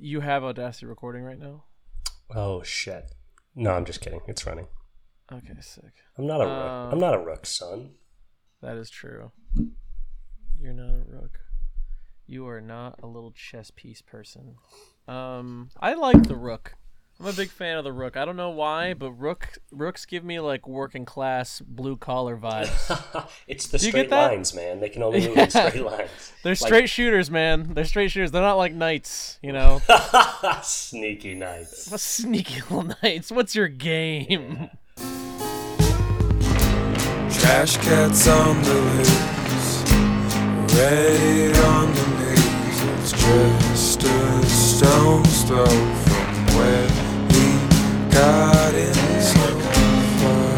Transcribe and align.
you 0.00 0.20
have 0.20 0.42
Audacity 0.42 0.86
recording 0.86 1.22
right 1.22 1.38
now? 1.38 1.64
Oh 2.34 2.62
shit. 2.62 3.12
No, 3.54 3.72
I'm 3.72 3.84
just 3.84 4.00
kidding. 4.00 4.20
It's 4.26 4.46
running. 4.46 4.66
Okay, 5.32 5.52
sick. 5.60 5.92
I'm 6.16 6.26
not 6.26 6.40
a 6.40 6.44
rook. 6.44 6.52
Uh, 6.52 6.88
I'm 6.90 6.98
not 6.98 7.14
a 7.14 7.18
rook, 7.18 7.46
son. 7.46 7.92
That 8.62 8.76
is 8.76 8.90
true. 8.90 9.30
You're 10.58 10.72
not 10.72 10.94
a 10.94 11.04
rook. 11.06 11.38
You 12.26 12.46
are 12.48 12.60
not 12.60 13.00
a 13.02 13.06
little 13.06 13.32
chess 13.32 13.70
piece 13.74 14.02
person. 14.02 14.56
Um, 15.08 15.70
I 15.80 15.94
like 15.94 16.24
the 16.24 16.36
rook. 16.36 16.74
I'm 17.20 17.26
a 17.26 17.32
big 17.34 17.50
fan 17.50 17.76
of 17.76 17.84
the 17.84 17.92
rook. 17.92 18.16
I 18.16 18.24
don't 18.24 18.36
know 18.36 18.48
why, 18.48 18.94
but 18.94 19.12
rook 19.12 19.58
rooks 19.70 20.06
give 20.06 20.24
me 20.24 20.40
like 20.40 20.66
working 20.66 21.04
class 21.04 21.60
blue 21.60 21.96
collar 21.98 22.34
vibes. 22.34 23.28
it's 23.46 23.66
the 23.66 23.78
straight 23.78 24.10
lines, 24.10 24.54
man. 24.54 24.80
They 24.80 24.88
can 24.88 25.02
only 25.02 25.20
move 25.28 25.36
Yeah. 25.36 25.44
in 25.44 25.50
straight 25.50 25.84
lines. 25.84 26.10
They're 26.42 26.52
Like- 26.52 26.58
straight 26.58 26.88
shooters, 26.88 27.30
man. 27.30 27.74
They're 27.74 27.84
straight 27.84 28.10
shooters. 28.10 28.30
They're 28.30 28.40
not 28.40 28.54
like 28.56 28.72
knights, 28.72 29.38
you 29.42 29.52
know. 29.52 29.82
Sneaky 30.62 31.34
knights. 31.34 31.92
Sneaky 32.02 32.62
little 32.62 32.94
knights. 33.02 33.30
What's 33.30 33.54
your 33.54 33.68
game? 33.68 34.70
Trash 37.38 37.76
cats 37.78 38.26
on 38.28 38.62
the 38.62 38.74
loose, 38.74 39.82
ready 40.74 41.52
on 41.58 41.92
the 41.94 42.06
news. 42.18 42.82
It's 42.98 43.12
just 43.12 44.02
a 44.04 44.42
stone's 44.46 45.42
throw 45.44 45.66
from 45.66 46.46
where 46.56 47.09
we 48.20 48.92
so 49.22 49.60
far. 50.20 50.56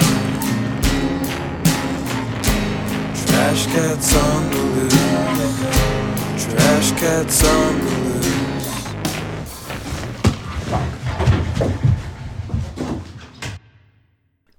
Trash 3.15 3.67
cats 3.67 4.17
on 4.17 4.51
the 4.51 4.59
loose, 4.59 6.45
trash 6.45 6.91
cats 6.93 7.45
on 7.45 7.79
the 7.79 7.85
loose. 7.85 8.33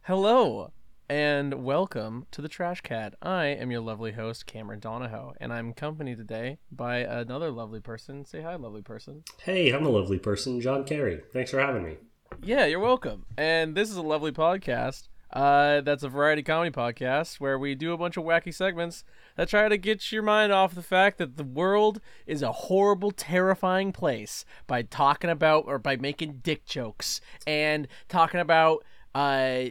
Hello 0.03 0.71
and 1.09 1.65
welcome 1.65 2.25
to 2.31 2.41
the 2.41 2.47
Trash 2.47 2.79
Cat. 2.81 3.15
I 3.21 3.47
am 3.47 3.69
your 3.69 3.81
lovely 3.81 4.13
host, 4.13 4.45
Cameron 4.45 4.79
Donohoe, 4.79 5.33
and 5.41 5.51
I'm 5.51 5.71
accompanied 5.71 6.19
today 6.19 6.59
by 6.71 6.99
another 6.99 7.51
lovely 7.51 7.81
person. 7.81 8.23
Say 8.23 8.43
hi, 8.43 8.55
lovely 8.55 8.81
person. 8.81 9.23
Hey, 9.41 9.71
I'm 9.71 9.85
a 9.85 9.89
lovely 9.89 10.19
person, 10.19 10.61
John 10.61 10.85
Kerry. 10.85 11.21
Thanks 11.33 11.51
for 11.51 11.59
having 11.59 11.83
me. 11.83 11.97
Yeah, 12.41 12.65
you're 12.65 12.79
welcome. 12.79 13.25
And 13.37 13.75
this 13.75 13.89
is 13.89 13.97
a 13.97 14.01
lovely 14.01 14.31
podcast. 14.31 15.07
Uh, 15.31 15.81
that's 15.81 16.03
a 16.03 16.09
variety 16.09 16.43
comedy 16.43 16.71
podcast 16.71 17.39
where 17.39 17.57
we 17.57 17.73
do 17.73 17.91
a 17.91 17.97
bunch 17.97 18.17
of 18.17 18.23
wacky 18.23 18.53
segments 18.53 19.03
that 19.35 19.49
try 19.49 19.67
to 19.67 19.77
get 19.77 20.11
your 20.11 20.21
mind 20.21 20.51
off 20.51 20.75
the 20.75 20.83
fact 20.83 21.17
that 21.17 21.37
the 21.37 21.43
world 21.43 21.99
is 22.27 22.41
a 22.41 22.51
horrible, 22.51 23.11
terrifying 23.11 23.91
place 23.91 24.45
by 24.67 24.83
talking 24.83 25.29
about 25.29 25.65
or 25.65 25.79
by 25.79 25.95
making 25.95 26.41
dick 26.43 26.65
jokes 26.65 27.19
and 27.47 27.87
talking 28.07 28.39
about 28.39 28.83
uh, 29.15 29.65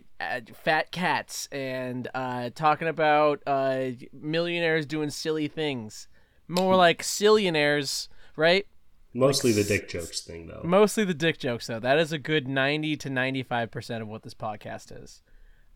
fat 0.55 0.92
cats 0.92 1.48
and 1.50 2.06
uh 2.14 2.48
talking 2.55 2.86
about 2.86 3.42
uh 3.44 3.86
millionaires 4.12 4.86
doing 4.86 5.10
silly 5.10 5.48
things. 5.48 6.06
More 6.46 6.77
like 6.77 7.02
zillionaires, 7.02 8.06
right? 8.36 8.66
Mostly 9.14 9.52
the 9.52 9.64
dick 9.64 9.88
jokes 9.88 10.20
thing, 10.22 10.46
though. 10.46 10.62
Mostly 10.64 11.05
the 11.05 11.14
dick 11.14 11.38
jokes, 11.38 11.66
though. 11.66 11.80
That 11.80 11.98
is 11.98 12.12
a 12.12 12.18
good 12.18 12.48
90 12.48 12.96
to 12.96 13.10
95% 13.10 14.02
of 14.02 14.08
what 14.08 14.22
this 14.22 14.34
podcast 14.34 15.02
is. 15.02 15.22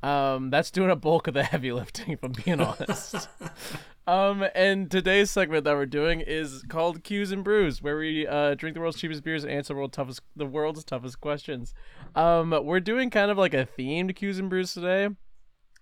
Um, 0.02 0.50
that's 0.50 0.70
doing 0.70 0.90
a 0.90 0.96
bulk 0.96 1.26
of 1.26 1.34
the 1.34 1.42
heavy 1.44 1.72
lifting, 1.72 2.12
if 2.12 2.22
I'm 2.22 2.32
being 2.32 2.60
honest. 2.60 3.28
um, 4.06 4.46
and 4.54 4.90
today's 4.90 5.30
segment 5.30 5.64
that 5.64 5.74
we're 5.74 5.86
doing 5.86 6.20
is 6.20 6.62
called 6.68 7.02
Q's 7.02 7.32
and 7.32 7.44
Brews, 7.44 7.82
where 7.82 7.98
we 7.98 8.26
uh, 8.26 8.54
drink 8.54 8.74
the 8.74 8.80
world's 8.80 8.98
cheapest 8.98 9.24
beers 9.24 9.44
and 9.44 9.52
answer 9.52 9.74
the, 9.74 9.78
world 9.78 9.92
toughest, 9.92 10.20
the 10.34 10.46
world's 10.46 10.84
toughest 10.84 11.20
questions. 11.20 11.74
Um, 12.14 12.54
we're 12.64 12.80
doing 12.80 13.10
kind 13.10 13.30
of 13.30 13.38
like 13.38 13.54
a 13.54 13.66
themed 13.78 14.14
Q's 14.16 14.38
and 14.38 14.48
Brews 14.48 14.72
today. 14.72 15.08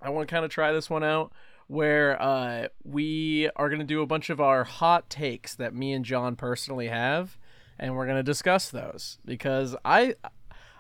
I 0.01 0.11
want 0.11 0.29
to 0.29 0.33
kind 0.33 0.45
of 0.45 0.51
try 0.51 0.73
this 0.73 0.91
one 0.91 1.05
out 1.05 1.33
where 1.67 2.21
uh, 2.21 2.69
we 2.85 3.49
are 3.57 3.69
going 3.69 3.79
to 3.81 3.87
do 3.87 4.03
a 4.03 4.07
bunch 4.07 4.31
of 4.31 4.41
our 4.41 4.65
hot 4.65 5.09
takes 5.09 5.55
that 5.57 5.75
me 5.75 5.93
and 5.93 6.05
John 6.05 6.37
personally 6.37 6.89
have, 6.89 7.39
and 7.79 7.95
we're 7.97 8.07
going 8.07 8.17
to 8.19 8.23
discuss 8.23 8.69
those 8.71 9.19
because 9.25 9.75
I 9.85 10.15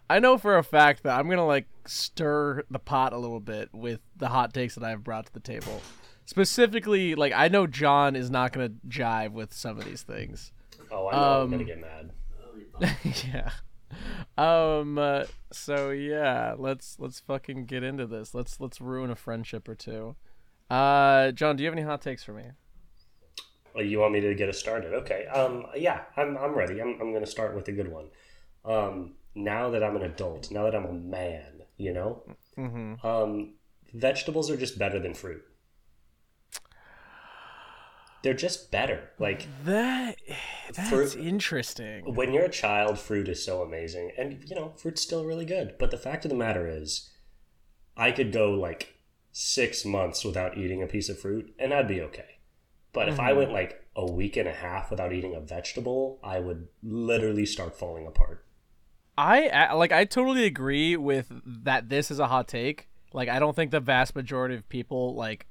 I 0.09 0.19
know 0.19 0.37
for 0.39 0.57
a 0.59 0.63
fact 0.63 1.03
that 1.05 1.19
I'm 1.19 1.27
going 1.27 1.39
to 1.39 1.45
like 1.45 1.67
stir 1.87 2.65
the 2.71 2.79
pot 2.79 3.13
a 3.13 3.19
little 3.19 3.41
bit 3.41 3.69
with 3.73 4.01
the 4.17 4.29
hot 4.29 4.53
takes 4.55 4.75
that 4.75 4.85
I've 4.85 5.03
brought 5.05 5.27
to 5.27 5.33
the 5.33 5.41
table. 5.41 5.81
Specifically, 6.27 7.15
like 7.15 7.33
I 7.35 7.49
know 7.49 7.67
John 7.67 8.17
is 8.17 8.31
not 8.31 8.53
going 8.53 8.69
to 8.69 8.87
jive 8.89 9.33
with 9.33 9.53
some 9.53 9.79
of 9.79 9.85
these 9.85 10.03
things. 10.03 10.53
Oh, 10.91 11.09
I 11.09 11.13
know 11.13 11.19
I'm 11.19 11.41
Um, 11.43 11.51
gonna 11.51 11.65
get 11.65 11.81
mad. 11.81 12.11
yeah. 13.25 13.51
Um. 14.37 14.99
uh, 14.99 15.25
so 15.53 15.91
yeah, 15.91 16.55
let's 16.59 16.97
let's 16.99 17.21
fucking 17.21 17.67
get 17.67 17.83
into 17.83 18.07
this. 18.07 18.35
Let's 18.35 18.61
let's 18.61 18.81
ruin 18.81 19.11
a 19.11 19.15
friendship 19.17 19.69
or 19.69 19.75
two. 19.75 20.17
Uh, 20.71 21.31
John, 21.33 21.57
do 21.57 21.63
you 21.63 21.69
have 21.69 21.75
any 21.79 21.87
hot 21.87 22.01
takes 22.03 22.25
for 22.25 22.33
me? 22.33 22.45
Oh, 23.77 23.81
you 23.81 23.99
want 23.99 24.13
me 24.13 24.21
to 24.21 24.35
get 24.35 24.49
us 24.49 24.59
started? 24.59 24.95
Okay. 24.95 25.27
Um. 25.27 25.67
Yeah, 25.77 26.03
I'm. 26.17 26.37
I'm 26.39 26.55
ready. 26.55 26.81
I'm. 26.81 26.99
I'm 27.01 27.13
gonna 27.13 27.27
start 27.27 27.55
with 27.55 27.69
a 27.69 27.73
good 27.73 27.89
one. 27.91 28.07
Um. 28.65 29.15
Now 29.35 29.71
that 29.71 29.83
I'm 29.83 29.97
an 29.97 30.03
adult, 30.03 30.51
now 30.53 30.63
that 30.65 30.77
I'm 30.77 30.85
a 30.87 30.93
man, 30.93 31.63
you 31.77 31.93
know, 31.93 32.23
Mm-hmm. 32.57 33.05
um, 33.05 33.55
vegetables 33.93 34.49
are 34.49 34.57
just 34.57 34.79
better 34.79 35.01
than 35.01 35.13
fruit. 35.13 35.43
They're 38.23 38.33
just 38.33 38.71
better. 38.71 39.11
Like 39.19 39.47
That 39.65 40.17
that's 40.73 40.89
Fruit- 40.89 41.17
interesting. 41.17 42.15
when 42.15 42.33
you're 42.33 42.45
a 42.45 42.51
child, 42.51 42.99
fruit 42.99 43.29
is 43.29 43.45
so 43.45 43.61
amazing, 43.63 44.13
and 44.17 44.43
you 44.49 44.55
know, 44.55 44.73
fruit's 44.77 45.03
still 45.03 45.25
really 45.27 45.45
good. 45.45 45.75
But 45.79 45.91
the 45.91 45.99
fact 45.99 46.25
of 46.25 46.31
the 46.31 46.37
matter 46.37 46.67
is, 46.67 47.11
I 47.97 48.13
could 48.13 48.33
go 48.33 48.53
like 48.53 48.95
six 49.33 49.85
months 49.85 50.25
without 50.25 50.57
eating 50.57 50.83
a 50.83 50.87
piece 50.87 51.09
of 51.11 51.19
fruit, 51.19 51.53
and 51.59 51.75
I'd 51.75 51.89
be 51.89 52.01
okay. 52.01 52.34
But 52.95 53.09
if 53.11 53.21
I 53.21 53.31
Mm-hmm. 53.31 53.39
went 53.39 53.53
like 53.53 53.83
a 53.97 54.11
week 54.11 54.37
and 54.37 54.49
a 54.49 54.53
half 54.53 54.91
without 54.91 55.13
eating 55.13 55.35
a 55.35 55.41
vegetable, 55.41 56.19
I 56.25 56.39
would 56.41 56.69
literally 56.83 57.45
start 57.45 57.77
falling 57.77 58.07
apart. 58.07 58.45
I 59.19 59.49
I- 59.49 59.73
like 59.75 59.93
I 59.93 60.05
totally 60.05 60.45
agree 60.45 60.97
with 60.97 61.31
that. 61.45 61.89
This 61.89 62.11
is 62.11 62.19
a 62.19 62.27
hot 62.29 62.49
take. 62.49 62.89
Like 63.13 63.29
I 63.29 63.39
don't 63.39 63.55
think 63.55 63.71
the 63.71 63.81
vast 63.81 64.17
majority 64.17 64.55
of 64.57 64.69
people 64.69 65.15
like 65.15 65.47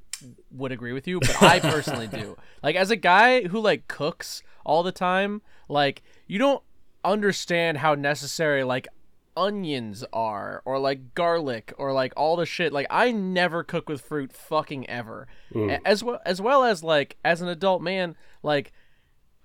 would 0.52 0.72
agree 0.72 0.94
with 0.94 1.08
you, 1.08 1.20
but 1.20 1.42
I 1.44 1.60
personally 1.72 2.08
do. 2.08 2.38
Like 2.62 2.76
as 2.76 2.92
a 2.92 2.96
guy 2.98 3.44
who 3.48 3.60
like 3.60 3.88
cooks 3.88 4.42
all 4.66 4.84
the 4.84 4.92
time, 4.92 5.42
like 5.70 6.02
you 6.28 6.40
don't 6.40 6.64
understand 7.06 7.78
how 7.80 7.96
necessary 7.96 8.64
like 8.64 8.88
onions 9.36 10.04
are 10.14 10.62
or 10.66 10.80
like 10.80 11.14
garlic 11.14 11.74
or 11.78 11.92
like 11.94 12.14
all 12.18 12.36
the 12.36 12.46
shit. 12.46 12.72
Like 12.74 12.88
I 12.90 13.12
never 13.12 13.64
cook 13.64 13.90
with 13.90 14.02
fruit 14.02 14.32
fucking 14.34 14.90
ever. 14.90 15.28
Mm. 15.54 15.72
A- 15.72 15.88
As 15.88 16.04
well 16.04 16.20
as 16.26 16.42
well 16.42 16.64
as 16.64 16.84
like 16.84 17.18
as 17.26 17.42
an 17.42 17.48
adult 17.48 17.82
man, 17.82 18.16
like 18.42 18.72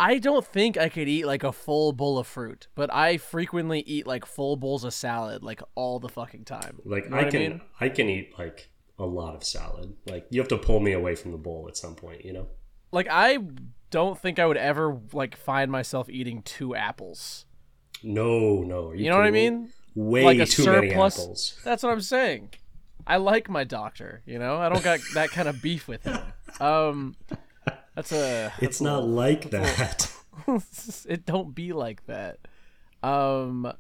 I 0.01 0.19
don't 0.19 0.47
think 0.47 0.77
I 0.79 0.89
could 0.89 1.09
eat 1.09 1.27
like 1.27 1.43
a 1.43 1.53
full 1.53 1.93
bowl 1.93 2.19
of 2.19 2.27
fruit, 2.27 2.69
but 2.77 2.93
I 2.95 3.17
frequently 3.17 3.81
eat 3.81 4.07
like 4.07 4.25
full 4.25 4.57
bowls 4.57 4.85
of 4.85 4.95
salad 4.95 5.43
like 5.43 5.61
all 5.75 5.99
the 5.99 6.09
fucking 6.09 6.45
time. 6.45 6.79
Like 6.85 7.05
You 7.05 7.11
know 7.11 7.17
I 7.19 7.25
can, 7.25 7.41
mean? 7.41 7.61
I 7.81 7.89
can 7.89 8.09
eat 8.09 8.39
like 8.39 8.71
a 8.99 9.07
lot 9.07 9.35
of 9.35 9.43
salad. 9.45 9.95
Like 10.07 10.27
you 10.31 10.41
have 10.41 10.49
to 10.49 10.59
pull 10.59 10.81
me 10.81 10.93
away 10.93 11.15
from 11.17 11.33
the 11.33 11.39
bowl 11.39 11.67
at 11.69 11.77
some 11.77 11.95
point, 11.97 12.25
you 12.25 12.33
know. 12.33 12.47
Like 12.93 13.09
I 13.11 13.39
don't 13.91 14.19
think 14.19 14.39
I 14.39 14.47
would 14.47 14.57
ever 14.57 14.99
like 15.13 15.37
find 15.37 15.71
myself 15.71 16.09
eating 16.09 16.43
two 16.43 16.75
apples. 16.77 17.45
No, 18.03 18.63
no. 18.63 18.93
You, 18.93 19.05
You 19.05 19.11
know 19.11 19.17
what 19.17 19.27
I 19.27 19.31
mean? 19.33 19.73
Way 19.95 20.25
Like 20.25 20.39
a 20.39 20.47
too 20.47 20.67
many 20.67 20.93
apples. 20.93 21.59
That's 21.65 21.83
what 21.83 21.93
I'm 21.93 22.01
saying. 22.01 22.51
I 23.07 23.17
like 23.17 23.49
my 23.49 23.65
doctor, 23.65 24.23
you 24.27 24.39
know? 24.39 24.57
I 24.59 24.69
don't 24.69 24.85
got 24.85 25.01
that 25.15 25.31
kind 25.31 25.49
of 25.49 25.63
beef 25.63 25.89
with 25.89 26.05
him. 26.05 26.19
Um 26.61 27.17
that's 27.95 28.13
a 28.13 28.53
It's 28.61 28.81
not 28.81 29.07
like 29.07 29.51
that. 29.51 30.13
it 31.09 31.27
don't 31.27 31.55
be 31.55 31.73
like 31.73 32.07
that. 32.07 32.39
Um 33.03 33.73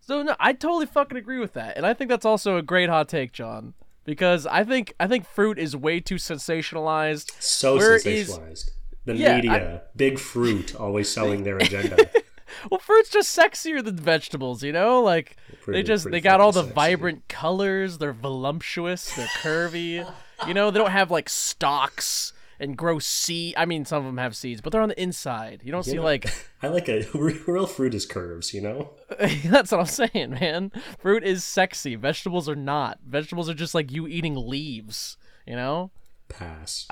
so 0.00 0.22
no, 0.22 0.34
I 0.40 0.52
totally 0.52 0.86
fucking 0.86 1.18
agree 1.18 1.38
with 1.38 1.52
that. 1.54 1.76
And 1.76 1.84
I 1.84 1.92
think 1.94 2.08
that's 2.10 2.24
also 2.24 2.56
a 2.56 2.62
great 2.62 2.88
hot 2.88 3.08
take, 3.08 3.32
John. 3.32 3.74
Because 4.04 4.46
I 4.46 4.64
think 4.64 4.94
I 5.00 5.06
think 5.06 5.26
fruit 5.26 5.58
is 5.58 5.76
way 5.76 6.00
too 6.00 6.14
sensationalized. 6.16 7.30
So 7.40 7.76
Where 7.76 7.96
is- 7.96 8.04
sensationalized. 8.04 8.70
the 9.04 9.16
Yeah, 9.16 9.36
media, 9.36 9.82
big 9.96 10.18
fruit, 10.18 10.74
always 10.74 11.08
selling 11.10 11.42
their 11.44 11.56
agenda. 11.58 12.08
Well, 12.70 12.80
fruit's 12.80 13.10
just 13.10 13.36
sexier 13.36 13.84
than 13.84 13.96
vegetables, 13.96 14.62
you 14.62 14.72
know? 14.72 15.02
Like 15.02 15.36
they 15.66 15.82
just 15.82 16.10
they 16.10 16.20
got 16.20 16.40
all 16.40 16.52
the 16.52 16.62
sexy. 16.62 16.74
vibrant 16.74 17.28
colors, 17.28 17.98
they're 17.98 18.12
voluptuous, 18.12 19.14
they're 19.14 19.26
curvy. 19.26 20.06
you 20.46 20.54
know, 20.54 20.70
they 20.70 20.78
don't 20.78 20.90
have 20.90 21.10
like 21.10 21.28
stalks 21.28 22.32
and 22.60 22.76
grow 22.76 22.98
seed. 22.98 23.54
I 23.56 23.64
mean, 23.64 23.84
some 23.84 23.98
of 23.98 24.04
them 24.04 24.18
have 24.18 24.36
seeds, 24.36 24.60
but 24.60 24.72
they're 24.72 24.82
on 24.82 24.88
the 24.88 25.00
inside. 25.00 25.62
You 25.64 25.72
don't 25.72 25.84
see 25.84 26.00
like 26.00 26.32
I 26.62 26.68
like 26.68 26.88
a 26.88 27.04
real 27.14 27.66
fruit 27.66 27.94
is 27.94 28.06
curves, 28.06 28.52
you 28.52 28.60
know. 28.60 28.90
That's 29.44 29.72
what 29.72 29.80
I'm 29.80 29.86
saying, 29.86 30.30
man. 30.30 30.72
Fruit 30.98 31.24
is 31.24 31.44
sexy. 31.44 31.94
Vegetables 31.94 32.48
are 32.48 32.56
not. 32.56 32.98
Vegetables 33.06 33.48
are 33.48 33.54
just 33.54 33.74
like 33.74 33.92
you 33.92 34.06
eating 34.06 34.34
leaves, 34.34 35.16
you 35.46 35.56
know? 35.56 35.90
Pass. 36.28 36.88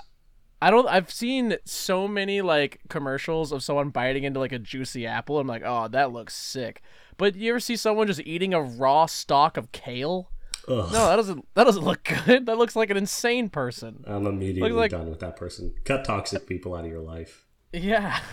I 0.60 0.70
don't. 0.70 0.88
I've 0.88 1.10
seen 1.10 1.56
so 1.64 2.08
many 2.08 2.40
like 2.40 2.80
commercials 2.88 3.52
of 3.52 3.62
someone 3.62 3.90
biting 3.90 4.24
into 4.24 4.40
like 4.40 4.52
a 4.52 4.58
juicy 4.58 5.06
apple. 5.06 5.38
I'm 5.38 5.46
like, 5.46 5.62
oh, 5.64 5.88
that 5.88 6.12
looks 6.12 6.34
sick. 6.34 6.82
But 7.18 7.36
you 7.36 7.50
ever 7.50 7.60
see 7.60 7.76
someone 7.76 8.06
just 8.06 8.20
eating 8.20 8.54
a 8.54 8.62
raw 8.62 9.06
stalk 9.06 9.56
of 9.56 9.72
kale? 9.72 10.30
Ugh. 10.68 10.90
No, 10.92 11.08
that 11.08 11.16
doesn't. 11.16 11.46
That 11.54 11.64
doesn't 11.64 11.84
look 11.84 12.04
good. 12.26 12.46
That 12.46 12.58
looks 12.58 12.74
like 12.74 12.90
an 12.90 12.96
insane 12.96 13.48
person. 13.50 14.02
I'm 14.06 14.26
immediately 14.26 14.72
like- 14.72 14.90
done 14.90 15.10
with 15.10 15.20
that 15.20 15.36
person. 15.36 15.74
Cut 15.84 16.04
toxic 16.04 16.46
people 16.46 16.74
out 16.74 16.84
of 16.84 16.90
your 16.90 17.00
life. 17.00 17.46
Yeah. 17.72 18.18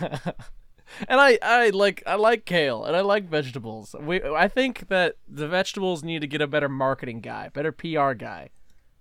and 1.08 1.20
I, 1.20 1.38
I 1.42 1.70
like 1.70 2.02
I 2.06 2.14
like 2.14 2.44
kale 2.46 2.84
and 2.84 2.96
I 2.96 3.00
like 3.02 3.24
vegetables. 3.28 3.94
We 4.00 4.22
I 4.22 4.48
think 4.48 4.88
that 4.88 5.16
the 5.28 5.46
vegetables 5.48 6.02
need 6.02 6.20
to 6.22 6.26
get 6.26 6.40
a 6.40 6.46
better 6.46 6.68
marketing 6.68 7.20
guy, 7.20 7.50
better 7.50 7.72
PR 7.72 8.12
guy. 8.14 8.48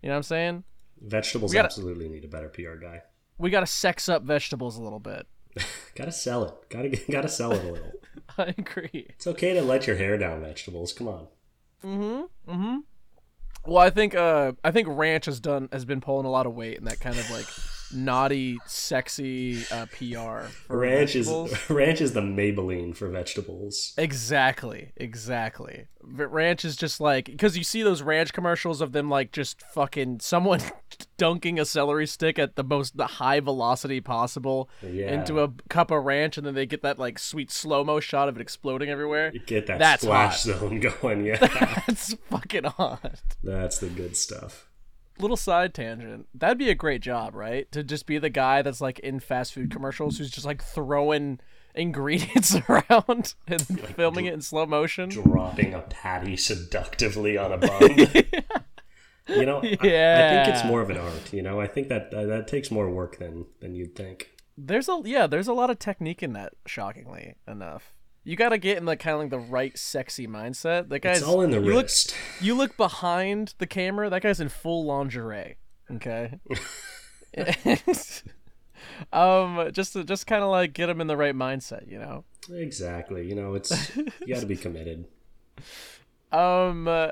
You 0.01 0.09
know 0.09 0.15
what 0.15 0.17
I'm 0.17 0.23
saying? 0.23 0.63
Vegetables 1.01 1.53
gotta- 1.53 1.65
absolutely 1.67 2.09
need 2.09 2.25
a 2.25 2.27
better 2.27 2.49
PR 2.49 2.75
guy. 2.75 3.01
We 3.43 3.49
got 3.49 3.59
to 3.59 3.67
sex 3.67 4.07
up 4.07 4.23
vegetables 4.23 4.77
a 4.77 4.81
little 4.81 5.01
bit. 5.01 5.27
Gotta 5.95 6.13
sell 6.13 6.45
it. 6.45 6.53
Gotta 6.69 6.89
gotta 7.11 7.27
sell 7.27 7.51
it 7.51 7.61
a 7.63 7.71
little. 7.73 7.91
I 8.37 8.55
agree. 8.57 9.05
It's 9.09 9.27
okay 9.27 9.53
to 9.53 9.61
let 9.61 9.85
your 9.85 9.97
hair 9.97 10.17
down, 10.17 10.41
vegetables. 10.41 10.93
Come 10.93 11.09
on. 11.09 11.27
Mm-hmm. 11.83 12.51
Mm-hmm. 12.51 12.77
Well, 13.67 13.77
I 13.77 13.89
think 13.89 14.15
uh 14.15 14.53
I 14.63 14.71
think 14.71 14.87
ranch 14.89 15.25
has 15.25 15.41
done 15.41 15.67
has 15.73 15.83
been 15.83 15.99
pulling 15.99 16.25
a 16.25 16.31
lot 16.31 16.47
of 16.47 16.55
weight 16.55 16.77
in 16.77 16.85
that 16.85 17.01
kind 17.01 17.19
of 17.19 17.29
like 17.29 17.45
naughty, 17.93 18.57
sexy 18.65 19.63
uh, 19.71 19.85
PR. 19.87 20.47
Ranch 20.73 21.15
is 21.15 21.29
ranch 21.69 22.01
is 22.01 22.13
the 22.13 22.21
Maybelline 22.21 22.95
for 22.95 23.09
vegetables. 23.09 23.93
Exactly, 23.97 24.91
exactly. 24.97 25.87
V- 26.03 26.23
Ranch 26.25 26.65
is 26.65 26.75
just 26.75 26.99
like 26.99 27.25
because 27.25 27.57
you 27.57 27.63
see 27.63 27.81
those 27.83 28.01
ranch 28.01 28.33
commercials 28.33 28.81
of 28.81 28.91
them 28.91 29.09
like 29.09 29.31
just 29.31 29.61
fucking 29.73 30.19
someone 30.19 30.59
dunking 31.17 31.59
a 31.59 31.65
celery 31.65 32.05
stick 32.07 32.37
at 32.37 32.55
the 32.55 32.63
most 32.63 32.97
the 32.97 33.07
high 33.07 33.39
velocity 33.39 34.01
possible 34.01 34.69
Yeah. 34.81 35.13
into 35.13 35.41
a 35.41 35.49
cup 35.69 35.91
of 35.91 36.03
ranch, 36.03 36.37
and 36.37 36.45
then 36.45 36.55
they 36.55 36.65
get 36.65 36.81
that 36.81 36.99
like 36.99 37.19
sweet 37.19 37.51
slow 37.51 37.83
mo 37.83 37.99
shot 37.99 38.27
of 38.29 38.35
it 38.37 38.41
exploding 38.41 38.89
everywhere. 38.89 39.31
You 39.33 39.39
get 39.39 39.67
that 39.67 39.79
That's 39.79 40.03
splash 40.03 40.43
hot. 40.43 40.57
zone 40.59 40.79
going. 41.01 41.25
Yeah, 41.25 41.37
That's 41.87 42.13
fucking 42.29 42.65
hot. 42.65 43.21
that's 43.43 43.77
the 43.79 43.87
good 43.89 44.17
stuff. 44.17 44.67
Little 45.19 45.37
side 45.37 45.73
tangent. 45.73 46.27
That'd 46.33 46.57
be 46.57 46.69
a 46.69 46.75
great 46.75 47.01
job, 47.01 47.35
right? 47.35 47.71
To 47.71 47.83
just 47.83 48.05
be 48.05 48.17
the 48.17 48.29
guy 48.29 48.61
that's 48.61 48.81
like 48.81 48.99
in 48.99 49.19
fast 49.19 49.53
food 49.53 49.71
commercials 49.71 50.17
who's 50.17 50.31
just 50.31 50.45
like 50.45 50.63
throwing 50.63 51.39
ingredients 51.75 52.55
around 52.69 53.33
and 53.47 53.59
then 53.61 53.77
filming 53.77 54.25
it 54.25 54.33
in 54.33 54.41
slow 54.41 54.65
motion. 54.65 55.09
Dropping 55.09 55.73
a 55.73 55.81
patty 55.81 56.35
seductively 56.37 57.37
on 57.37 57.51
a 57.51 57.57
bun. 57.59 57.89
You 59.27 59.45
know, 59.45 59.59
I- 59.59 59.67
I, 59.67 60.43
think 60.43 60.55
it's 60.55 60.65
more 60.65 60.81
of 60.81 60.89
an 60.89 60.97
art. 60.97 61.31
You 61.31 61.41
know, 61.41 61.59
I 61.61 61.67
think 61.67 61.87
that 61.89 62.13
uh, 62.13 62.25
that 62.25 62.47
takes 62.47 62.69
more 62.71 62.89
work 62.89 63.19
than 63.19 63.45
than 63.61 63.73
you'd 63.75 63.95
think. 63.95 64.31
There's 64.57 64.89
a 64.89 65.01
yeah, 65.05 65.27
there's 65.27 65.47
a 65.47 65.53
lot 65.53 65.69
of 65.69 65.79
technique 65.79 66.21
in 66.21 66.33
that. 66.33 66.53
Shockingly 66.65 67.35
enough, 67.47 67.93
you 68.23 68.35
got 68.35 68.49
to 68.49 68.57
get 68.57 68.77
in 68.77 68.85
the 68.85 68.95
kind 68.95 69.15
of 69.15 69.21
like 69.21 69.29
the 69.29 69.39
right 69.39 69.77
sexy 69.77 70.27
mindset. 70.27 70.89
That 70.89 70.99
guy's 70.99 71.19
It's 71.19 71.27
all 71.27 71.41
in 71.41 71.51
the 71.51 71.61
you 71.61 71.73
look, 71.73 71.89
you 72.41 72.55
look 72.55 72.77
behind 72.77 73.53
the 73.57 73.67
camera. 73.67 74.09
That 74.09 74.21
guy's 74.21 74.39
in 74.39 74.49
full 74.49 74.85
lingerie. 74.85 75.57
Okay. 75.91 76.39
um, 79.13 79.69
just 79.71 79.93
to 79.93 80.03
just 80.03 80.27
kind 80.27 80.43
of 80.43 80.49
like 80.49 80.73
get 80.73 80.89
him 80.89 81.01
in 81.01 81.07
the 81.07 81.17
right 81.17 81.35
mindset, 81.35 81.89
you 81.89 81.99
know. 81.99 82.23
Exactly. 82.51 83.27
You 83.27 83.35
know, 83.35 83.55
it's 83.55 83.95
you 83.95 84.27
got 84.27 84.41
to 84.41 84.45
be 84.45 84.57
committed. 84.57 85.05
Um, 86.31 86.87
uh, 86.87 87.09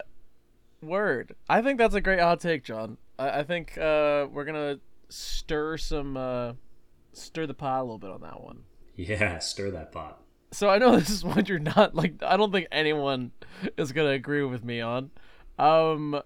word. 0.81 1.35
I 1.47 1.61
think 1.61 1.77
that's 1.77 1.93
a 1.95 2.01
great 2.01 2.19
hot 2.19 2.39
take, 2.39 2.63
John. 2.63 2.97
I, 3.19 3.39
I 3.39 3.43
think 3.43 3.77
uh 3.77 4.27
we're 4.31 4.45
gonna 4.45 4.79
stir 5.09 5.77
some 5.77 6.17
uh 6.17 6.53
stir 7.13 7.45
the 7.45 7.53
pot 7.53 7.81
a 7.81 7.83
little 7.83 7.97
bit 7.97 8.09
on 8.09 8.21
that 8.21 8.41
one. 8.41 8.63
Yeah, 8.95 9.39
stir 9.39 9.71
that 9.71 9.91
pot. 9.91 10.21
So 10.51 10.69
I 10.69 10.77
know 10.77 10.95
this 10.97 11.09
is 11.09 11.23
one 11.23 11.45
you're 11.45 11.59
not 11.59 11.95
like. 11.95 12.21
I 12.21 12.37
don't 12.37 12.51
think 12.51 12.67
anyone 12.71 13.31
is 13.77 13.91
gonna 13.91 14.09
agree 14.09 14.43
with 14.43 14.63
me 14.63 14.81
on. 14.81 15.11
Um, 15.57 16.21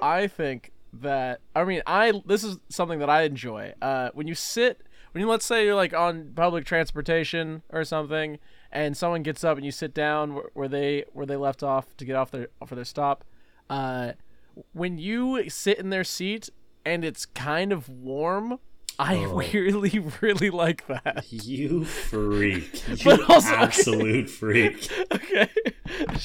I 0.00 0.26
think 0.26 0.72
that 0.92 1.40
I 1.54 1.64
mean 1.64 1.82
I 1.86 2.12
this 2.26 2.44
is 2.44 2.58
something 2.68 2.98
that 2.98 3.10
I 3.10 3.22
enjoy. 3.22 3.74
Uh, 3.80 4.10
when 4.14 4.26
you 4.26 4.34
sit, 4.34 4.82
when 5.12 5.22
you 5.22 5.28
let's 5.28 5.46
say 5.46 5.64
you're 5.64 5.74
like 5.74 5.94
on 5.94 6.32
public 6.34 6.64
transportation 6.64 7.62
or 7.70 7.84
something, 7.84 8.38
and 8.70 8.96
someone 8.96 9.22
gets 9.22 9.44
up 9.44 9.56
and 9.56 9.64
you 9.64 9.72
sit 9.72 9.94
down 9.94 10.34
where, 10.34 10.50
where 10.54 10.68
they 10.68 11.04
where 11.12 11.26
they 11.26 11.36
left 11.36 11.62
off 11.62 11.96
to 11.96 12.04
get 12.04 12.16
off 12.16 12.30
their 12.30 12.48
for 12.66 12.74
their 12.74 12.84
stop. 12.84 13.24
Uh, 13.70 14.12
when 14.72 14.98
you 14.98 15.48
sit 15.48 15.78
in 15.78 15.90
their 15.90 16.04
seat 16.04 16.50
and 16.84 17.04
it's 17.04 17.26
kind 17.26 17.72
of 17.72 17.88
warm. 17.88 18.58
I 19.00 19.18
Oh. 19.24 19.36
really, 19.36 19.98
really 20.20 20.50
like 20.50 20.86
that. 20.88 21.26
You 21.30 21.84
freak. 21.84 22.82
You 22.88 22.96
But 23.04 23.30
also- 23.30 23.54
absolute 23.54 24.28
freak. 24.28 24.90
okay. 25.12 25.48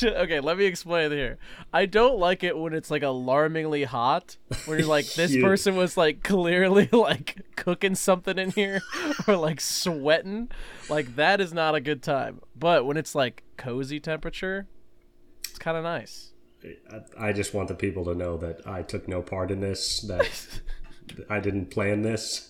Okay, 0.03 0.39
let 0.39 0.57
me 0.57 0.65
explain 0.65 1.11
here. 1.11 1.37
I 1.71 1.85
don't 1.85 2.17
like 2.17 2.43
it 2.43 2.57
when 2.57 2.73
it's 2.73 2.89
like 2.89 3.03
alarmingly 3.03 3.83
hot. 3.83 4.37
When 4.65 4.79
you're 4.79 4.87
like, 4.87 5.05
this 5.13 5.33
You- 5.33 5.43
person 5.43 5.75
was 5.75 5.97
like 5.97 6.23
clearly 6.23 6.89
like 6.91 7.41
cooking 7.55 7.95
something 7.95 8.37
in 8.39 8.51
here 8.51 8.81
or 9.27 9.35
like 9.37 9.61
sweating. 9.61 10.49
Like 10.89 11.15
that 11.15 11.39
is 11.41 11.53
not 11.53 11.75
a 11.75 11.79
good 11.81 12.01
time. 12.01 12.41
But 12.55 12.85
when 12.85 12.97
it's 12.97 13.13
like 13.13 13.43
cozy 13.57 13.99
temperature, 13.99 14.67
it's 15.47 15.59
kind 15.59 15.77
of 15.77 15.83
nice. 15.83 16.31
I, 16.91 17.27
I 17.29 17.33
just 17.33 17.53
want 17.53 17.67
the 17.67 17.75
people 17.75 18.05
to 18.05 18.15
know 18.15 18.37
that 18.37 18.65
I 18.65 18.81
took 18.81 19.07
no 19.07 19.21
part 19.21 19.51
in 19.51 19.59
this. 19.59 19.99
That 20.01 20.27
I 21.29 21.39
didn't 21.39 21.67
plan 21.67 22.01
this. 22.01 22.49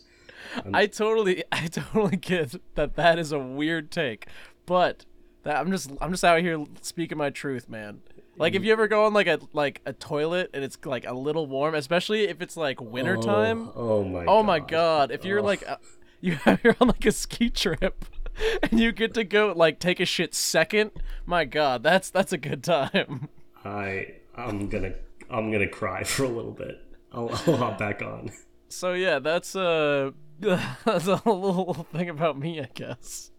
I 0.74 0.88
totally, 0.88 1.44
I 1.52 1.68
totally 1.68 2.18
get 2.18 2.56
that 2.76 2.96
that 2.96 3.20
is 3.20 3.32
a 3.32 3.40
weird 3.40 3.92
take, 3.92 4.28
but 4.66 5.06
that 5.44 5.58
I'm 5.58 5.72
just, 5.72 5.92
I'm 6.02 6.12
just 6.12 6.24
out 6.24 6.42
here 6.42 6.64
speaking 6.82 7.18
my 7.18 7.30
truth, 7.30 7.70
man. 7.70 8.02
Like 8.36 8.56
if 8.56 8.64
you 8.64 8.72
ever 8.72 8.88
go 8.88 9.06
on 9.06 9.14
like 9.14 9.28
a 9.28 9.40
like 9.54 9.82
a 9.86 9.94
toilet 9.94 10.50
and 10.54 10.64
it's 10.64 10.78
like 10.86 11.06
a 11.06 11.14
little 11.14 11.46
warm, 11.46 11.76
especially 11.76 12.28
if 12.28 12.42
it's 12.42 12.58
like 12.58 12.82
wintertime. 12.82 13.70
Oh, 13.76 14.00
oh 14.00 14.04
my. 14.04 14.26
Oh 14.26 14.42
my 14.44 14.60
god! 14.60 15.12
If 15.12 15.24
you're 15.24 15.42
like, 15.42 15.68
uh, 15.70 15.78
you 16.22 16.40
you're 16.64 16.76
on 16.82 16.88
like 16.88 17.06
a 17.06 17.12
ski 17.12 17.50
trip, 17.50 18.06
and 18.64 18.80
you 18.80 18.92
get 18.92 19.14
to 19.14 19.24
go 19.24 19.54
like 19.56 19.80
take 19.80 20.00
a 20.00 20.06
shit 20.06 20.34
second, 20.34 20.92
my 21.26 21.46
god, 21.46 21.84
that's 21.84 22.10
that's 22.10 22.34
a 22.34 22.38
good 22.38 22.64
time. 22.64 23.30
I 23.64 24.16
I'm 24.36 24.68
gonna 24.68 24.94
I'm 25.30 25.52
gonna 25.52 25.70
cry 25.70 26.04
for 26.04 26.24
a 26.24 26.30
little 26.30 26.52
bit. 26.52 26.82
I'll, 27.12 27.30
I'll 27.30 27.58
hop 27.58 27.78
back 27.78 28.02
on. 28.02 28.32
So 28.70 28.94
yeah, 28.94 29.20
that's 29.20 29.56
uh 29.56 30.12
that's 30.86 31.08
a 31.08 31.22
little 31.26 31.88
thing 31.92 32.10
about 32.10 32.38
me, 32.38 32.60
I 32.62 32.70
guess. 32.74 33.32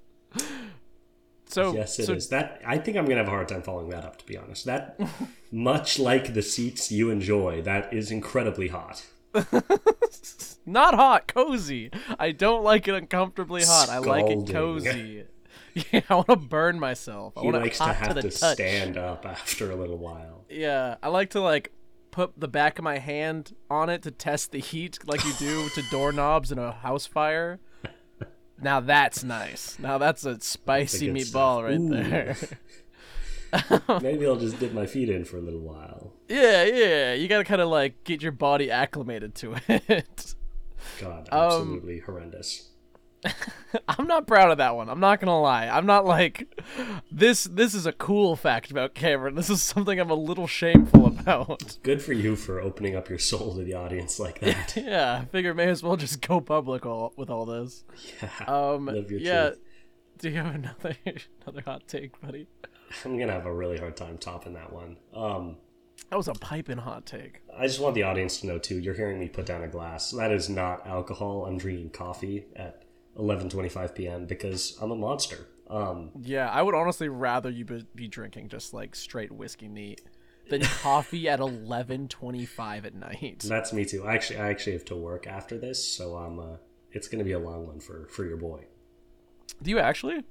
So 1.46 1.72
Yes, 1.74 1.98
it 1.98 2.08
is. 2.08 2.24
So 2.24 2.30
That 2.30 2.60
I 2.66 2.78
think 2.78 2.96
I'm 2.96 3.04
gonna 3.04 3.18
have 3.18 3.28
a 3.28 3.30
hard 3.30 3.48
time 3.48 3.62
following 3.62 3.90
that 3.90 4.04
up. 4.04 4.16
To 4.18 4.26
be 4.26 4.36
honest, 4.36 4.64
that 4.64 4.98
much 5.52 5.98
like 5.98 6.34
the 6.34 6.42
seats 6.42 6.90
you 6.90 7.10
enjoy, 7.10 7.62
that 7.62 7.92
is 7.92 8.10
incredibly 8.10 8.68
hot. 8.68 9.04
not 10.66 10.94
hot, 10.94 11.26
cozy. 11.28 11.90
I 12.18 12.32
don't 12.32 12.64
like 12.64 12.88
it 12.88 12.94
uncomfortably 12.94 13.62
hot. 13.64 13.88
I 13.88 13.98
like 13.98 14.26
it 14.28 14.50
cozy. 14.50 15.24
Yeah, 15.74 16.02
I 16.08 16.14
want 16.14 16.28
to 16.28 16.36
burn 16.36 16.78
myself. 16.78 17.36
I 17.36 17.40
He 17.42 17.50
likes 17.50 17.78
to 17.78 17.92
have 17.92 18.14
to 18.14 18.22
to 18.22 18.30
touch. 18.30 18.54
stand 18.54 18.96
up 18.96 19.26
after 19.26 19.72
a 19.72 19.76
little 19.76 19.98
while. 19.98 20.44
Yeah, 20.48 20.96
I 21.02 21.08
like 21.08 21.30
to 21.30 21.40
like 21.40 21.72
put 22.14 22.38
the 22.38 22.46
back 22.46 22.78
of 22.78 22.84
my 22.84 22.98
hand 22.98 23.56
on 23.68 23.90
it 23.90 24.00
to 24.02 24.10
test 24.12 24.52
the 24.52 24.60
heat, 24.60 25.00
like 25.04 25.24
you 25.24 25.32
do 25.36 25.68
to 25.70 25.82
doorknobs 25.90 26.52
in 26.52 26.58
a 26.60 26.70
house 26.70 27.06
fire. 27.06 27.58
Now 28.62 28.78
that's 28.78 29.24
nice. 29.24 29.76
Now 29.80 29.98
that's 29.98 30.24
a 30.24 30.40
spicy 30.40 31.06
good 31.08 31.16
meatball 31.16 31.58
stuff. 31.58 31.64
right 31.64 32.46
there. 33.90 34.00
Maybe 34.00 34.26
I'll 34.26 34.36
just 34.36 34.60
dip 34.60 34.72
my 34.72 34.86
feet 34.86 35.08
in 35.08 35.24
for 35.24 35.38
a 35.38 35.40
little 35.40 35.60
while. 35.60 36.12
yeah, 36.28 36.62
yeah. 36.64 37.14
You 37.14 37.26
gotta 37.26 37.42
kind 37.44 37.60
of 37.60 37.68
like 37.68 38.04
get 38.04 38.22
your 38.22 38.32
body 38.32 38.70
acclimated 38.70 39.34
to 39.36 39.56
it. 39.68 40.34
God, 41.00 41.28
Um, 41.32 41.40
absolutely 41.40 41.98
horrendous. 41.98 42.68
I'm 43.88 44.06
not 44.06 44.26
proud 44.26 44.50
of 44.50 44.58
that 44.58 44.76
one. 44.76 44.88
I'm 44.88 45.00
not 45.00 45.20
gonna 45.20 45.40
lie. 45.40 45.66
I'm 45.68 45.86
not 45.86 46.04
like 46.04 46.46
this. 47.10 47.44
This 47.44 47.74
is 47.74 47.86
a 47.86 47.92
cool 47.92 48.36
fact 48.36 48.70
about 48.70 48.94
Cameron. 48.94 49.34
This 49.34 49.50
is 49.50 49.62
something 49.62 49.98
I'm 49.98 50.10
a 50.10 50.14
little 50.14 50.46
shameful 50.46 51.06
about. 51.06 51.78
Good 51.82 52.02
for 52.02 52.12
you 52.12 52.36
for 52.36 52.60
opening 52.60 52.94
up 52.96 53.08
your 53.08 53.18
soul 53.18 53.54
to 53.56 53.64
the 53.64 53.74
audience 53.74 54.18
like 54.20 54.40
that. 54.40 54.76
Yeah, 54.76 55.20
I 55.22 55.24
figure 55.26 55.54
may 55.54 55.68
as 55.68 55.82
well 55.82 55.96
just 55.96 56.20
go 56.20 56.40
public 56.40 56.86
all, 56.86 57.12
with 57.16 57.30
all 57.30 57.46
this. 57.46 57.84
Yeah, 58.22 58.28
Um, 58.46 58.90
yeah. 59.10 59.48
truth. 59.48 59.60
Do 60.18 60.30
you 60.30 60.36
have 60.36 60.54
another 60.54 60.96
another 61.44 61.62
hot 61.64 61.88
take, 61.88 62.20
buddy? 62.20 62.46
I'm 63.04 63.18
gonna 63.18 63.32
have 63.32 63.46
a 63.46 63.52
really 63.54 63.78
hard 63.78 63.96
time 63.96 64.18
topping 64.18 64.54
that 64.54 64.72
one. 64.72 64.96
Um, 65.14 65.56
That 66.10 66.16
was 66.16 66.28
a 66.28 66.34
piping 66.34 66.78
hot 66.78 67.06
take. 67.06 67.40
I 67.58 67.66
just 67.66 67.80
want 67.80 67.94
the 67.96 68.04
audience 68.04 68.40
to 68.40 68.46
know 68.46 68.58
too. 68.58 68.78
You're 68.78 68.94
hearing 68.94 69.18
me 69.18 69.28
put 69.28 69.46
down 69.46 69.62
a 69.64 69.68
glass. 69.68 70.12
That 70.12 70.30
is 70.30 70.48
not 70.48 70.86
alcohol. 70.86 71.46
I'm 71.46 71.58
drinking 71.58 71.90
coffee 71.90 72.44
at 72.54 72.83
11:25 73.16 73.94
p.m. 73.94 74.26
because 74.26 74.76
I'm 74.80 74.90
a 74.90 74.96
monster. 74.96 75.46
Um, 75.70 76.10
Yeah, 76.20 76.50
I 76.50 76.62
would 76.62 76.74
honestly 76.74 77.08
rather 77.08 77.50
you 77.50 77.64
be, 77.64 77.86
be 77.94 78.08
drinking 78.08 78.48
just 78.48 78.74
like 78.74 78.94
straight 78.94 79.32
whiskey 79.32 79.68
neat 79.68 80.02
than 80.50 80.60
coffee 80.82 81.28
at 81.28 81.40
eleven 81.40 82.08
twenty 82.08 82.44
five 82.44 82.84
at 82.84 82.94
night. 82.94 83.44
that's 83.48 83.72
me 83.72 83.84
too. 83.84 84.04
I 84.06 84.14
actually, 84.14 84.40
I 84.40 84.50
actually 84.50 84.72
have 84.74 84.84
to 84.86 84.96
work 84.96 85.26
after 85.26 85.56
this, 85.58 85.82
so 85.82 86.16
I'm 86.16 86.38
uh, 86.38 86.56
it's 86.92 87.08
gonna 87.08 87.24
be 87.24 87.32
a 87.32 87.38
long 87.38 87.66
one 87.66 87.80
for 87.80 88.06
for 88.10 88.24
your 88.26 88.36
boy. 88.36 88.64
Do 89.62 89.70
you 89.70 89.78
actually? 89.78 90.24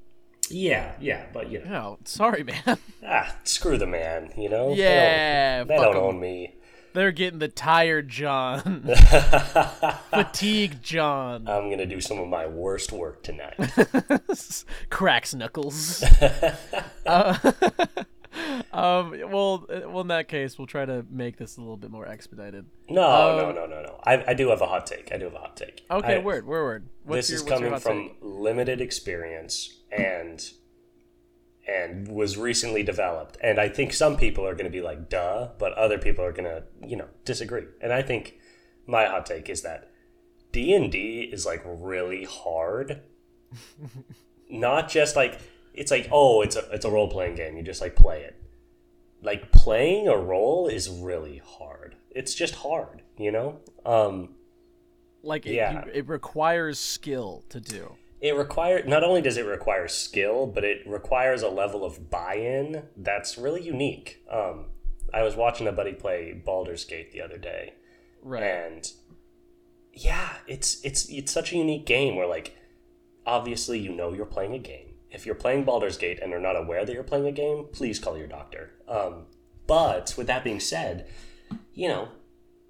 Yeah, 0.49 0.93
yeah, 0.99 1.25
but 1.33 1.49
you 1.49 1.59
know, 1.63 1.69
No, 1.69 1.97
sorry, 2.03 2.43
man. 2.43 2.77
ah, 3.07 3.35
screw 3.43 3.77
the 3.77 3.87
man. 3.87 4.33
You 4.37 4.49
know, 4.49 4.73
Yeah, 4.73 5.63
they 5.63 5.75
don't, 5.75 5.83
they 5.83 5.93
don't 5.93 6.03
own 6.03 6.19
me. 6.19 6.55
They're 6.93 7.11
getting 7.13 7.39
the 7.39 7.47
tired 7.47 8.07
John, 8.09 8.83
fatigue 10.13 10.81
John, 10.81 11.47
I'm 11.47 11.69
gonna 11.69 11.85
do 11.85 12.01
some 12.01 12.19
of 12.19 12.27
my 12.27 12.47
worst 12.47 12.91
work 12.91 13.23
tonight. 13.23 13.55
cracks 14.89 15.33
knuckles. 15.33 16.03
uh, 17.05 17.51
um. 18.73 19.11
Well, 19.31 19.65
well, 19.69 20.01
in 20.01 20.07
that 20.07 20.27
case, 20.27 20.57
we'll 20.57 20.67
try 20.67 20.85
to 20.85 21.05
make 21.09 21.37
this 21.37 21.57
a 21.57 21.61
little 21.61 21.77
bit 21.77 21.91
more 21.91 22.07
expedited. 22.07 22.65
No, 22.89 23.37
no, 23.37 23.51
no, 23.51 23.65
no, 23.65 23.81
no. 23.81 23.99
I, 24.03 24.23
I 24.29 24.33
do 24.33 24.49
have 24.49 24.61
a 24.61 24.67
hot 24.67 24.85
take. 24.85 25.11
I 25.11 25.17
do 25.17 25.25
have 25.25 25.35
a 25.35 25.39
hot 25.39 25.57
take. 25.57 25.85
Okay, 25.89 26.15
I- 26.15 26.19
word, 26.19 26.45
word, 26.45 26.63
word. 26.63 26.89
What's 27.03 27.27
this 27.27 27.43
your, 27.43 27.53
is 27.53 27.59
coming 27.61 27.79
from 27.79 28.09
take? 28.09 28.17
limited 28.21 28.81
experience 28.81 29.81
and 29.91 30.51
and 31.67 32.09
was 32.09 32.37
recently 32.37 32.83
developed 32.83 33.37
and 33.41 33.57
i 33.57 33.69
think 33.69 33.93
some 33.93 34.17
people 34.17 34.45
are 34.45 34.53
going 34.53 34.65
to 34.65 34.69
be 34.69 34.81
like 34.81 35.09
duh 35.09 35.47
but 35.57 35.71
other 35.73 35.97
people 35.97 36.23
are 36.23 36.33
going 36.33 36.43
to 36.43 36.61
you 36.85 36.97
know 36.97 37.07
disagree 37.23 37.63
and 37.81 37.93
i 37.93 38.01
think 38.01 38.35
my 38.85 39.05
hot 39.05 39.25
take 39.25 39.49
is 39.49 39.61
that 39.61 39.89
d&d 40.53 41.29
is 41.33 41.45
like 41.45 41.61
really 41.65 42.23
hard. 42.23 43.01
Not 44.49 44.89
just 44.89 45.15
like 45.17 45.39
it's 45.73 45.91
like 45.91 46.07
oh 46.11 46.41
it's 46.41 46.55
a 46.55 46.69
it's 46.71 46.85
a 46.85 46.89
role-playing 46.91 47.35
game. 47.35 47.57
You 47.57 47.63
just 47.63 47.81
like 47.81 47.95
play 47.95 48.21
it. 48.21 48.35
Like 49.21 49.51
playing 49.51 50.07
a 50.07 50.17
role 50.17 50.67
is 50.67 50.89
really 50.89 51.41
hard. 51.45 51.95
It's 52.11 52.33
just 52.33 52.55
hard 52.55 53.01
you 53.17 53.31
know? 53.31 53.59
Um 53.85 54.35
Like, 55.21 55.45
it, 55.45 55.53
yeah. 55.53 55.85
it 55.93 56.07
requires 56.07 56.79
skill 56.79 57.43
to 57.49 57.59
do. 57.59 57.95
it 58.21 58.35
requires 58.35 58.87
not 58.87 59.03
only 59.03 59.21
does 59.21 59.37
it 59.37 59.45
require 59.45 59.87
skill 59.87 60.47
but 60.47 60.63
it 60.63 60.81
requires 60.87 61.41
a 61.41 61.49
level 61.49 61.83
of 61.85 62.09
buy-in 62.09 62.83
that's 62.97 63.37
really 63.37 63.61
unique. 63.63 64.23
Um, 64.29 64.65
i 65.13 65.21
was 65.23 65.35
watching 65.35 65.67
a 65.67 65.71
buddy 65.71 65.93
play 65.93 66.33
Baldur's 66.33 66.85
Gate 66.85 67.11
the 67.11 67.21
other 67.21 67.37
day. 67.37 67.73
Right. 68.23 68.43
and 68.43 68.91
yeah 69.93 70.29
it's 70.47 70.83
it's 70.83 71.05
it's 71.09 71.31
such 71.31 71.53
a 71.53 71.57
unique 71.57 71.85
game 71.85 72.15
where 72.15 72.27
like 72.27 72.57
obviously 73.25 73.79
you 73.79 73.91
know 73.91 74.13
you're 74.13 74.25
playing 74.25 74.53
a 74.53 74.59
game. 74.59 74.89
If 75.11 75.25
you're 75.27 75.35
playing 75.35 75.63
Baldur's 75.63 75.97
Gate 75.97 76.19
and 76.21 76.33
are 76.33 76.39
not 76.39 76.55
aware 76.55 76.83
that 76.85 76.91
you're 76.93 77.03
playing 77.03 77.27
a 77.27 77.31
game 77.31 77.67
please 77.71 77.99
call 77.99 78.17
your 78.17 78.27
doctor. 78.27 78.71
Um, 78.87 79.27
but 79.67 80.13
with 80.17 80.27
that 80.27 80.43
being 80.43 80.59
said 80.59 81.07
you 81.73 81.87
know 81.87 82.09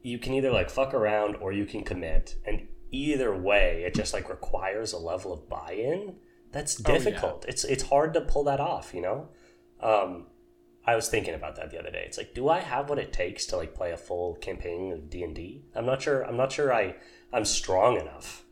you 0.01 0.20
can 0.20 0.34
either 0.34 0.51
like 0.51 0.70
fuck 0.70 0.94
around 0.94 1.38
or 1.38 1.53
you 1.53 1.65
can 1.65 1.84
commit. 1.84 2.36
And 2.46 2.68
either 2.92 3.34
way 3.36 3.84
it 3.86 3.96
just 3.96 4.13
like 4.13 4.30
requires 4.30 4.92
a 4.94 4.98
level 5.00 5.32
of 5.34 5.48
buy-in 5.50 6.15
that's 6.51 6.80
Oh, 6.80 6.84
yeah. 6.92 6.98
difficult. 6.98 7.46
It's 7.48 7.63
it's 7.63 7.84
hard 7.84 8.13
to 8.15 8.22
pull 8.22 8.44
that 8.44 8.60
off 8.60 8.94
you 8.94 9.01
know? 9.01 9.30
Um 9.80 10.27
i 10.86 10.96
was 10.96 11.10
thinking 11.10 11.34
about 11.34 11.56
that 11.56 11.72
the 11.72 11.80
other 11.80 11.92
day. 11.92 12.04
It's 12.06 12.18
like 12.18 12.34
do 12.34 12.50
i 12.50 12.60
have 12.60 12.90
what 12.90 13.00
it 13.00 13.13
takes 13.13 13.46
to 13.48 13.58
like 13.58 13.74
play 13.74 13.92
a 13.92 13.98
full 13.98 14.36
campaign 14.36 14.92
of 14.92 15.10
d&d 15.10 15.63
i'm 15.75 15.86
not 15.86 16.02
sure 16.02 16.24
i'm 16.25 16.38
not 16.38 16.52
sure 16.52 16.74
i 16.74 16.96
i'm 17.32 17.46
strong 17.46 18.00
enough. 18.00 18.44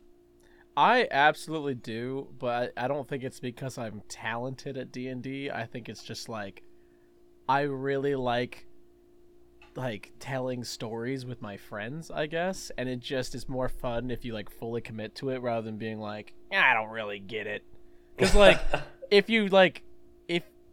I 0.76 1.06
absolutely 1.10 1.74
do, 1.74 2.28
but 2.38 2.72
I 2.76 2.88
don't 2.88 3.06
think 3.06 3.24
it's 3.24 3.40
because 3.40 3.76
I'm 3.76 4.02
talented 4.08 4.78
at 4.78 4.90
D 4.90 5.08
and 5.08 5.26
I 5.52 5.66
think 5.66 5.88
it's 5.88 6.02
just 6.02 6.28
like 6.28 6.62
I 7.48 7.62
really 7.62 8.14
like 8.14 8.66
like 9.74 10.12
telling 10.18 10.64
stories 10.64 11.26
with 11.26 11.42
my 11.42 11.56
friends, 11.56 12.10
I 12.10 12.26
guess, 12.26 12.70
and 12.76 12.88
it 12.88 13.00
just 13.00 13.34
is 13.34 13.48
more 13.48 13.68
fun 13.68 14.10
if 14.10 14.24
you 14.24 14.32
like 14.32 14.50
fully 14.50 14.80
commit 14.80 15.14
to 15.16 15.30
it 15.30 15.42
rather 15.42 15.64
than 15.64 15.76
being 15.76 15.98
like, 15.98 16.34
I 16.52 16.74
don't 16.74 16.90
really 16.90 17.18
get 17.18 17.46
it. 17.46 17.64
Cuz 18.16 18.34
like 18.34 18.58
if 19.10 19.28
you 19.28 19.48
like 19.48 19.82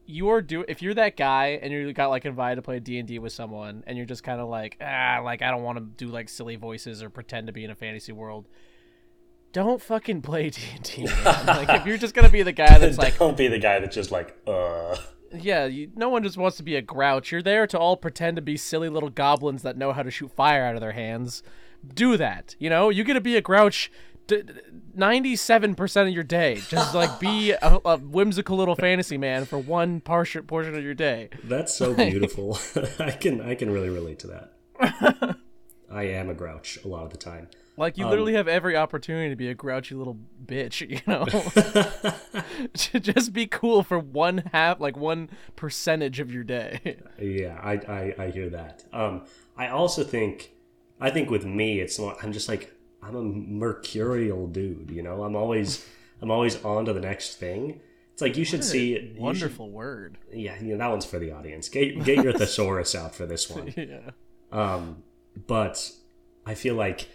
you're 0.10 0.42
do 0.42 0.66
if 0.68 0.82
you're 0.82 0.96
that 0.96 1.16
guy 1.16 1.60
and 1.62 1.72
you 1.72 1.94
got 1.94 2.10
like 2.10 2.26
invited 2.26 2.56
to 2.56 2.62
play 2.62 2.80
D&D 2.80 3.20
with 3.20 3.32
someone 3.32 3.84
and 3.86 3.96
you're 3.96 4.08
just 4.08 4.24
kind 4.24 4.42
of 4.42 4.50
like, 4.50 4.78
ah, 4.82 5.22
like 5.24 5.42
I 5.42 5.52
don't 5.52 5.64
want 5.64 5.78
to 5.78 5.84
do 5.84 6.12
like 6.12 6.30
silly 6.30 6.56
voices 6.56 7.04
or 7.04 7.10
pretend 7.10 7.48
to 7.48 7.54
be 7.54 7.64
in 7.64 7.70
a 7.70 7.76
fantasy 7.76 8.12
world 8.12 8.48
don't 9.52 9.82
fucking 9.82 10.22
play 10.22 10.50
D&D. 10.52 11.08
Like 11.26 11.70
if 11.70 11.86
you're 11.86 11.98
just 11.98 12.14
gonna 12.14 12.30
be 12.30 12.44
the 12.44 12.52
guy 12.52 12.78
that's 12.78 12.98
like, 13.00 13.18
don't 13.18 13.38
be 13.38 13.48
the 13.48 13.58
guy 13.58 13.80
that's 13.80 13.96
just 13.96 14.12
like 14.12 14.38
uh 14.48 14.96
yeah, 15.32 15.66
you, 15.66 15.92
no 15.96 16.10
one 16.10 16.24
just 16.24 16.38
wants 16.38 16.58
to 16.58 16.64
be 16.64 16.76
a 16.76 16.82
grouch. 16.82 17.32
You're 17.32 17.42
there 17.44 17.68
to 17.68 17.78
all 17.78 17.98
pretend 17.98 18.36
to 18.38 18.42
be 18.42 18.58
silly 18.58 18.90
little 18.90 19.10
goblins 19.10 19.62
that 19.62 19.78
know 19.78 19.94
how 19.94 20.04
to 20.04 20.10
shoot 20.10 20.32
fire 20.32 20.64
out 20.64 20.76
of 20.76 20.82
their 20.82 20.94
hands. 20.94 21.44
Do 21.94 22.18
that, 22.18 22.56
you 22.60 22.70
know. 22.70 22.90
You 22.90 23.04
get 23.04 23.14
to 23.14 23.22
be 23.22 23.38
a 23.38 23.42
grouch. 23.42 23.92
Ninety-seven 24.96 25.76
percent 25.76 26.10
of 26.10 26.14
your 26.16 26.24
day, 26.24 26.62
just 26.68 26.94
like 26.94 27.20
be 27.20 27.52
a, 27.62 27.80
a 27.86 27.98
whimsical 27.98 28.58
little 28.58 28.76
fantasy 28.76 29.18
man 29.18 29.46
for 29.46 29.58
one 29.58 30.02
portion 30.02 30.44
portion 30.44 30.76
of 30.76 30.84
your 30.84 30.94
day. 30.94 31.30
that's 31.46 31.74
so 31.74 31.94
beautiful 32.10 32.58
i 33.00 33.12
can 33.12 33.40
i 33.42 33.56
can 33.56 33.70
really 33.72 33.90
relate 33.90 34.20
to 34.20 34.28
that 34.28 35.36
i 35.92 36.04
am 36.04 36.30
a 36.30 36.34
grouch 36.34 36.78
a 36.84 36.88
lot 36.88 37.04
of 37.04 37.12
the 37.12 37.18
time 37.18 37.48
Like 37.78 37.98
you 37.98 38.06
literally 38.08 38.34
have 38.34 38.48
every 38.50 38.76
opportunity 38.76 39.30
to 39.30 39.36
be 39.38 39.48
a 39.50 39.54
grouchy 39.56 39.96
little 39.96 40.18
bitch, 40.46 40.82
you 40.82 41.00
know. 41.08 41.24
To 42.74 43.00
just 43.00 43.32
be 43.32 43.48
cool 43.48 43.84
for 43.84 43.98
one 43.98 44.44
half, 44.52 44.82
like 44.82 44.98
one 44.98 45.30
percentage 45.56 46.20
of 46.20 46.30
your 46.30 46.44
day. 46.44 46.98
Yeah, 47.18 47.58
I, 47.64 47.74
I, 47.88 48.16
I 48.26 48.32
hear 48.32 48.50
that. 48.50 48.84
Um, 48.92 49.26
I 49.58 49.70
also 49.70 50.04
think, 50.04 50.52
I 51.00 51.10
think 51.10 51.30
with 51.30 51.46
me, 51.46 51.80
it's 51.80 51.98
more, 51.98 52.18
I'm 52.22 52.34
just 52.34 52.50
like 52.50 52.74
I'm 53.02 53.16
a 53.16 53.22
mercurial 53.24 54.48
dude. 54.48 54.92
You 54.92 55.04
know, 55.04 55.24
I'm 55.24 55.36
always 55.36 55.86
I'm 56.22 56.32
always 56.32 56.64
on 56.66 56.86
to 56.86 56.94
the 56.94 57.00
next 57.00 57.36
thing. 57.36 57.80
It's 58.14 58.22
like 58.22 58.36
you 58.36 58.44
should 58.44 58.64
see 58.66 58.90
you 58.90 58.96
should- 59.00 59.18
Wonderful 59.18 59.70
word. 59.70 60.18
yeah, 60.34 60.60
you 60.62 60.74
know, 60.74 60.78
that 60.80 60.88
one's 60.90 61.06
for 61.06 61.20
the 61.20 61.32
audience. 61.32 61.70
Get 61.70 62.04
get 62.04 62.24
your 62.24 62.34
thesaurus 62.38 62.94
out 62.96 63.16
for 63.16 63.26
this 63.26 63.50
one. 63.50 63.74
Yeah. 63.78 64.12
Um, 64.52 65.04
but 65.48 65.92
I 66.46 66.56
feel 66.56 66.76
like 66.76 67.08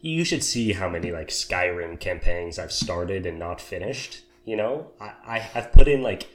you 0.00 0.22
should 0.24 0.44
see 0.44 0.72
how 0.74 0.88
many 0.88 1.10
like 1.10 1.28
Skyrim 1.28 1.98
campaigns 1.98 2.58
I've 2.58 2.72
started 2.72 3.26
and 3.26 3.38
not 3.38 3.60
finished. 3.60 4.20
You 4.44 4.56
know, 4.56 4.90
I, 5.00 5.12
I 5.26 5.50
I've 5.54 5.72
put 5.72 5.88
in 5.88 6.02
like 6.02 6.28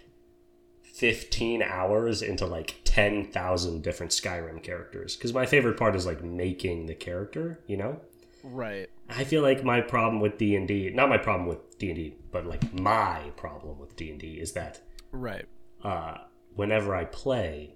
fifteen 0.84 1.62
hours 1.62 2.22
into 2.22 2.46
like 2.46 2.76
ten 2.84 3.26
thousand 3.32 3.84
different 3.84 4.12
Skyrim 4.12 4.62
characters 4.64 5.16
because 5.16 5.34
my 5.34 5.46
favorite 5.46 5.78
part 5.78 5.96
is 5.96 6.06
like 6.06 6.24
making 6.24 6.88
the 6.88 6.96
character. 6.96 7.60
You 7.68 7.78
know, 7.78 8.02
Right. 8.44 8.90
I 9.10 9.24
feel 9.24 9.42
like 9.42 9.64
my 9.64 9.82
problem 9.82 10.22
with 10.22 10.38
D 10.38 10.56
and 10.56 10.68
D, 10.68 10.90
not 10.90 11.10
my 11.10 11.18
problem 11.18 11.48
with 11.48 11.78
D 11.78 11.88
and 11.90 11.96
D, 11.98 12.16
but 12.32 12.46
like 12.46 12.74
my 12.74 13.32
problem 13.36 13.80
with 13.80 13.96
D 13.96 14.12
and 14.12 14.20
D 14.20 14.40
is 14.40 14.54
that 14.54 14.82
Right. 15.12 15.46
uh, 15.84 16.18
whenever 16.56 16.96
I 16.96 17.06
play, 17.06 17.76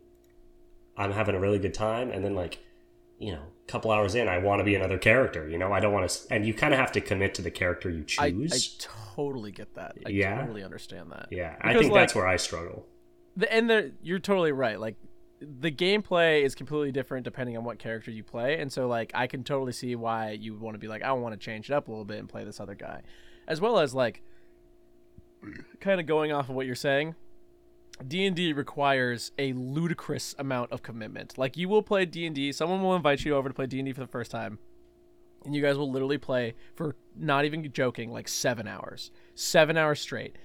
I'm 0.96 1.12
having 1.12 1.36
a 1.36 1.40
really 1.40 1.60
good 1.60 1.74
time, 1.74 2.12
and 2.12 2.24
then 2.24 2.36
like, 2.36 2.60
you 3.20 3.32
know, 3.32 3.42
a 3.42 3.72
couple 3.72 3.92
hours 3.92 4.14
in, 4.16 4.28
I 4.28 4.38
want 4.40 4.60
to 4.60 4.64
be 4.64 4.76
another 4.76 4.98
character. 4.98 5.48
You 5.50 5.58
know, 5.58 5.72
I 5.74 5.80
don't 5.80 5.94
want 5.94 6.10
to, 6.10 6.34
and 6.34 6.46
you 6.46 6.54
kind 6.54 6.74
of 6.74 6.80
have 6.80 6.92
to 6.94 7.02
commit 7.02 7.34
to 7.36 7.42
the 7.42 7.52
character 7.52 7.90
you 7.90 8.06
I, 8.20 8.28
I 8.28 8.58
totally 9.16 9.52
get 9.52 9.74
that. 9.76 9.98
I 10.06 10.10
Yeah? 10.10 10.40
totally 10.42 10.64
understand 10.64 11.12
that. 11.12 11.28
yeah, 11.32 11.56
I 11.62 11.74
think 11.74 11.92
like- 11.92 12.02
that's 12.04 12.16
where 12.16 12.28
I 12.28 12.36
struggle. 12.38 12.86
The, 13.36 13.52
and 13.52 13.68
the, 13.70 13.94
you're 14.04 14.20
totally 14.20 14.52
right. 14.52 14.80
Like 14.80 14.96
the 15.60 15.72
gameplay 15.72 16.44
is 16.44 16.56
completely 16.56 16.92
different 16.92 17.24
depending 17.24 17.58
on 17.58 17.64
what 17.64 17.80
character 17.80 18.12
you 18.12 18.24
play, 18.24 18.60
and 18.60 18.72
so 18.72 18.88
like 18.88 19.12
I 19.14 19.28
can 19.28 19.44
totally 19.44 19.72
see 19.72 19.96
why 19.96 20.32
you 20.32 20.54
would 20.54 20.62
want 20.62 20.76
to 20.76 20.80
be 20.80 20.88
like, 20.88 21.04
I 21.04 21.12
want 21.14 21.34
to 21.34 21.44
change 21.44 21.70
it 21.70 21.74
up 21.74 21.88
a 21.88 21.92
little 21.92 22.06
bit 22.06 22.20
and 22.20 22.30
play 22.30 22.44
this 22.44 22.60
other 22.60 22.76
guy, 22.76 23.02
as 23.48 23.62
well 23.62 23.80
as 23.80 23.94
like 23.94 24.22
kind 25.80 26.00
of 26.00 26.08
going 26.08 26.32
off 26.32 26.50
of 26.50 26.56
what 26.56 26.66
you're 26.66 26.76
saying. 26.76 27.16
D&D 28.08 28.54
requires 28.54 29.32
a 29.38 29.54
ludicrous 29.54 30.34
amount 30.40 30.72
of 30.72 30.82
commitment. 30.82 31.38
Like 31.38 31.56
you 31.58 31.70
will 31.70 31.84
play 31.84 32.06
D&D, 32.06 32.52
someone 32.52 32.82
will 32.82 32.96
invite 32.96 33.24
you 33.24 33.36
over 33.36 33.50
to 33.50 33.54
play 33.54 33.68
D&D 33.68 33.94
for 33.94 34.02
the 34.02 34.08
first 34.08 34.32
time, 34.32 34.58
and 35.46 35.56
you 35.56 35.62
guys 35.62 35.78
will 35.78 35.92
literally 35.92 36.18
play 36.18 36.56
for 36.76 36.96
not 37.16 37.46
even 37.46 37.72
joking 37.72 38.12
like 38.12 38.28
7 38.28 38.68
hours. 38.68 39.12
7 39.36 39.78
hours 39.78 40.02
straight. 40.02 40.38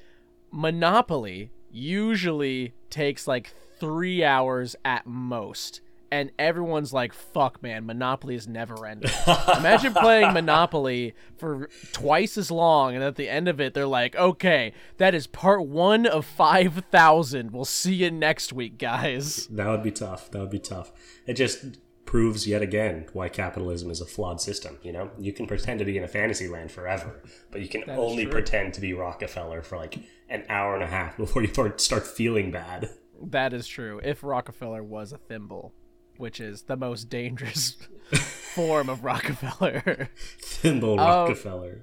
Monopoly 0.51 1.51
usually 1.71 2.73
takes 2.91 3.27
like 3.27 3.53
3 3.81 4.25
hours 4.25 4.77
at 4.85 5.07
most. 5.07 5.81
And 6.11 6.31
everyone's 6.39 6.91
like, 6.93 7.13
fuck, 7.13 7.63
man, 7.63 7.85
Monopoly 7.85 8.35
is 8.35 8.49
never 8.49 8.87
ending. 8.87 9.11
Imagine 9.59 9.93
playing 9.93 10.33
Monopoly 10.33 11.15
for 11.37 11.69
twice 11.93 12.39
as 12.39 12.51
long, 12.51 12.95
and 12.95 13.05
at 13.05 13.17
the 13.17 13.29
end 13.29 13.47
of 13.47 13.61
it, 13.61 13.75
they're 13.75 13.87
like, 13.87 14.17
okay, 14.17 14.73
that 14.97 15.15
is 15.15 15.27
part 15.27 15.67
one 15.67 16.07
of 16.07 16.25
5,000. 16.25 17.53
We'll 17.53 17.67
see 17.67 17.95
you 17.97 18.11
next 18.11 18.55
week, 18.55 18.79
guys. 18.79 19.49
That 19.49 19.69
would 19.69 19.83
be 19.83 19.91
tough. 19.91 20.31
That 20.31 20.39
would 20.39 20.51
be 20.51 20.59
tough. 20.59 20.93
It 21.27 21.35
just 21.35 21.77
proves 22.09 22.47
yet 22.47 22.63
again 22.63 23.05
why 23.13 23.29
capitalism 23.29 23.91
is 23.91 24.01
a 24.01 24.07
flawed 24.07 24.41
system. 24.41 24.79
You 24.83 24.93
know, 24.93 25.11
you 25.19 25.31
can 25.31 25.47
pretend 25.47 25.79
to 25.81 25.85
be 25.85 25.99
in 25.99 26.05
a 26.05 26.09
fantasy 26.09 26.49
land 26.49 26.73
forever, 26.73 27.21
but 27.51 27.61
you 27.61 27.69
can 27.69 27.83
is 27.83 27.99
only 27.99 28.25
pretend 28.25 28.73
to 28.75 28.81
be 28.81 28.95
Rockefeller 28.95 29.61
for 29.61 29.77
like 29.77 29.99
an 30.31 30.43
hour 30.49 30.75
and 30.75 30.83
a 30.83 30.87
half 30.87 31.17
before 31.19 31.43
you 31.43 31.53
start 31.77 32.07
feeling 32.07 32.51
bad. 32.51 32.89
That 33.23 33.53
is 33.53 33.67
true. 33.67 34.01
If 34.03 34.25
Rockefeller 34.25 34.83
was 34.83 35.13
a 35.13 35.19
thimble, 35.19 35.75
which 36.17 36.41
is 36.41 36.63
the 36.63 36.79
most 36.79 37.11
dangerous 37.11 37.77
form 38.55 38.89
of 38.89 39.05
Rockefeller. 39.05 40.09
Thimble 40.41 40.97
Rockefeller. 40.97 41.83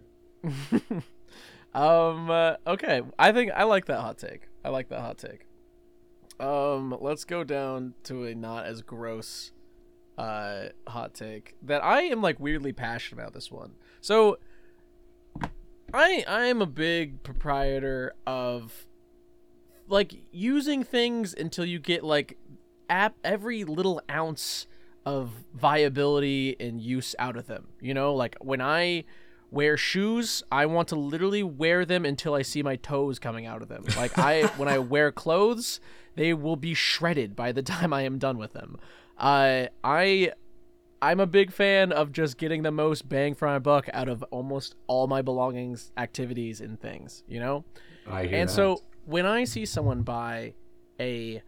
Um. 1.76 2.32
Uh, 2.32 2.56
okay. 2.66 3.04
I 3.20 3.32
think 3.32 3.52
I 3.56 3.66
like 3.66 3.86
that 3.86 4.00
hot 4.00 4.18
take. 4.18 4.48
I 4.64 4.70
like 4.70 4.90
that 4.90 5.02
hot 5.02 5.20
take. 5.20 5.46
Um. 6.40 6.98
Let's 7.00 7.26
go 7.26 7.44
down 7.44 7.94
to 8.06 8.24
a 8.24 8.34
not 8.34 8.66
as 8.66 8.82
gross, 8.82 9.52
uh, 10.18 10.66
hot 10.88 11.14
take 11.14 11.56
that 11.64 11.84
I 11.84 12.04
am 12.04 12.22
like 12.22 12.40
weirdly 12.40 12.74
passionate 12.74 13.22
about. 13.22 13.34
This 13.34 13.52
one. 13.52 13.74
So. 14.02 14.38
I 15.94 16.26
I 16.28 16.46
am 16.48 16.62
a 16.62 16.66
big 16.66 17.22
proprietor 17.24 18.16
of, 18.26 18.86
like 19.88 20.14
using 20.32 20.84
things 20.84 21.34
until 21.38 21.64
you 21.64 21.80
get 21.80 22.04
like, 22.04 22.38
app 22.90 23.16
every 23.24 23.64
little 23.64 24.02
ounce 24.10 24.68
of 25.06 25.32
viability 25.54 26.56
and 26.60 26.82
use 26.82 27.16
out 27.20 27.38
of 27.38 27.48
them. 27.48 27.68
You 27.80 27.94
know, 27.94 28.14
like 28.14 28.36
when 28.42 28.62
I 28.62 29.06
wear 29.52 29.78
shoes, 29.78 30.44
I 30.52 30.66
want 30.66 30.88
to 30.90 30.96
literally 30.96 31.44
wear 31.44 31.86
them 31.86 32.06
until 32.06 32.34
I 32.34 32.42
see 32.42 32.64
my 32.64 32.76
toes 32.76 33.20
coming 33.20 33.46
out 33.46 33.62
of 33.62 33.68
them. 33.68 33.86
Like 33.96 34.18
I 34.18 34.48
when 34.58 34.68
I 34.68 34.78
wear 34.94 35.12
clothes, 35.12 35.80
they 36.16 36.34
will 36.34 36.56
be 36.56 36.74
shredded 36.74 37.36
by 37.36 37.52
the 37.52 37.62
time 37.74 37.94
I 37.94 38.02
am 38.02 38.18
done 38.18 38.38
with 38.38 38.54
them. 38.54 38.78
Uh, 39.18 39.68
I 39.84 40.32
I'm 41.02 41.20
a 41.20 41.28
big 41.28 41.52
fan 41.52 41.92
of 41.92 42.12
just 42.12 42.38
getting 42.38 42.64
the 42.64 42.72
most 42.72 43.08
bang 43.08 43.36
for 43.36 43.48
my 43.48 43.60
buck 43.60 43.88
out 43.94 44.10
of 44.10 44.24
almost 44.32 44.76
all 44.88 45.08
my 45.08 45.22
belongings, 45.22 45.92
activities, 45.98 46.62
and 46.62 46.80
things. 46.80 47.24
You 47.28 47.40
know. 47.40 47.66
I 48.08 48.26
hear 48.26 48.40
And 48.40 48.50
that. 48.50 48.54
so 48.54 48.82
when 49.06 49.26
I 49.26 49.44
see 49.46 49.66
someone 49.66 50.02
buy 50.02 50.54
a 51.00 51.42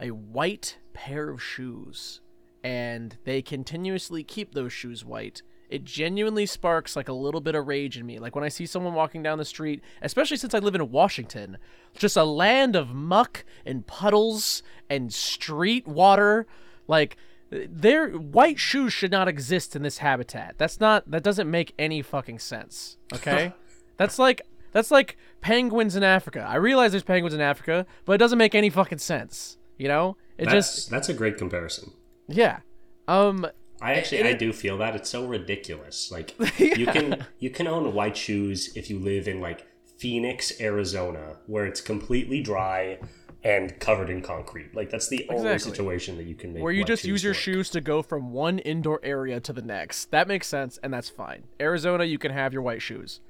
a 0.00 0.10
white 0.10 0.78
pair 0.92 1.28
of 1.30 1.42
shoes 1.42 2.20
and 2.62 3.16
they 3.24 3.42
continuously 3.42 4.22
keep 4.22 4.54
those 4.54 4.72
shoes 4.72 5.04
white, 5.04 5.42
it 5.68 5.84
genuinely 5.84 6.46
sparks 6.46 6.94
like 6.96 7.08
a 7.08 7.12
little 7.12 7.40
bit 7.40 7.54
of 7.54 7.66
rage 7.66 7.98
in 7.98 8.06
me. 8.06 8.18
Like 8.18 8.34
when 8.34 8.44
I 8.44 8.48
see 8.48 8.64
someone 8.66 8.94
walking 8.94 9.22
down 9.22 9.38
the 9.38 9.44
street, 9.44 9.82
especially 10.02 10.36
since 10.36 10.54
I 10.54 10.58
live 10.60 10.74
in 10.74 10.90
Washington, 10.90 11.58
just 11.96 12.16
a 12.16 12.24
land 12.24 12.76
of 12.76 12.94
muck 12.94 13.44
and 13.66 13.86
puddles 13.86 14.62
and 14.88 15.12
street 15.12 15.86
water, 15.86 16.46
like 16.88 17.16
their 17.50 18.10
white 18.10 18.58
shoes 18.58 18.92
should 18.92 19.10
not 19.10 19.28
exist 19.28 19.74
in 19.74 19.82
this 19.82 19.98
habitat. 19.98 20.56
That's 20.58 20.80
not 20.80 21.10
that 21.10 21.22
doesn't 21.22 21.50
make 21.50 21.74
any 21.78 22.02
fucking 22.02 22.40
sense. 22.40 22.96
Okay? 23.14 23.52
that's 23.96 24.18
like 24.18 24.42
that's 24.72 24.90
like 24.90 25.16
penguins 25.40 25.96
in 25.96 26.02
Africa. 26.02 26.44
I 26.46 26.56
realize 26.56 26.90
there's 26.90 27.04
penguins 27.04 27.34
in 27.34 27.40
Africa, 27.40 27.86
but 28.04 28.14
it 28.14 28.18
doesn't 28.18 28.38
make 28.38 28.54
any 28.54 28.70
fucking 28.70 28.98
sense. 28.98 29.56
You 29.78 29.88
know? 29.88 30.16
It 30.36 30.46
that's, 30.46 30.74
just 30.74 30.90
that's 30.90 31.08
a 31.08 31.14
great 31.14 31.38
comparison. 31.38 31.92
yeah. 32.26 32.60
Um 33.06 33.46
I 33.80 33.94
actually 33.94 34.24
I 34.24 34.32
do 34.32 34.52
feel 34.52 34.76
that 34.78 34.96
it's 34.96 35.08
so 35.08 35.24
ridiculous. 35.24 36.10
Like 36.10 36.34
you 36.58 36.86
can 36.86 37.26
you 37.38 37.50
can 37.50 37.66
own 37.66 37.94
white 37.94 38.16
shoes 38.16 38.76
if 38.76 38.90
you 38.90 38.98
live 38.98 39.28
in 39.28 39.40
like 39.40 39.66
Phoenix, 39.96 40.60
Arizona, 40.60 41.36
where 41.46 41.66
it's 41.66 41.80
completely 41.80 42.40
dry 42.40 42.98
and 43.44 43.78
covered 43.80 44.10
in 44.10 44.20
concrete. 44.22 44.74
Like 44.74 44.90
that's 44.90 45.08
the 45.08 45.26
only 45.30 45.58
situation 45.58 46.16
that 46.16 46.24
you 46.26 46.34
can 46.34 46.52
make. 46.52 46.62
where 46.62 46.72
you 46.72 46.84
just 46.84 47.04
use 47.04 47.22
your 47.22 47.32
work. 47.32 47.38
shoes 47.40 47.70
to 47.70 47.80
go 47.80 48.02
from 48.02 48.32
one 48.32 48.58
indoor 48.58 49.00
area 49.02 49.40
to 49.40 49.52
the 49.52 49.62
next. 49.62 50.10
That 50.10 50.26
makes 50.28 50.46
sense 50.46 50.78
and 50.82 50.92
that's 50.92 51.08
fine. 51.08 51.44
Arizona 51.60 52.04
you 52.04 52.18
can 52.18 52.32
have 52.32 52.52
your 52.52 52.62
white 52.62 52.82
shoes. 52.82 53.20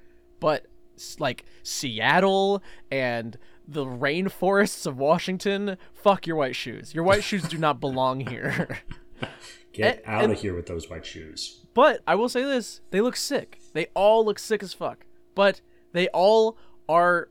But 0.41 0.67
like 1.19 1.45
Seattle 1.63 2.63
and 2.91 3.37
the 3.67 3.85
rainforests 3.85 4.87
of 4.87 4.99
Washington, 4.99 5.77
fuck 5.93 6.27
your 6.27 6.37
white 6.37 6.57
shoes. 6.57 6.95
Your 6.95 7.05
white 7.05 7.23
shoes 7.23 7.43
do 7.43 7.59
not 7.59 7.79
belong 7.81 8.21
here. 8.27 8.79
Get 9.73 9.99
and- 9.99 10.07
out 10.15 10.25
and- 10.25 10.33
of 10.33 10.41
here 10.41 10.55
with 10.55 10.67
those 10.67 10.89
white 10.89 11.05
shoes. 11.07 11.67
But 11.75 12.01
I 12.09 12.17
will 12.17 12.29
say 12.29 12.43
this: 12.43 12.81
they 12.91 13.01
look 13.01 13.15
sick. 13.15 13.61
They 13.73 13.87
all 13.95 14.25
look 14.25 14.39
sick 14.41 14.63
as 14.65 14.73
fuck. 14.73 15.07
But 15.37 15.61
they 15.93 16.09
all 16.09 16.57
are 16.89 17.29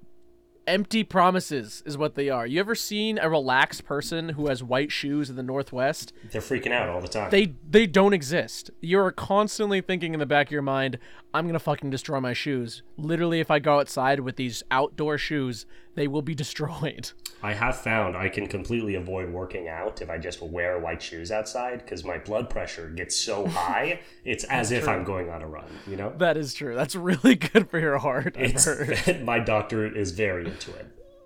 empty 0.67 1.03
promises, 1.03 1.81
is 1.85 1.97
what 1.97 2.15
they 2.15 2.29
are. 2.29 2.45
You 2.45 2.59
ever 2.59 2.75
seen 2.75 3.17
a 3.17 3.29
relaxed 3.29 3.85
person 3.85 4.29
who 4.29 4.47
has 4.47 4.61
white 4.61 4.91
shoes 4.91 5.29
in 5.29 5.35
the 5.35 5.43
Northwest? 5.43 6.13
They're 6.31 6.41
freaking 6.41 6.71
out 6.71 6.89
all 6.89 7.01
the 7.01 7.07
time. 7.07 7.31
They 7.31 7.53
they 7.67 7.87
don't 7.87 8.13
exist. 8.13 8.69
You're 8.81 9.11
constantly 9.11 9.81
thinking 9.81 10.13
in 10.13 10.19
the 10.19 10.25
back 10.25 10.47
of 10.47 10.51
your 10.51 10.61
mind, 10.61 10.99
"I'm 11.33 11.47
gonna 11.47 11.59
fucking 11.59 11.89
destroy 11.89 12.19
my 12.19 12.33
shoes." 12.33 12.83
Literally, 12.97 13.39
if 13.39 13.49
I 13.49 13.59
go 13.59 13.79
outside 13.79 14.19
with 14.19 14.35
these 14.35 14.61
outdoor 14.69 15.17
shoes, 15.17 15.65
they 15.97 16.07
will 16.07 16.21
be 16.21 16.35
destroyed. 16.35 17.09
I 17.41 17.53
have 17.53 17.75
found 17.75 18.15
I 18.15 18.29
can 18.29 18.45
completely 18.45 18.93
avoid 18.93 19.31
working 19.31 19.67
out 19.67 19.99
if 19.99 20.11
I 20.11 20.19
just 20.19 20.43
wear 20.43 20.77
white 20.77 21.01
shoes 21.01 21.31
outside 21.31 21.79
because 21.83 22.03
my 22.05 22.19
blood 22.19 22.51
pressure 22.51 22.87
gets 22.89 23.15
so 23.19 23.47
high. 23.61 23.99
it's 24.23 24.43
as 24.43 24.71
if 24.71 24.87
I'm 24.87 25.03
going 25.03 25.31
on 25.31 25.41
a 25.41 25.47
run. 25.47 25.65
You 25.87 25.95
know. 25.97 26.13
That 26.17 26.37
is 26.37 26.53
true. 26.53 26.75
That's 26.75 26.95
really 26.95 27.33
good 27.51 27.69
for 27.71 27.79
your 27.79 27.97
heart. 27.97 28.37
My 29.23 29.39
doctor 29.39 29.87
is 29.87 30.11
very 30.11 30.45
into 30.45 30.71
it. 30.75 30.85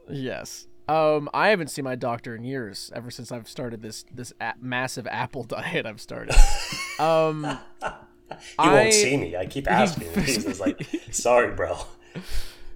Yes. 0.10 0.68
Um, 0.88 1.30
I 1.34 1.50
haven't 1.50 1.68
seen 1.68 1.86
my 1.86 1.96
doctor 1.96 2.34
in 2.36 2.44
years. 2.44 2.92
Ever 2.96 3.12
since 3.12 3.32
I've 3.32 3.48
started 3.48 3.82
this 3.82 4.04
this 4.14 4.34
a- 4.42 4.54
massive 4.60 5.06
apple 5.08 5.44
diet, 5.44 5.86
I've 5.86 6.02
started. 6.02 6.36
Um, 6.98 7.44
He 7.82 7.88
I 8.58 8.74
won't 8.74 8.94
see 8.94 9.16
me. 9.18 9.36
I 9.38 9.46
keep 9.46 9.70
asking. 9.70 10.12
He's 10.24 10.60
like, 10.60 10.86
"Sorry, 11.12 11.54
bro." 11.54 11.78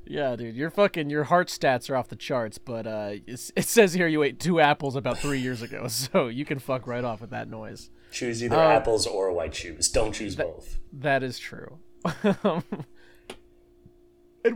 Yeah, 0.05 0.35
dude, 0.35 0.55
your 0.55 0.69
fucking 0.69 1.09
your 1.09 1.25
heart 1.25 1.47
stats 1.47 1.89
are 1.89 1.95
off 1.95 2.07
the 2.09 2.15
charts. 2.15 2.57
But 2.57 2.87
uh, 2.87 3.11
it 3.27 3.65
says 3.65 3.93
here 3.93 4.07
you 4.07 4.23
ate 4.23 4.39
two 4.39 4.59
apples 4.59 4.95
about 4.95 5.17
three 5.17 5.39
years 5.39 5.61
ago, 5.61 5.87
so 5.89 6.27
you 6.27 6.45
can 6.45 6.59
fuck 6.59 6.87
right 6.87 7.03
off 7.03 7.21
with 7.21 7.29
that 7.31 7.49
noise. 7.49 7.89
Choose 8.11 8.41
Uh, 8.41 8.45
either 8.45 8.55
apples 8.55 9.05
or 9.07 9.31
white 9.31 9.53
shoes. 9.55 9.89
Don't 9.89 10.13
choose 10.13 10.35
both. 10.35 10.77
That 10.93 11.23
is 11.23 11.37
true. 11.39 11.79
and 12.23 12.63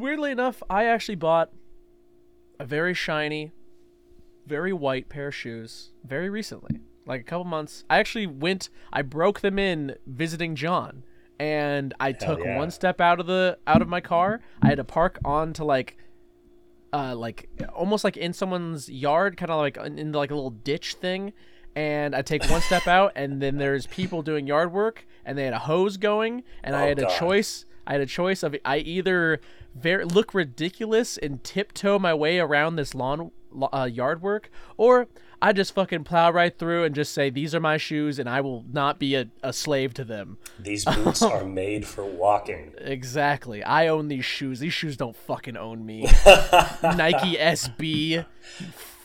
weirdly 0.01 0.31
enough, 0.31 0.61
I 0.69 0.85
actually 0.85 1.15
bought 1.15 1.51
a 2.59 2.65
very 2.65 2.93
shiny, 2.93 3.51
very 4.45 4.73
white 4.73 5.09
pair 5.09 5.27
of 5.29 5.35
shoes 5.35 5.91
very 6.03 6.29
recently, 6.29 6.79
like 7.05 7.21
a 7.21 7.23
couple 7.23 7.45
months. 7.45 7.83
I 7.89 7.97
actually 7.99 8.27
went, 8.27 8.69
I 8.93 9.01
broke 9.01 9.39
them 9.41 9.57
in 9.57 9.95
visiting 10.05 10.55
John, 10.55 11.03
and 11.39 11.93
I 11.99 12.11
took 12.11 12.39
yeah. 12.43 12.57
one 12.57 12.71
step 12.71 12.99
out 13.01 13.19
of 13.19 13.25
the 13.27 13.57
out 13.65 13.81
of 13.81 13.87
my 13.87 14.01
car. 14.01 14.41
I 14.61 14.67
had 14.67 14.77
to 14.77 14.83
park 14.83 15.19
onto 15.23 15.63
like. 15.63 15.97
Uh, 16.91 17.15
like 17.15 17.47
almost 17.75 18.03
like 18.03 18.17
in 18.17 18.33
someone's 18.33 18.89
yard, 18.89 19.37
kind 19.37 19.51
of 19.51 19.59
like 19.59 19.77
in, 19.77 20.11
like 20.11 20.31
a 20.31 20.33
little 20.33 20.49
ditch 20.49 20.95
thing, 20.95 21.33
and 21.75 22.15
I 22.15 22.23
take 22.23 22.43
one 22.49 22.61
step 22.61 22.87
out, 22.87 23.11
and 23.15 23.39
then 23.39 23.57
there's 23.59 23.85
people 23.85 24.23
doing 24.23 24.47
yard 24.47 24.73
work, 24.73 25.05
and 25.23 25.37
they 25.37 25.43
had 25.43 25.53
a 25.53 25.59
hose 25.59 25.97
going, 25.97 26.43
and 26.63 26.75
I 26.75 26.85
Oh, 26.85 26.87
had 26.87 26.97
a 26.97 27.07
choice. 27.19 27.65
I 27.85 27.91
had 27.91 28.01
a 28.01 28.07
choice 28.07 28.41
of 28.41 28.55
I 28.65 28.77
either 28.79 29.39
very 29.75 30.03
look 30.03 30.33
ridiculous 30.33 31.15
and 31.19 31.43
tiptoe 31.43 31.99
my 31.99 32.15
way 32.15 32.39
around 32.39 32.75
this 32.77 32.95
lawn 32.95 33.29
uh, 33.71 33.87
yard 33.91 34.23
work, 34.23 34.49
or 34.75 35.07
I 35.41 35.53
just 35.53 35.73
fucking 35.73 36.03
plow 36.03 36.31
right 36.31 36.57
through 36.57 36.83
and 36.83 36.93
just 36.93 37.13
say 37.13 37.29
these 37.29 37.55
are 37.55 37.59
my 37.59 37.77
shoes, 37.77 38.19
and 38.19 38.27
I 38.27 38.41
will 38.41 38.65
not 38.71 38.99
be 38.99 39.15
a, 39.15 39.27
a 39.41 39.53
slave 39.53 39.93
to 39.95 40.03
them. 40.03 40.37
These 40.59 40.85
boots 40.95 41.21
are 41.21 41.45
made 41.45 41.87
for 41.87 42.03
walking. 42.03 42.73
Exactly. 42.79 43.63
I 43.63 43.87
own 43.87 44.09
these 44.09 44.25
shoes. 44.25 44.59
These 44.59 44.73
shoes 44.73 44.97
don't 44.97 45.15
fucking 45.15 45.55
own 45.55 45.85
me. 45.85 46.01
Nike 46.83 47.37
SB. 47.37 48.25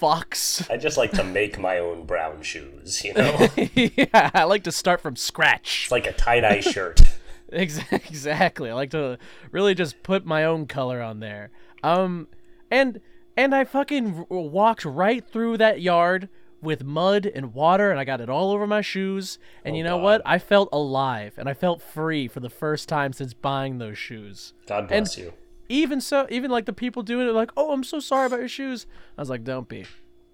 Fucks. 0.00 0.68
I 0.70 0.76
just 0.76 0.96
like 0.96 1.12
to 1.12 1.24
make 1.24 1.58
my 1.58 1.78
own 1.78 2.04
brown 2.04 2.42
shoes. 2.42 3.04
You 3.04 3.14
know, 3.14 3.48
yeah, 3.74 4.30
I 4.34 4.44
like 4.44 4.64
to 4.64 4.72
start 4.72 5.00
from 5.00 5.14
scratch. 5.16 5.84
it's 5.84 5.92
like 5.92 6.06
a 6.06 6.12
tie 6.12 6.40
dye 6.40 6.60
shirt. 6.60 7.00
Exactly. 7.48 8.70
I 8.70 8.74
like 8.74 8.90
to 8.90 9.18
really 9.52 9.74
just 9.74 10.02
put 10.02 10.26
my 10.26 10.44
own 10.44 10.66
color 10.66 11.00
on 11.00 11.20
there. 11.20 11.50
Um, 11.84 12.26
and 12.70 13.00
and 13.36 13.54
I 13.54 13.64
fucking 13.64 14.26
walked 14.28 14.84
right 14.84 15.24
through 15.26 15.58
that 15.58 15.80
yard 15.80 16.28
with 16.62 16.82
mud 16.84 17.26
and 17.26 17.52
water, 17.52 17.90
and 17.90 18.00
I 18.00 18.04
got 18.04 18.20
it 18.22 18.30
all 18.30 18.52
over 18.52 18.66
my 18.66 18.80
shoes. 18.80 19.38
And 19.64 19.74
Oh, 19.74 19.78
you 19.78 19.84
know 19.84 19.96
God. 19.98 20.02
what? 20.02 20.22
I 20.24 20.38
felt 20.38 20.68
alive, 20.72 21.34
and 21.36 21.48
I 21.48 21.52
felt 21.54 21.82
free 21.82 22.26
for 22.26 22.40
the 22.40 22.48
first 22.48 22.88
time 22.88 23.12
since 23.12 23.34
buying 23.34 23.78
those 23.78 23.98
shoes. 23.98 24.54
God 24.66 24.88
bless 24.88 25.18
you. 25.18 25.34
Even 25.68 26.00
so, 26.00 26.26
even 26.30 26.50
like 26.50 26.64
the 26.66 26.72
people 26.72 27.02
doing 27.02 27.28
it, 27.28 27.32
like, 27.32 27.50
"Oh, 27.56 27.72
I'm 27.72 27.84
so 27.84 28.00
sorry 28.00 28.26
about 28.26 28.38
your 28.40 28.48
shoes." 28.48 28.86
I 29.18 29.20
was 29.22 29.30
like, 29.30 29.44
"Don't 29.44 29.68
be. 29.68 29.84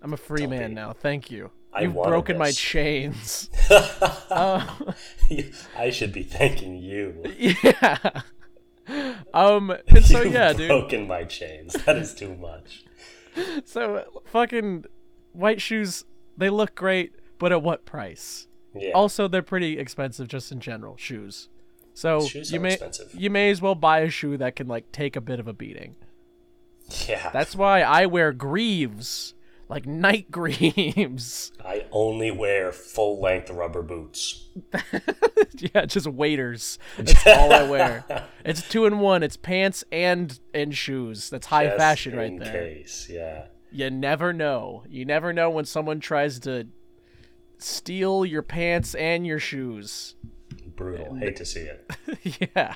I'm 0.02 0.12
a 0.12 0.16
free 0.16 0.42
Don't 0.42 0.50
man 0.50 0.68
be. 0.70 0.74
now. 0.74 0.92
Thank 0.92 1.30
you. 1.30 1.50
I 1.72 1.82
You've 1.82 1.94
broken 1.94 2.36
my 2.38 2.46
this." 2.48 2.56
chains." 2.58 3.50
I 5.76 5.90
should 5.90 6.12
be 6.12 6.22
thanking 6.22 6.76
you. 6.76 7.22
yeah. 7.62 8.22
Um. 9.34 9.72
And 9.88 10.04
so 10.04 10.22
yeah, 10.24 10.52
dude. 10.52 10.68
broken 10.68 11.06
my 11.06 11.24
chains. 11.24 11.74
That 11.84 11.96
is 11.96 12.14
too 12.14 12.34
much. 12.36 12.84
So 13.64 14.04
fucking 14.26 14.84
white 15.32 15.60
shoes, 15.60 16.04
they 16.36 16.50
look 16.50 16.74
great, 16.74 17.12
but 17.38 17.52
at 17.52 17.62
what 17.62 17.84
price? 17.84 18.46
Yeah. 18.74 18.92
Also, 18.92 19.28
they're 19.28 19.42
pretty 19.42 19.78
expensive 19.78 20.28
just 20.28 20.52
in 20.52 20.60
general, 20.60 20.96
shoes. 20.96 21.48
So 21.94 22.20
Shoes 22.26 22.52
you 22.52 22.60
may 22.60 22.74
expensive. 22.74 23.14
you 23.14 23.30
may 23.30 23.50
as 23.50 23.60
well 23.60 23.74
buy 23.74 24.00
a 24.00 24.10
shoe 24.10 24.36
that 24.38 24.56
can 24.56 24.68
like 24.68 24.90
take 24.92 25.16
a 25.16 25.20
bit 25.20 25.40
of 25.40 25.48
a 25.48 25.52
beating. 25.52 25.96
yeah. 27.08 27.30
That's 27.32 27.54
why 27.56 27.82
I 27.82 28.06
wear 28.06 28.32
greaves, 28.32 29.34
like 29.70 29.87
knight 29.87 30.30
greaves. 30.33 31.52
I 31.64 31.87
only 31.92 32.30
wear 32.30 32.72
full 32.72 33.20
length 33.20 33.48
rubber 33.50 33.83
boots. 33.83 34.48
yeah, 35.56 35.87
just 35.87 36.06
waders. 36.09 36.78
That's 36.98 37.26
all 37.26 37.52
I 37.52 37.62
wear. 37.62 38.04
It's 38.44 38.66
two 38.68 38.85
in 38.87 38.98
one. 39.00 39.22
It's 39.22 39.37
pants 39.37 39.85
and 39.92 40.38
and 40.52 40.74
shoes. 40.76 41.30
That's 41.30 41.46
high 41.46 41.66
Just 41.66 41.78
fashion 41.78 42.16
right 42.16 42.26
in 42.28 42.38
there. 42.38 42.52
case, 42.52 43.09
yeah. 43.11 43.46
You 43.70 43.90
never 43.90 44.33
know. 44.33 44.83
You 44.88 45.04
never 45.04 45.33
know 45.33 45.48
when 45.50 45.66
someone 45.66 46.00
tries 46.00 46.40
to 46.40 46.66
steal 47.59 48.24
your 48.24 48.42
pants 48.42 48.94
and 48.94 49.26
your 49.26 49.38
shoes. 49.38 50.16
Brutal. 50.74 51.14
Hate 51.16 51.37
to 51.37 51.44
see 51.44 51.61
it. 51.61 52.50
yeah. 52.54 52.74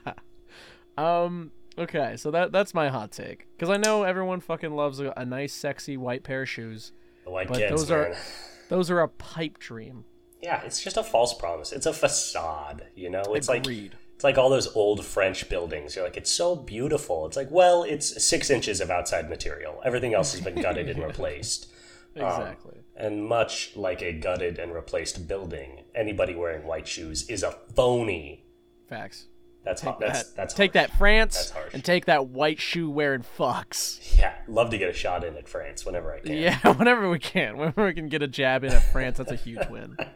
Um. 0.96 1.50
Okay, 1.76 2.16
so 2.16 2.30
that 2.30 2.52
that's 2.52 2.72
my 2.74 2.88
hot 2.88 3.10
take 3.10 3.46
because 3.56 3.68
I 3.70 3.76
know 3.76 4.04
everyone 4.04 4.40
fucking 4.40 4.74
loves 4.74 5.00
a, 5.00 5.12
a 5.16 5.24
nice, 5.24 5.52
sexy 5.52 5.96
white 5.96 6.22
pair 6.22 6.42
of 6.42 6.48
shoes. 6.48 6.92
The 7.24 7.30
white 7.30 7.48
But 7.48 7.58
kids, 7.58 7.70
those 7.70 7.90
are- 7.90 8.14
Those 8.70 8.90
are 8.90 9.00
a 9.00 9.08
pipe 9.08 9.58
dream. 9.58 10.04
Yeah, 10.42 10.62
it's 10.64 10.82
just 10.82 10.96
a 10.96 11.02
false 11.02 11.34
promise. 11.34 11.70
It's 11.70 11.84
a 11.86 11.92
facade, 11.92 12.86
you 12.94 13.10
know? 13.10 13.22
It's 13.34 13.48
like 13.48 13.66
it's 13.66 14.24
like 14.24 14.38
all 14.38 14.48
those 14.48 14.74
old 14.74 15.04
French 15.04 15.48
buildings. 15.50 15.94
You're 15.94 16.04
like, 16.04 16.16
it's 16.16 16.30
so 16.30 16.56
beautiful. 16.56 17.26
It's 17.26 17.36
like, 17.36 17.50
well, 17.50 17.82
it's 17.82 18.24
six 18.24 18.48
inches 18.48 18.80
of 18.80 18.90
outside 18.90 19.28
material. 19.28 19.82
Everything 19.84 20.14
else 20.14 20.32
has 20.32 20.40
been 20.40 20.60
gutted 20.60 20.88
and 20.88 21.02
replaced. 21.04 21.70
Um, 22.16 22.22
exactly. 22.24 22.78
And 22.96 23.26
much 23.26 23.76
like 23.76 24.00
a 24.02 24.12
gutted 24.12 24.58
and 24.58 24.72
replaced 24.74 25.28
building, 25.28 25.82
anybody 25.94 26.34
wearing 26.34 26.66
white 26.66 26.88
shoes 26.88 27.28
is 27.28 27.42
a 27.42 27.52
phony. 27.74 28.44
Facts. 28.88 29.26
That's 29.64 29.80
Take 29.80 29.98
that's 29.98 30.22
that. 30.24 30.36
that's 30.36 30.54
take 30.54 30.74
harsh. 30.74 30.90
that, 30.90 30.98
France, 30.98 31.50
That's 31.50 31.74
and 31.74 31.82
take 31.84 32.04
that 32.04 32.26
white 32.26 32.60
shoe 32.60 32.90
wearing 32.90 33.24
fucks. 33.38 34.18
Yeah, 34.18 34.34
love 34.46 34.68
to 34.70 34.78
get 34.78 34.90
a 34.90 34.92
shot 34.92 35.24
in 35.24 35.36
at 35.36 35.48
France 35.48 35.86
whenever 35.86 36.12
I 36.12 36.20
can. 36.20 36.36
Yeah, 36.36 36.58
whenever 36.74 37.08
we 37.08 37.18
can, 37.18 37.56
whenever 37.56 37.86
we 37.86 37.94
can 37.94 38.08
get 38.08 38.22
a 38.22 38.28
jab 38.28 38.62
in 38.62 38.72
at 38.72 38.82
France, 38.92 39.16
that's 39.18 39.32
a 39.32 39.36
huge 39.36 39.66
win. 39.68 39.96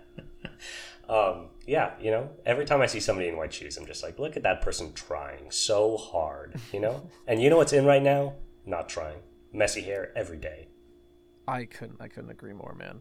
Um, 1.08 1.46
yeah, 1.66 1.92
you 2.00 2.10
know, 2.10 2.28
every 2.44 2.66
time 2.66 2.82
I 2.82 2.86
see 2.86 3.00
somebody 3.00 3.28
in 3.28 3.36
white 3.38 3.52
shoes, 3.52 3.78
I'm 3.78 3.86
just 3.86 4.02
like, 4.02 4.18
look 4.18 4.36
at 4.36 4.42
that 4.42 4.60
person 4.60 4.92
trying 4.92 5.50
so 5.50 5.96
hard, 5.96 6.60
you 6.70 6.80
know? 6.80 7.08
and 7.26 7.42
you 7.42 7.48
know 7.48 7.56
what's 7.56 7.72
in 7.72 7.86
right 7.86 8.02
now? 8.02 8.34
Not 8.66 8.90
trying. 8.90 9.20
Messy 9.50 9.80
hair 9.80 10.12
every 10.14 10.36
day. 10.36 10.68
I 11.46 11.64
couldn't, 11.64 12.00
I 12.00 12.08
couldn't 12.08 12.28
agree 12.30 12.52
more, 12.52 12.74
man. 12.74 13.00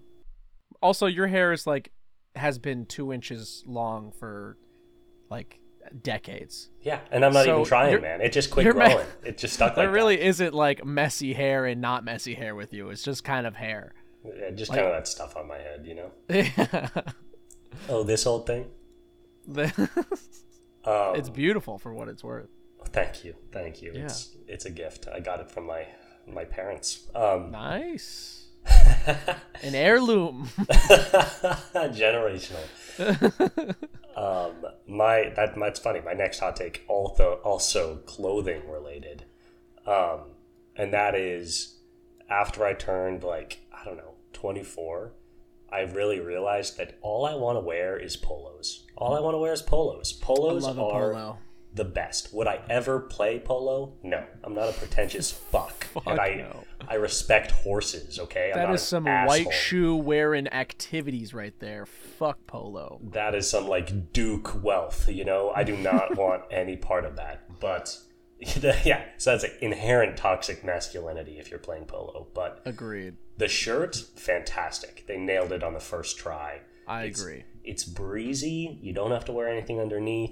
Also, 0.82 1.06
your 1.06 1.28
hair 1.28 1.52
is 1.52 1.68
like 1.68 1.92
has 2.36 2.58
been 2.60 2.86
two 2.86 3.12
inches 3.12 3.64
long 3.68 4.14
for 4.14 4.58
like 5.30 5.60
decades. 6.04 6.70
Yeah, 6.82 7.00
and 7.12 7.24
I'm 7.26 7.34
not 7.34 7.46
So 7.46 7.54
even 7.56 7.66
trying, 7.66 8.02
man. 8.02 8.22
It 8.22 8.32
just 8.32 8.50
quit 8.52 8.66
ma- 8.68 8.72
growing. 8.88 9.06
it 9.24 9.38
just 9.38 9.54
stuck 9.56 9.70
like 9.78 9.86
there 9.88 9.92
really 9.92 10.22
isn't 10.22 10.54
like 10.54 10.86
messy 10.86 11.34
hair 11.34 11.66
and 11.66 11.82
not 11.82 12.04
messy 12.06 12.34
hair 12.36 12.56
with 12.56 12.74
you. 12.74 12.90
It's 12.90 13.04
just 13.04 13.24
kind 13.24 13.46
of 13.48 13.56
hair. 13.56 13.94
Yeah, 14.26 14.50
just 14.52 14.72
kind 14.72 14.86
of 14.86 14.92
that 14.94 15.08
stuff 15.08 15.36
on 15.38 15.48
my 15.48 15.58
head, 15.58 15.86
you 15.86 15.96
know? 15.96 16.12
The- 16.28 17.14
Oh, 17.90 18.04
this 18.04 18.26
old 18.26 18.48
thing? 18.48 18.66
Um, 20.86 21.16
it's 21.18 21.30
beautiful 21.30 21.78
for 21.78 21.94
what 21.94 22.08
it's 22.08 22.24
worth. 22.24 22.48
Thank 22.94 23.26
you, 23.26 23.36
thank 23.52 23.82
you. 23.82 23.92
It's 23.94 24.38
it's 24.48 24.64
a 24.64 24.70
gift. 24.70 25.06
I 25.14 25.20
got 25.20 25.42
it 25.42 25.52
from 25.52 25.66
my 25.66 25.86
my 26.26 26.46
parents. 26.46 27.08
Um, 27.14 27.52
Nice. 27.52 28.46
An 29.64 29.76
heirloom. 29.76 30.48
generational. 31.76 32.64
um, 34.16 34.52
my 34.88 35.32
that 35.36 35.54
that's 35.56 35.80
funny. 35.80 36.02
My 36.02 36.14
next 36.14 36.40
hot 36.40 36.56
take 36.56 36.84
also 36.88 37.40
also 37.44 37.98
clothing 38.06 38.70
related, 38.70 39.26
um, 39.86 40.32
and 40.76 40.94
that 40.94 41.16
is 41.16 41.78
after 42.30 42.66
I 42.66 42.74
turned 42.74 43.24
like 43.24 43.60
I 43.74 43.86
don't 43.86 43.98
know 43.98 44.16
twenty 44.34 44.64
four. 44.64 45.14
I 45.70 45.82
really 45.82 46.20
realized 46.20 46.78
that 46.78 46.98
all 47.02 47.26
I 47.26 47.36
want 47.36 47.58
to 47.58 47.60
wear 47.60 47.98
is 47.98 48.16
polos. 48.16 48.86
All 48.96 49.16
I 49.16 49.20
want 49.20 49.34
to 49.34 49.40
wear 49.40 49.52
is 49.52 49.62
polos. 49.62 50.14
Polos 50.14 50.64
Love 50.64 50.78
a 50.78 50.82
are 50.82 51.14
polo. 51.14 51.38
The 51.78 51.86
best. 51.86 52.34
Would 52.34 52.48
I 52.48 52.60
ever 52.70 53.00
play 53.00 53.40
polo? 53.40 53.94
No. 54.04 54.24
I'm 54.44 54.54
not 54.54 54.70
a 54.70 54.74
pretentious 54.74 55.32
fuck. 55.52 55.88
and 56.06 56.20
I 56.20 56.36
no. 56.36 56.64
I 56.90 56.96
respect 56.96 57.52
horses, 57.52 58.20
okay? 58.20 58.52
Not 58.56 58.74
is 58.74 58.82
some 58.82 59.06
white 59.06 59.52
shoe 59.54 59.96
wearing 59.96 60.48
activities 60.50 61.34
right 61.34 61.58
there. 61.60 61.86
Fuck 61.86 62.46
polo. 62.48 63.00
That 63.12 63.34
is 63.36 63.50
some 63.50 63.68
like 63.68 64.12
Duke 64.14 64.64
wealth, 64.64 65.08
you 65.10 65.24
know? 65.26 65.52
I 65.56 65.64
do 65.64 65.76
not 65.78 66.16
want 66.18 66.44
any 66.52 66.76
part 66.78 67.06
of 67.06 67.16
that. 67.16 67.60
But 67.60 67.98
yeah, 68.40 69.04
so 69.18 69.32
that's 69.32 69.44
like 69.44 69.58
inherent 69.62 70.18
toxic 70.18 70.64
masculinity 70.64 71.40
if 71.40 71.50
you're 71.50 71.60
playing 71.60 71.86
polo. 71.86 72.28
But 72.34 72.62
Agreed. 72.66 73.16
the 73.38 73.48
shirt, 73.48 73.96
fantastic. 74.16 75.06
They 75.08 75.18
nailed 75.18 75.52
it 75.52 75.64
on 75.64 75.74
the 75.74 75.80
first 75.80 76.18
try. 76.18 76.62
I 76.88 77.06
It's- 77.06 77.20
agree. 77.22 77.44
It's 77.64 77.84
breezy. 77.84 78.80
You 78.82 78.94
don't 78.94 79.12
have 79.12 79.26
to 79.26 79.34
wear 79.34 79.50
anything 79.50 79.78
underneath. 79.82 80.32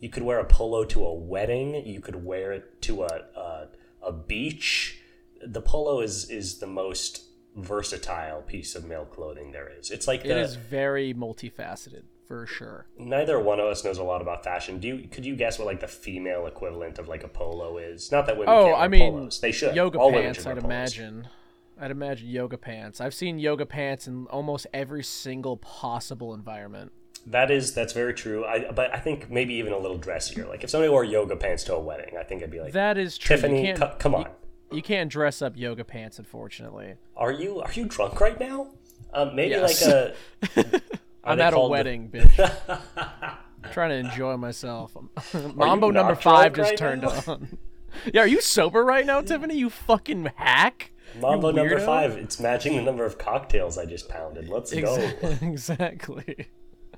You 0.00 0.08
could 0.08 0.22
wear 0.22 0.38
a 0.38 0.44
polo 0.44 0.84
to 0.84 1.04
a 1.04 1.12
wedding. 1.14 1.74
You 1.86 2.00
could 2.00 2.24
wear 2.24 2.52
it 2.52 2.80
to 2.82 3.02
a 3.04 3.06
a, 3.36 3.68
a 4.02 4.12
beach. 4.12 5.00
The 5.44 5.60
polo 5.62 6.00
is 6.00 6.30
is 6.30 6.58
the 6.58 6.66
most 6.66 7.24
versatile 7.56 8.42
piece 8.42 8.74
of 8.74 8.84
male 8.84 9.04
clothing 9.04 9.52
there 9.52 9.68
is. 9.68 9.90
It's 9.90 10.06
like 10.06 10.24
It 10.24 10.28
the 10.28 10.38
is 10.40 10.54
very 10.54 11.12
multifaceted 11.12 12.04
for 12.26 12.46
sure. 12.46 12.86
neither 12.98 13.40
one 13.40 13.58
of 13.58 13.66
us 13.66 13.82
knows 13.84 13.98
a 13.98 14.04
lot 14.04 14.20
about 14.22 14.44
fashion. 14.44 14.78
Do 14.78 14.88
you? 14.88 15.08
Could 15.08 15.24
you 15.26 15.34
guess 15.34 15.58
what 15.58 15.66
like 15.66 15.80
the 15.80 15.88
female 15.88 16.46
equivalent 16.46 16.98
of 16.98 17.08
like 17.08 17.24
a 17.24 17.28
polo 17.28 17.78
is? 17.78 18.12
Not 18.12 18.26
that 18.26 18.36
women. 18.36 18.54
Oh, 18.54 18.74
I 18.74 18.86
mean, 18.88 19.12
polos. 19.12 19.40
they 19.40 19.50
should. 19.52 19.74
yoga 19.74 19.98
All 19.98 20.12
pants. 20.12 20.40
I'd 20.40 20.50
polos. 20.58 20.64
imagine. 20.64 21.28
I'd 21.80 21.90
imagine 21.92 22.28
yoga 22.28 22.58
pants. 22.58 23.00
I've 23.00 23.14
seen 23.14 23.38
yoga 23.38 23.64
pants 23.64 24.06
in 24.08 24.26
almost 24.26 24.66
every 24.74 25.02
single 25.04 25.56
possible 25.56 26.34
environment. 26.34 26.92
That 27.26 27.50
is 27.50 27.74
that's 27.74 27.92
very 27.92 28.14
true. 28.14 28.44
I 28.44 28.70
but 28.70 28.94
I 28.94 28.98
think 28.98 29.30
maybe 29.30 29.54
even 29.54 29.72
a 29.72 29.78
little 29.78 29.98
dressier. 29.98 30.46
Like 30.48 30.64
if 30.64 30.70
somebody 30.70 30.90
wore 30.90 31.04
yoga 31.04 31.36
pants 31.36 31.64
to 31.64 31.74
a 31.74 31.80
wedding, 31.80 32.16
I 32.18 32.22
think 32.22 32.42
I'd 32.42 32.50
be 32.50 32.60
like, 32.60 32.72
That 32.72 32.96
is 32.98 33.18
true. 33.18 33.36
Tiffany, 33.36 33.68
you 33.68 33.74
come 33.98 34.14
on. 34.14 34.22
You, 34.70 34.76
you 34.78 34.82
can't 34.82 35.10
dress 35.10 35.42
up 35.42 35.56
yoga 35.56 35.84
pants, 35.84 36.18
unfortunately. 36.18 36.94
Are 37.16 37.32
you 37.32 37.60
are 37.60 37.72
you 37.72 37.84
drunk 37.86 38.20
right 38.20 38.38
now? 38.38 38.68
Um, 39.12 39.34
maybe 39.36 39.50
Yes. 39.50 39.84
like 39.84 39.94
a. 40.66 40.80
I'm 41.24 41.40
at 41.40 41.52
a 41.52 41.60
wedding, 41.60 42.08
bitch. 42.12 42.38
I'm 43.62 43.70
trying 43.72 43.90
to 43.90 43.96
enjoy 43.96 44.36
myself. 44.36 44.96
Mambo 45.54 45.90
number 45.90 46.14
five 46.14 46.54
just 46.54 46.70
right 46.70 46.78
turned 46.78 47.02
now? 47.02 47.22
on. 47.26 47.58
yeah, 48.14 48.22
are 48.22 48.26
you 48.26 48.40
sober 48.40 48.84
right 48.84 49.04
now, 49.04 49.20
Tiffany? 49.20 49.56
You 49.58 49.68
fucking 49.68 50.30
hack. 50.36 50.92
Mambo 51.20 51.50
number 51.50 51.78
five. 51.80 52.12
It's 52.12 52.38
matching 52.40 52.76
the 52.76 52.82
number 52.82 53.04
of 53.04 53.18
cocktails 53.18 53.76
I 53.76 53.84
just 53.86 54.08
pounded. 54.08 54.48
Let's 54.48 54.72
go. 54.72 54.94
Exactly. 55.42 56.46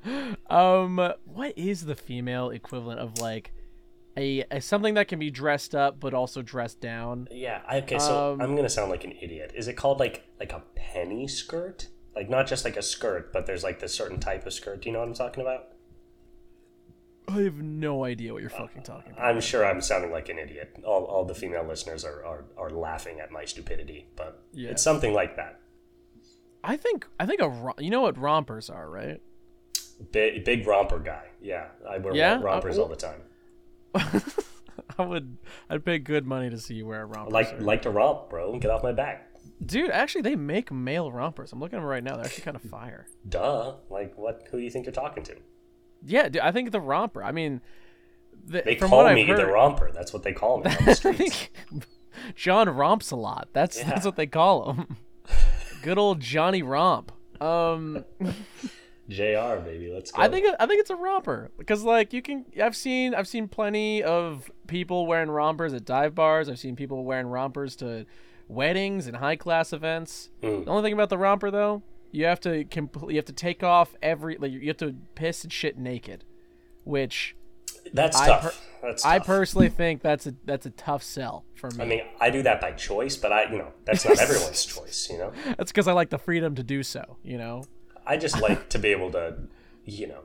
Um, 0.51 1.13
what 1.25 1.57
is 1.57 1.85
the 1.85 1.95
female 1.95 2.51
equivalent 2.51 2.99
of 3.01 3.19
like 3.19 3.53
a, 4.17 4.45
a 4.51 4.61
something 4.61 4.95
that 4.95 5.07
can 5.09 5.19
be 5.19 5.31
dressed 5.31 5.75
up 5.75 6.01
but 6.01 6.13
also 6.15 6.43
dressed 6.43 6.81
down? 6.81 7.29
Yeah. 7.31 7.63
I- 7.69 7.79
Okay. 7.79 7.99
So 7.99 8.33
Um, 8.33 8.41
I'm 8.41 8.57
gonna 8.57 8.69
sound 8.69 8.91
like 8.91 9.05
an 9.05 9.13
idiot. 9.21 9.53
Is 9.55 9.69
it 9.69 9.75
called 9.75 10.01
like 10.01 10.25
like 10.41 10.53
a 10.53 10.63
penny 10.75 11.29
skirt? 11.29 11.89
Like 12.17 12.29
not 12.29 12.47
just 12.49 12.65
like 12.65 12.77
a 12.77 12.83
skirt, 12.83 13.33
but 13.33 13.47
there's 13.47 13.63
like 13.63 13.79
this 13.79 13.95
certain 13.95 14.19
type 14.19 14.45
of 14.47 14.53
skirt. 14.53 14.83
Do 14.83 14.89
you 14.89 14.93
know 14.93 14.99
what 15.01 15.09
I'm 15.09 15.15
talking 15.15 15.43
about? 15.43 15.69
I 17.29 17.43
have 17.43 17.59
no 17.63 18.05
idea 18.05 18.33
what 18.33 18.41
you're 18.43 18.51
fucking 18.51 18.83
talking 18.83 19.13
about. 19.13 19.25
I'm 19.25 19.41
sure 19.41 19.65
I'm 19.65 19.81
sounding 19.81 20.11
like 20.11 20.29
an 20.29 20.39
idiot. 20.39 20.77
All, 20.85 21.05
all 21.05 21.25
the 21.25 21.35
female 21.35 21.65
listeners 21.65 22.05
are, 22.05 22.25
are, 22.25 22.45
are 22.59 22.71
laughing 22.71 23.21
at 23.21 23.31
my 23.31 23.45
stupidity, 23.45 24.09
but 24.17 24.43
Yeah. 24.53 24.71
it's 24.71 24.83
something 24.83 25.15
like 25.15 25.37
that. 25.37 25.61
I 26.65 26.77
think 26.77 27.07
I 27.21 27.27
think 27.27 27.41
a 27.41 27.73
you 27.79 27.91
know 27.91 28.01
what 28.01 28.19
rompers 28.19 28.69
are, 28.69 28.91
right? 28.91 29.21
Big, 30.13 30.45
big 30.45 30.67
romper 30.67 30.99
guy. 30.99 31.27
Yeah, 31.43 31.69
I 31.89 31.99
wear 31.99 32.15
Yeah? 32.15 32.41
rompers 32.41 32.79
Uh, 32.79 32.83
all 32.83 32.89
the 32.89 32.97
time. 32.97 33.23
I 34.99 35.05
would 35.05 35.37
I'd 35.69 35.85
pay 35.85 35.99
good 35.99 36.27
money 36.27 36.51
to 36.51 36.59
see 36.59 36.75
you 36.75 36.87
wear 36.87 37.03
a 37.03 37.07
romper. 37.07 37.31
Like 37.31 37.49
sir. 37.49 37.59
like 37.61 37.83
to 37.83 37.91
romp, 37.91 38.29
bro. 38.31 38.59
Get 38.59 38.71
off 38.71 38.83
my 38.83 38.93
back. 38.93 39.27
Dude, 39.65 39.91
actually 39.91 40.23
they 40.23 40.37
make 40.37 40.71
male 40.73 41.11
rompers. 41.13 41.53
I'm 41.53 41.61
looking 41.61 41.79
at 41.79 41.83
them 41.83 41.89
right 41.89 42.03
now. 42.05 42.17
They're 42.17 42.25
actually 42.25 42.45
kind 42.45 42.57
of 42.57 42.63
fire. 42.63 43.07
Duh. 43.29 43.75
Like 43.89 44.17
what? 44.17 44.43
Who 44.51 44.59
do 44.59 44.63
you 44.65 44.71
think 44.71 44.87
you're 44.87 44.93
talking 44.93 45.23
to? 45.25 45.37
Yeah, 46.05 46.29
dude, 46.29 46.43
I 46.43 46.51
think 46.53 46.71
the 46.73 46.81
romper. 46.81 47.23
I 47.23 47.31
mean, 47.33 47.61
the, 48.47 48.63
They 48.65 48.75
from 48.77 48.89
call 48.91 49.05
what 49.05 49.15
me 49.15 49.25
heard, 49.27 49.39
the 49.39 49.47
romper. 49.47 49.91
That's 49.93 50.13
what 50.13 50.23
they 50.23 50.33
call 50.33 50.59
me 50.59 50.71
on 50.71 50.85
the 50.85 50.95
streets. 50.95 51.49
John 52.35 52.69
romps 52.71 53.11
a 53.11 53.17
lot. 53.17 53.49
That's 53.53 53.79
Yeah. 53.79 53.89
that's 53.91 54.05
what 54.07 54.17
they 54.17 54.27
call 54.27 54.73
him. 54.73 54.97
Good 55.83 55.99
old 55.99 56.21
Johnny 56.21 56.63
Romp. 56.63 57.13
Um, 57.41 58.05
Jr. 59.11 59.61
Baby, 59.64 59.90
let's 59.92 60.12
go. 60.12 60.23
I 60.23 60.29
think 60.29 60.46
I 60.61 60.66
think 60.66 60.81
it's 60.81 60.90
a 60.90 60.96
romper 60.96 61.51
because 61.59 61.83
like 61.83 62.12
you 62.12 62.23
can. 62.23 62.46
I've 62.62 62.77
seen 62.77 63.14
I've 63.14 63.29
seen 63.29 63.49
plenty 63.49 64.03
of 64.03 64.51
people 64.68 65.07
wearing 65.07 65.31
rompers 65.31 65.75
at 65.75 65.85
dive 65.85 66.14
bars. 66.14 66.49
I've 66.49 66.61
seen 66.61 66.77
people 66.77 67.05
wearing 67.05 67.27
rompers 67.27 67.75
to 67.77 68.07
weddings 68.49 69.07
and 69.07 69.16
high 69.16 69.37
class 69.37 69.73
events. 69.73 70.31
Hmm. 70.40 70.64
The 70.64 70.70
only 70.70 70.83
thing 70.83 70.92
about 70.92 71.09
the 71.09 71.18
romper 71.18 71.51
though, 71.51 71.83
you 72.12 72.25
have 72.27 72.40
to. 72.40 72.64
You 72.64 73.16
have 73.16 73.25
to 73.25 73.33
take 73.33 73.64
off 73.64 73.96
every. 74.01 74.37
Like 74.37 74.53
you 74.53 74.68
have 74.68 74.77
to 74.79 74.94
piss 75.16 75.42
and 75.42 75.53
shit 75.53 75.77
naked, 75.77 76.25
which 76.85 77.35
that's 77.92 78.16
I 78.16 78.27
tough. 78.29 78.42
per- 78.42 78.88
that's 78.88 79.05
I 79.05 79.18
personally 79.18 79.70
think 79.70 80.03
that's 80.03 80.27
a 80.27 80.35
that's 80.44 80.66
a 80.66 80.70
tough 80.70 81.03
sell 81.03 81.44
for 81.57 81.68
me. 81.73 81.83
I 81.83 81.87
mean, 81.87 82.03
I 82.20 82.31
do 82.31 82.42
that 82.44 82.61
by 82.61 82.73
choice, 82.73 83.16
but 83.16 83.33
I, 83.33 83.51
you 83.51 83.59
know, 83.59 83.73
that's 83.85 84.05
not 84.05 84.18
everyone's 84.20 84.64
choice. 84.64 85.09
You 85.11 85.18
know, 85.18 85.33
that's 85.59 85.73
because 85.73 85.88
I 85.88 85.92
like 85.92 86.11
the 86.11 86.18
freedom 86.18 86.55
to 86.55 86.62
do 86.62 86.85
so. 86.85 87.16
You 87.25 87.38
know. 87.38 87.64
I 88.11 88.16
just 88.16 88.40
like 88.40 88.68
to 88.70 88.79
be 88.79 88.88
able 88.88 89.11
to, 89.12 89.37
you 89.85 90.09
know, 90.09 90.23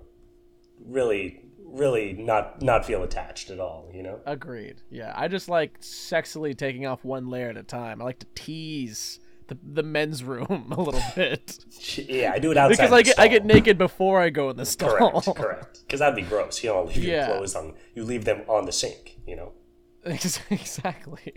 really, 0.86 1.42
really 1.64 2.14
not 2.14 2.62
not 2.62 2.86
feel 2.86 3.04
attached 3.04 3.50
at 3.52 3.60
all. 3.60 3.90
You 3.94 4.04
know. 4.04 4.20
Agreed. 4.26 4.82
Yeah, 4.90 5.14
I 5.16 5.28
just 5.28 5.48
like 5.50 5.80
sexily 5.82 6.58
taking 6.58 6.86
off 6.86 7.06
one 7.06 7.30
layer 7.30 7.50
at 7.50 7.58
a 7.58 7.64
time. 7.64 8.02
I 8.02 8.06
like 8.06 8.20
to 8.20 8.28
tease 8.36 9.20
the 9.48 9.58
the 9.64 9.84
men's 9.84 10.24
room 10.24 10.74
a 10.76 10.82
little 10.82 11.04
bit 11.16 11.64
Yeah, 12.10 12.32
I 12.34 12.40
do 12.40 12.50
it 12.50 12.58
outside. 12.58 12.78
because 12.86 12.92
I 12.92 13.02
get 13.04 13.20
I 13.20 13.28
get 13.28 13.46
naked 13.46 13.78
before 13.78 14.20
I 14.20 14.30
go 14.32 14.50
in 14.50 14.58
the 14.58 14.66
stall. 14.66 15.22
Correct, 15.22 15.38
correct. 15.38 15.80
Because 15.86 16.00
that'd 16.00 16.16
be 16.16 16.24
gross. 16.24 16.64
You 16.64 16.72
don't 16.72 16.88
leave 16.88 17.04
Yeah. 17.04 17.28
your 17.28 17.38
clothes 17.38 17.56
on. 17.56 17.76
You 17.94 18.04
leave 18.04 18.26
them 18.26 18.42
on 18.48 18.66
the 18.66 18.72
sink. 18.72 19.20
You 19.28 19.36
know, 19.36 19.52
exactly. 20.06 21.34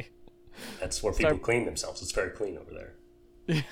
that's 0.81 1.03
where 1.03 1.13
people 1.13 1.39
clean 1.39 1.67
themselves. 1.67 2.01
It's 2.01 2.13
very 2.13 2.31
clean 2.31 2.57
over 2.57 2.73
there. 2.73 3.65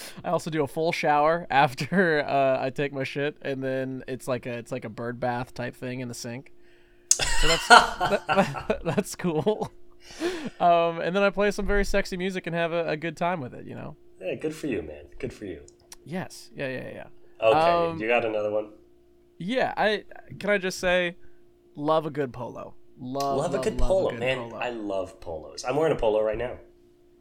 I 0.24 0.30
also 0.30 0.50
do 0.50 0.62
a 0.62 0.66
full 0.68 0.92
shower 0.92 1.46
after 1.50 2.24
uh, 2.28 2.58
I 2.64 2.70
take 2.70 2.92
my 2.92 3.04
shit, 3.04 3.36
and 3.42 3.62
then 3.62 4.04
it's 4.08 4.28
like 4.28 4.46
a 4.46 4.52
it's 4.52 4.72
like 4.72 4.84
a 4.84 4.88
bird 4.88 5.20
bath 5.20 5.54
type 5.54 5.74
thing 5.76 6.00
in 6.00 6.08
the 6.08 6.14
sink. 6.14 6.52
So 7.10 7.48
that's 7.48 7.68
that, 7.68 8.80
that's 8.84 9.14
cool. 9.14 9.72
Um, 10.60 11.00
and 11.00 11.14
then 11.14 11.22
I 11.22 11.30
play 11.30 11.50
some 11.50 11.66
very 11.66 11.84
sexy 11.84 12.16
music 12.16 12.46
and 12.46 12.54
have 12.54 12.72
a, 12.72 12.88
a 12.90 12.96
good 12.96 13.16
time 13.16 13.40
with 13.40 13.54
it. 13.54 13.66
You 13.66 13.74
know. 13.74 13.96
Yeah, 14.20 14.34
good 14.34 14.54
for 14.54 14.66
you, 14.66 14.82
man. 14.82 15.04
Good 15.18 15.32
for 15.32 15.44
you. 15.44 15.60
Yes. 16.04 16.50
Yeah. 16.56 16.68
Yeah. 16.68 16.88
Yeah. 16.90 17.06
Okay, 17.40 17.58
Um, 17.90 17.98
you 18.00 18.08
got 18.08 18.24
another 18.24 18.50
one. 18.50 18.70
Yeah. 19.38 19.74
I 19.76 20.04
can 20.38 20.50
I 20.50 20.58
just 20.58 20.78
say, 20.78 21.16
love 21.76 22.06
a 22.06 22.10
good 22.10 22.32
polo. 22.32 22.74
Love, 23.00 23.38
Love 23.38 23.54
a 23.54 23.58
good 23.58 23.78
love 23.78 23.88
polo, 23.88 24.10
good 24.10 24.18
man. 24.20 24.38
polo. 24.50 24.56
I 24.56 24.70
love 24.70 25.20
polos. 25.20 25.64
I'm 25.64 25.76
wearing 25.76 25.92
a 25.92 25.96
polo 25.96 26.20
right 26.20 26.36
now. 26.38 26.58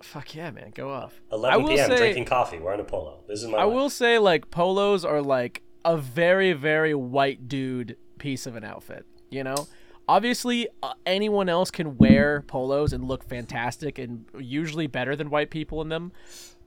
Fuck 0.02 0.36
yeah, 0.36 0.52
man. 0.52 0.72
Go 0.76 0.92
off. 0.92 1.22
11 1.32 1.54
I 1.54 1.58
will 1.58 1.70
p.m. 1.70 1.90
say- 1.90 1.98
drinking 1.98 2.26
coffee, 2.26 2.60
wearing 2.60 2.80
a 2.80 2.84
polo. 2.84 3.20
This 3.28 3.42
is 3.42 3.48
my. 3.50 3.58
I 3.60 3.64
life. 3.64 3.74
will 3.74 3.90
say 3.90 4.20
like 4.20 4.52
polos 4.52 5.04
are 5.04 5.22
like 5.22 5.62
a 5.86 5.98
very 5.98 6.54
very 6.54 6.94
white 6.94 7.48
dude 7.48 7.98
piece 8.18 8.46
of 8.46 8.56
an 8.56 8.64
outfit. 8.64 9.06
You 9.30 9.44
know, 9.44 9.68
obviously 10.08 10.68
uh, 10.84 10.94
anyone 11.06 11.50
else 11.50 11.72
can 11.72 11.98
wear 11.98 12.42
polos 12.48 12.94
and 12.94 13.04
look 13.06 13.24
fantastic 13.24 13.98
and 14.00 14.26
usually 14.38 14.88
better 14.88 15.16
than 15.16 15.30
white 15.30 15.50
people 15.50 15.82
in 15.82 15.90
them. 15.90 16.12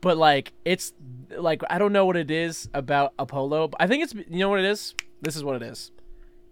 But 0.00 0.16
like 0.16 0.52
it's 0.64 0.92
like 1.36 1.62
I 1.70 1.78
don't 1.78 1.92
know 1.92 2.06
what 2.06 2.16
it 2.16 2.30
is 2.30 2.68
about 2.74 3.12
a 3.18 3.26
polo. 3.26 3.68
But 3.68 3.80
I 3.82 3.86
think 3.86 4.02
it's 4.02 4.14
you 4.14 4.38
know 4.40 4.48
what 4.48 4.58
it 4.58 4.64
is. 4.64 4.94
This 5.20 5.36
is 5.36 5.44
what 5.44 5.56
it 5.56 5.62
is. 5.62 5.92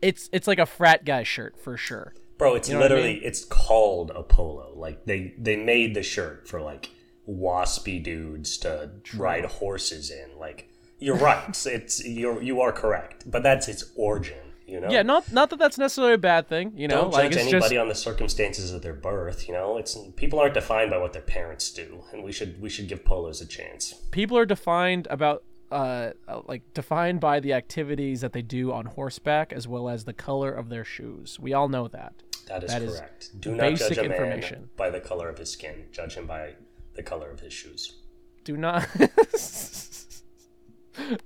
It's 0.00 0.28
it's 0.32 0.46
like 0.46 0.58
a 0.58 0.66
frat 0.66 1.04
guy 1.04 1.22
shirt 1.24 1.58
for 1.58 1.76
sure. 1.76 2.14
Bro, 2.38 2.54
it's 2.54 2.68
You 2.68 2.74
know 2.74 2.80
what 2.80 2.92
I 2.92 2.94
literally 2.94 3.14
mean? 3.14 3.22
it's 3.24 3.44
called 3.44 4.10
a 4.14 4.22
polo. 4.22 4.72
Like 4.76 5.04
they 5.04 5.34
they 5.38 5.56
made 5.56 5.94
the 5.94 6.02
shirt 6.02 6.48
for 6.48 6.60
like 6.60 6.90
waspy 7.28 8.02
dudes 8.02 8.56
to 8.58 8.90
ride 9.16 9.44
horses 9.44 10.10
in. 10.10 10.38
Like 10.38 10.70
you're 10.98 11.16
right. 11.16 11.48
it's 11.66 12.04
you're 12.04 12.40
you 12.42 12.60
are 12.60 12.72
correct, 12.72 13.30
but 13.30 13.42
that's 13.42 13.68
its 13.68 13.84
origin. 13.96 14.38
You 14.66 14.80
know. 14.80 14.90
Yeah, 14.90 15.02
not 15.02 15.32
not 15.32 15.48
that 15.50 15.58
that's 15.58 15.78
necessarily 15.78 16.14
a 16.14 16.18
bad 16.18 16.46
thing. 16.46 16.72
You 16.76 16.88
know, 16.88 17.02
Don't 17.02 17.12
like 17.12 17.32
judge 17.32 17.40
anybody 17.40 17.60
just 17.60 17.76
on 17.76 17.88
the 17.88 17.94
circumstances 17.94 18.70
of 18.70 18.82
their 18.82 18.92
birth. 18.92 19.48
You 19.48 19.54
know, 19.54 19.78
it's 19.78 19.96
people 20.16 20.38
aren't 20.38 20.54
defined 20.54 20.90
by 20.90 20.98
what 20.98 21.14
their 21.14 21.22
parents 21.22 21.70
do, 21.70 22.04
and 22.12 22.22
we 22.22 22.32
should 22.32 22.60
we 22.60 22.68
should 22.68 22.86
give 22.86 23.04
polos 23.04 23.40
a 23.40 23.46
chance. 23.46 23.94
people 24.10 24.36
are 24.36 24.44
defined 24.46 25.06
about 25.10 25.42
uh 25.70 26.10
uh, 26.28 26.42
like 26.46 26.62
defined 26.74 27.20
by 27.20 27.40
the 27.40 27.52
activities 27.54 28.20
that 28.20 28.32
they 28.32 28.42
do 28.42 28.70
on 28.72 28.86
horseback 28.86 29.52
as 29.52 29.66
well 29.66 29.88
as 29.88 30.04
the 30.04 30.12
color 30.12 30.52
of 30.52 30.68
their 30.68 30.84
shoes. 30.84 31.38
We 31.40 31.54
all 31.54 31.68
know 31.68 31.88
that. 31.88 32.12
That 32.48 32.64
is 32.64 32.70
That 32.70 32.82
is 32.82 32.98
correct. 32.98 33.40
Do 33.40 33.54
not 33.54 33.74
judge 33.74 33.98
a 33.98 34.08
man 34.08 34.68
by 34.76 34.90
the 34.90 35.00
color 35.00 35.28
of 35.28 35.38
his 35.38 35.50
skin. 35.50 35.86
Judge 35.92 36.14
him 36.14 36.26
by 36.26 36.54
the 36.94 37.02
color 37.02 37.30
of 37.30 37.40
his 37.40 37.52
shoes. 37.52 37.96
Do 38.44 38.56
not 38.56 38.88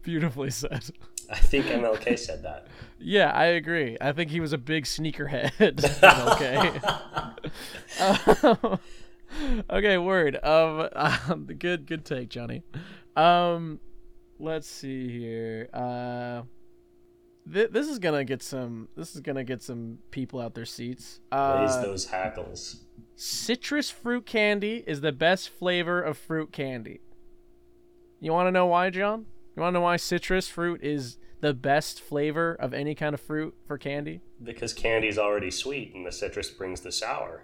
Beautifully 0.02 0.50
said. 0.50 0.90
I 1.30 1.38
think 1.38 1.66
MLK 1.66 2.18
said 2.18 2.42
that. 2.42 2.66
Yeah, 3.04 3.32
I 3.32 3.46
agree. 3.46 3.96
I 4.00 4.12
think 4.12 4.30
he 4.30 4.38
was 4.38 4.52
a 4.52 4.58
big 4.58 4.85
sneakerhead. 4.85 5.82
okay. 8.38 8.78
okay, 9.68 9.98
word. 9.98 10.38
Um, 10.44 10.88
um, 10.94 11.46
good, 11.58 11.87
good 11.87 12.04
take, 12.04 12.28
Johnny. 12.28 12.62
Um, 13.16 13.80
let's 14.38 14.68
see 14.68 15.08
here. 15.08 15.68
Uh, 15.74 16.42
th- 17.50 17.70
this 17.70 17.88
is 17.88 17.98
gonna 17.98 18.24
get 18.24 18.42
some. 18.42 18.88
This 18.96 19.14
is 19.14 19.20
gonna 19.20 19.44
get 19.44 19.62
some 19.62 19.98
people 20.11 20.40
out 20.40 20.55
their 20.55 20.64
seats. 20.66 21.20
Raise 21.33 21.72
Uh, 21.72 21.83
those 21.85 22.07
hackles. 22.07 22.81
citrus 23.16 23.90
fruit 23.90 24.26
candy 24.26 24.83
is 24.87 25.00
the 25.00 25.12
best 25.12 25.48
flavor 25.48 26.00
of 26.02 26.16
fruit 26.18 26.52
candy. 26.52 27.00
You 28.20 28.33
want 28.33 28.46
to 28.48 28.52
know 28.52 28.66
why, 28.66 28.90
John? 28.90 29.26
You 29.57 29.62
want 29.62 29.74
to 29.74 29.78
know 29.78 29.85
why 29.85 29.96
citrus 29.96 30.48
fruit 30.48 30.83
is 30.83 31.18
the 31.40 31.52
best 31.52 32.00
flavor 32.00 32.55
of 32.55 32.72
any 32.72 32.94
kind 32.94 33.14
of 33.14 33.20
fruit 33.20 33.55
for 33.66 33.76
candy? 33.78 34.20
Because 34.42 34.72
candy's 34.72 35.18
already 35.18 35.50
sweet 35.50 35.92
and 35.94 36.07
the 36.07 36.12
citrus 36.12 36.50
brings 36.50 36.81
the 36.83 36.92
sour. 36.92 37.42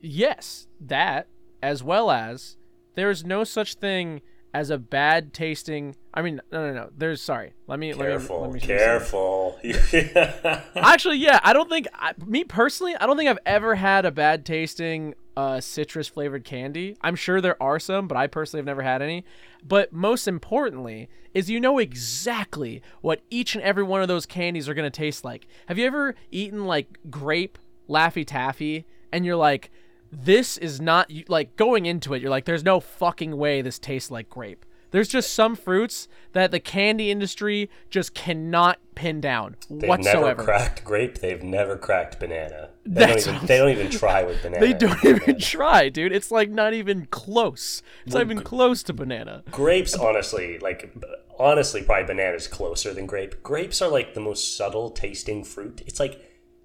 Yes, 0.00 0.66
that 0.80 1.28
as 1.62 1.82
well 1.84 2.10
as 2.10 2.56
there 2.96 3.10
is 3.10 3.24
no 3.24 3.44
such 3.44 3.74
thing 3.74 4.20
as 4.54 4.70
a 4.70 4.78
bad 4.78 5.32
tasting. 5.32 5.96
I 6.12 6.22
mean, 6.22 6.40
no, 6.50 6.66
no, 6.68 6.74
no. 6.74 6.90
There's 6.96 7.22
sorry. 7.22 7.54
Let 7.66 7.78
me 7.78 7.92
Careful, 7.94 8.40
let 8.40 8.52
me, 8.52 8.60
let 8.60 8.62
me 8.62 8.66
careful. 8.66 9.58
Actually, 10.76 11.18
yeah, 11.18 11.40
I 11.42 11.52
don't 11.52 11.68
think 11.68 11.88
I, 11.94 12.12
me 12.24 12.44
personally, 12.44 12.94
I 12.96 13.06
don't 13.06 13.16
think 13.16 13.30
I've 13.30 13.38
ever 13.46 13.74
had 13.74 14.04
a 14.04 14.10
bad 14.10 14.44
tasting 14.44 15.14
uh, 15.36 15.60
citrus 15.60 16.08
flavored 16.08 16.44
candy. 16.44 16.96
I'm 17.00 17.16
sure 17.16 17.40
there 17.40 17.60
are 17.62 17.78
some, 17.78 18.08
but 18.08 18.16
I 18.16 18.26
personally 18.26 18.60
have 18.60 18.66
never 18.66 18.82
had 18.82 19.00
any. 19.02 19.24
But 19.66 19.92
most 19.92 20.28
importantly, 20.28 21.08
is 21.32 21.48
you 21.48 21.60
know 21.60 21.78
exactly 21.78 22.82
what 23.00 23.22
each 23.30 23.54
and 23.54 23.64
every 23.64 23.82
one 23.82 24.02
of 24.02 24.08
those 24.08 24.26
candies 24.26 24.68
are 24.68 24.74
going 24.74 24.90
to 24.90 24.96
taste 24.96 25.24
like. 25.24 25.46
Have 25.66 25.78
you 25.78 25.86
ever 25.86 26.14
eaten 26.30 26.66
like 26.66 26.98
grape 27.10 27.58
Laffy 27.88 28.26
Taffy 28.26 28.86
and 29.12 29.24
you're 29.24 29.36
like 29.36 29.70
this 30.12 30.58
is 30.58 30.80
not 30.80 31.10
like 31.28 31.56
going 31.56 31.86
into 31.86 32.12
it 32.12 32.20
you're 32.20 32.30
like 32.30 32.44
there's 32.44 32.62
no 32.64 32.78
fucking 32.80 33.36
way 33.36 33.62
this 33.62 33.78
tastes 33.78 34.10
like 34.10 34.28
grape. 34.28 34.64
There's 34.92 35.08
just 35.08 35.32
some 35.32 35.56
fruits 35.56 36.06
that 36.34 36.50
the 36.50 36.60
candy 36.60 37.10
industry 37.10 37.70
just 37.88 38.12
cannot 38.12 38.78
pin 38.94 39.22
down 39.22 39.56
They've 39.70 39.88
whatsoever. 39.88 40.26
never 40.26 40.44
cracked 40.44 40.84
grape. 40.84 41.18
They've 41.20 41.42
never 41.42 41.78
cracked 41.78 42.20
banana. 42.20 42.68
They 42.84 43.06
That's 43.06 43.24
don't 43.24 43.36
even. 43.36 43.46
They 43.46 43.56
don't 43.56 43.70
even 43.70 43.90
try 43.90 44.22
with 44.22 44.42
banana. 44.42 44.60
They 44.60 44.74
don't 44.74 45.02
even 45.04 45.38
try, 45.38 45.88
dude. 45.88 46.12
It's 46.12 46.30
like 46.30 46.50
not 46.50 46.74
even 46.74 47.06
close. 47.06 47.82
It's 48.04 48.14
not 48.14 48.20
even 48.20 48.42
close 48.42 48.82
to 48.82 48.92
banana. 48.92 49.44
Grapes, 49.50 49.94
honestly, 49.94 50.58
like 50.58 50.94
honestly, 51.38 51.82
probably 51.82 52.04
banana's 52.14 52.46
closer 52.46 52.92
than 52.92 53.06
grape. 53.06 53.42
Grapes 53.42 53.80
are 53.80 53.88
like 53.88 54.12
the 54.12 54.20
most 54.20 54.58
subtle 54.58 54.90
tasting 54.90 55.42
fruit. 55.42 55.80
It's 55.86 55.98
like 55.98 56.20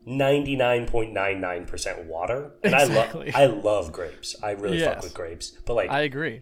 ninety 0.07 0.55
nine 0.55 0.87
point 0.87 1.13
nine 1.13 1.39
nine 1.41 1.65
percent 1.65 2.05
water, 2.05 2.53
and 2.63 2.73
Exactly. 2.73 3.31
I 3.33 3.45
love 3.45 3.57
I 3.59 3.61
love 3.61 3.91
grapes. 3.91 4.35
I 4.41 4.51
really 4.51 4.81
fuck 4.81 5.03
with 5.03 5.13
grapes, 5.13 5.51
but 5.65 5.73
like 5.75 5.89
I 5.91 6.01
agree. 6.01 6.41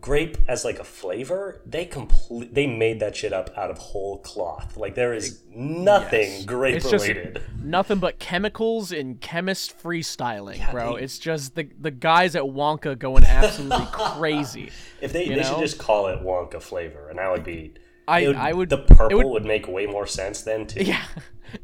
grape 0.00 0.38
as 0.48 0.64
like 0.64 0.78
a 0.78 0.84
flavor, 0.84 1.60
they 1.66 1.84
complete 1.84 2.54
they 2.54 2.66
made 2.66 3.00
that 3.00 3.14
shit 3.16 3.32
up 3.32 3.50
out 3.56 3.70
of 3.70 3.78
whole 3.78 4.18
cloth. 4.18 4.76
Like 4.76 4.94
there 4.94 5.12
is 5.12 5.40
nothing 5.54 6.30
Yes. 6.32 6.44
grape 6.44 6.76
It's 6.76 6.90
just 6.90 7.06
related. 7.06 7.42
nothing 7.62 7.98
but 7.98 8.18
chemicals 8.18 8.92
and 8.92 9.20
chemist 9.20 9.76
freestyling, 9.82 10.70
bro. 10.70 10.96
they- 10.96 11.02
It's 11.02 11.18
just 11.18 11.54
the 11.54 11.68
the 11.80 11.90
guys 11.90 12.34
at 12.36 12.42
Wonka 12.44 12.98
going 12.98 13.24
absolutely 13.24 13.86
crazy. 13.92 14.70
If 15.00 15.12
they, 15.12 15.28
they 15.28 15.42
should 15.42 15.58
just 15.58 15.78
call 15.78 16.06
it 16.06 16.20
Wonka 16.22 16.62
flavor, 16.62 17.08
and 17.10 17.18
that 17.18 17.30
would 17.30 17.44
be. 17.44 17.74
I- 18.08 18.20
it 18.20 18.36
I 18.36 18.52
would- 18.52 18.70
The 18.70 18.78
purple 18.78 19.18
would- 19.18 19.26
would, 19.26 19.44
make 19.44 19.66
way 19.68 19.86
more 19.86 20.06
sense 20.06 20.42
then 20.42 20.66
too. 20.66 20.82
Yeah, 20.84 21.04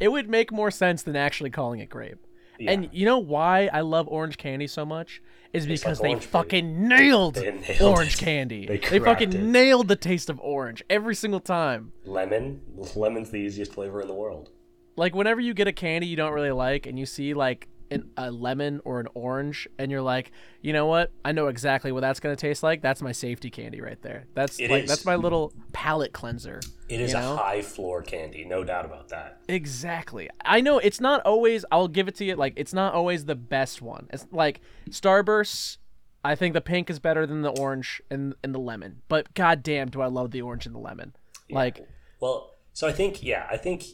it 0.00 0.08
would 0.08 0.28
make 0.28 0.52
more 0.52 0.70
sense 0.70 1.02
than 1.02 1.16
actually 1.16 1.50
calling 1.50 1.80
it 1.80 1.88
grape. 1.88 2.18
Yeah. 2.58 2.72
And 2.72 2.88
you 2.92 3.04
know 3.06 3.18
why 3.18 3.68
I 3.72 3.80
love 3.82 4.08
orange 4.08 4.36
candy 4.36 4.66
so 4.66 4.84
much? 4.84 5.22
Is 5.52 5.66
because 5.66 6.00
like 6.00 6.20
they 6.20 6.26
fucking 6.26 6.88
nailed, 6.88 7.36
They 7.36 7.52
nailed 7.52 7.80
orange 7.80 8.14
it. 8.14 8.18
candy. 8.24 8.66
They 8.66 8.76
They, 8.78 8.98
fucking 8.98 9.32
it. 9.32 9.40
nailed 9.40 9.88
the 9.88 9.96
taste 9.96 10.28
of 10.28 10.38
orange 10.40 10.82
every 10.90 11.14
single 11.14 11.40
time. 11.40 11.92
Lemon, 12.04 12.60
lemon's 12.96 13.30
the 13.30 13.38
easiest 13.38 13.72
flavor 13.72 14.00
in 14.02 14.08
the 14.08 14.14
world. 14.14 14.50
like 14.96 15.14
whenever 15.14 15.40
you 15.40 15.54
get 15.54 15.68
a 15.68 15.72
candy 15.72 16.06
you 16.08 16.16
don't 16.16 16.32
really 16.32 16.50
like 16.50 16.84
and 16.84 16.98
you 16.98 17.06
see 17.06 17.32
like 17.32 17.68
an, 17.90 18.10
a 18.16 18.30
lemon 18.30 18.80
or 18.84 19.00
an 19.00 19.08
orange 19.14 19.66
and 19.78 19.90
you're 19.90 20.02
like 20.02 20.30
you 20.60 20.72
know 20.72 20.86
what? 20.86 21.12
I 21.24 21.32
know 21.32 21.46
exactly 21.46 21.92
what 21.92 22.00
that's 22.00 22.20
going 22.20 22.34
to 22.34 22.40
taste 22.40 22.62
like. 22.62 22.82
That's 22.82 23.00
my 23.00 23.12
safety 23.12 23.48
candy 23.50 23.80
right 23.80 24.00
there. 24.02 24.26
That's 24.34 24.58
It 24.58 24.70
like 24.70 24.82
is. 24.84 24.88
that's 24.88 25.04
my 25.04 25.14
little 25.16 25.52
palate 25.72 26.12
cleanser 26.12 26.60
It 26.88 27.00
is 27.00 27.12
you 27.12 27.18
a 27.18 27.36
high 27.36 27.62
floor 27.62 28.02
candy, 28.02 28.44
no 28.44 28.64
doubt 28.64 28.84
about 28.84 29.08
that. 29.10 29.38
exactly. 29.48 30.28
I 30.44 30.60
know 30.60 30.78
it's 30.78 31.00
not 31.00 31.20
always 31.22 31.64
i'll 31.70 31.88
give 31.88 32.08
it 32.08 32.14
to 32.16 32.24
you 32.24 32.34
like 32.36 32.54
it's 32.56 32.72
not 32.74 32.94
always 32.94 33.24
the 33.26 33.36
best 33.36 33.80
one. 33.80 34.08
It's 34.12 34.26
like 34.32 34.60
starbursts 34.90 35.78
i 36.24 36.34
think 36.34 36.52
the 36.52 36.60
pink 36.60 36.90
is 36.90 36.98
better 36.98 37.24
than 37.26 37.42
the 37.42 37.50
orange 37.60 38.02
and, 38.10 38.34
and 38.42 38.52
the 38.52 38.58
lemon 38.58 39.00
but 39.08 39.32
goddamn 39.34 39.88
do 39.88 40.00
i 40.00 40.06
love 40.06 40.32
the 40.32 40.42
orange 40.42 40.66
and 40.66 40.74
the 40.74 40.80
lemon. 40.80 41.14
Like 41.50 41.86
Well, 42.20 42.50
so 42.72 42.86
I 42.88 42.92
think 42.92 43.22
yeah, 43.22 43.46
I 43.50 43.56
think 43.56 43.84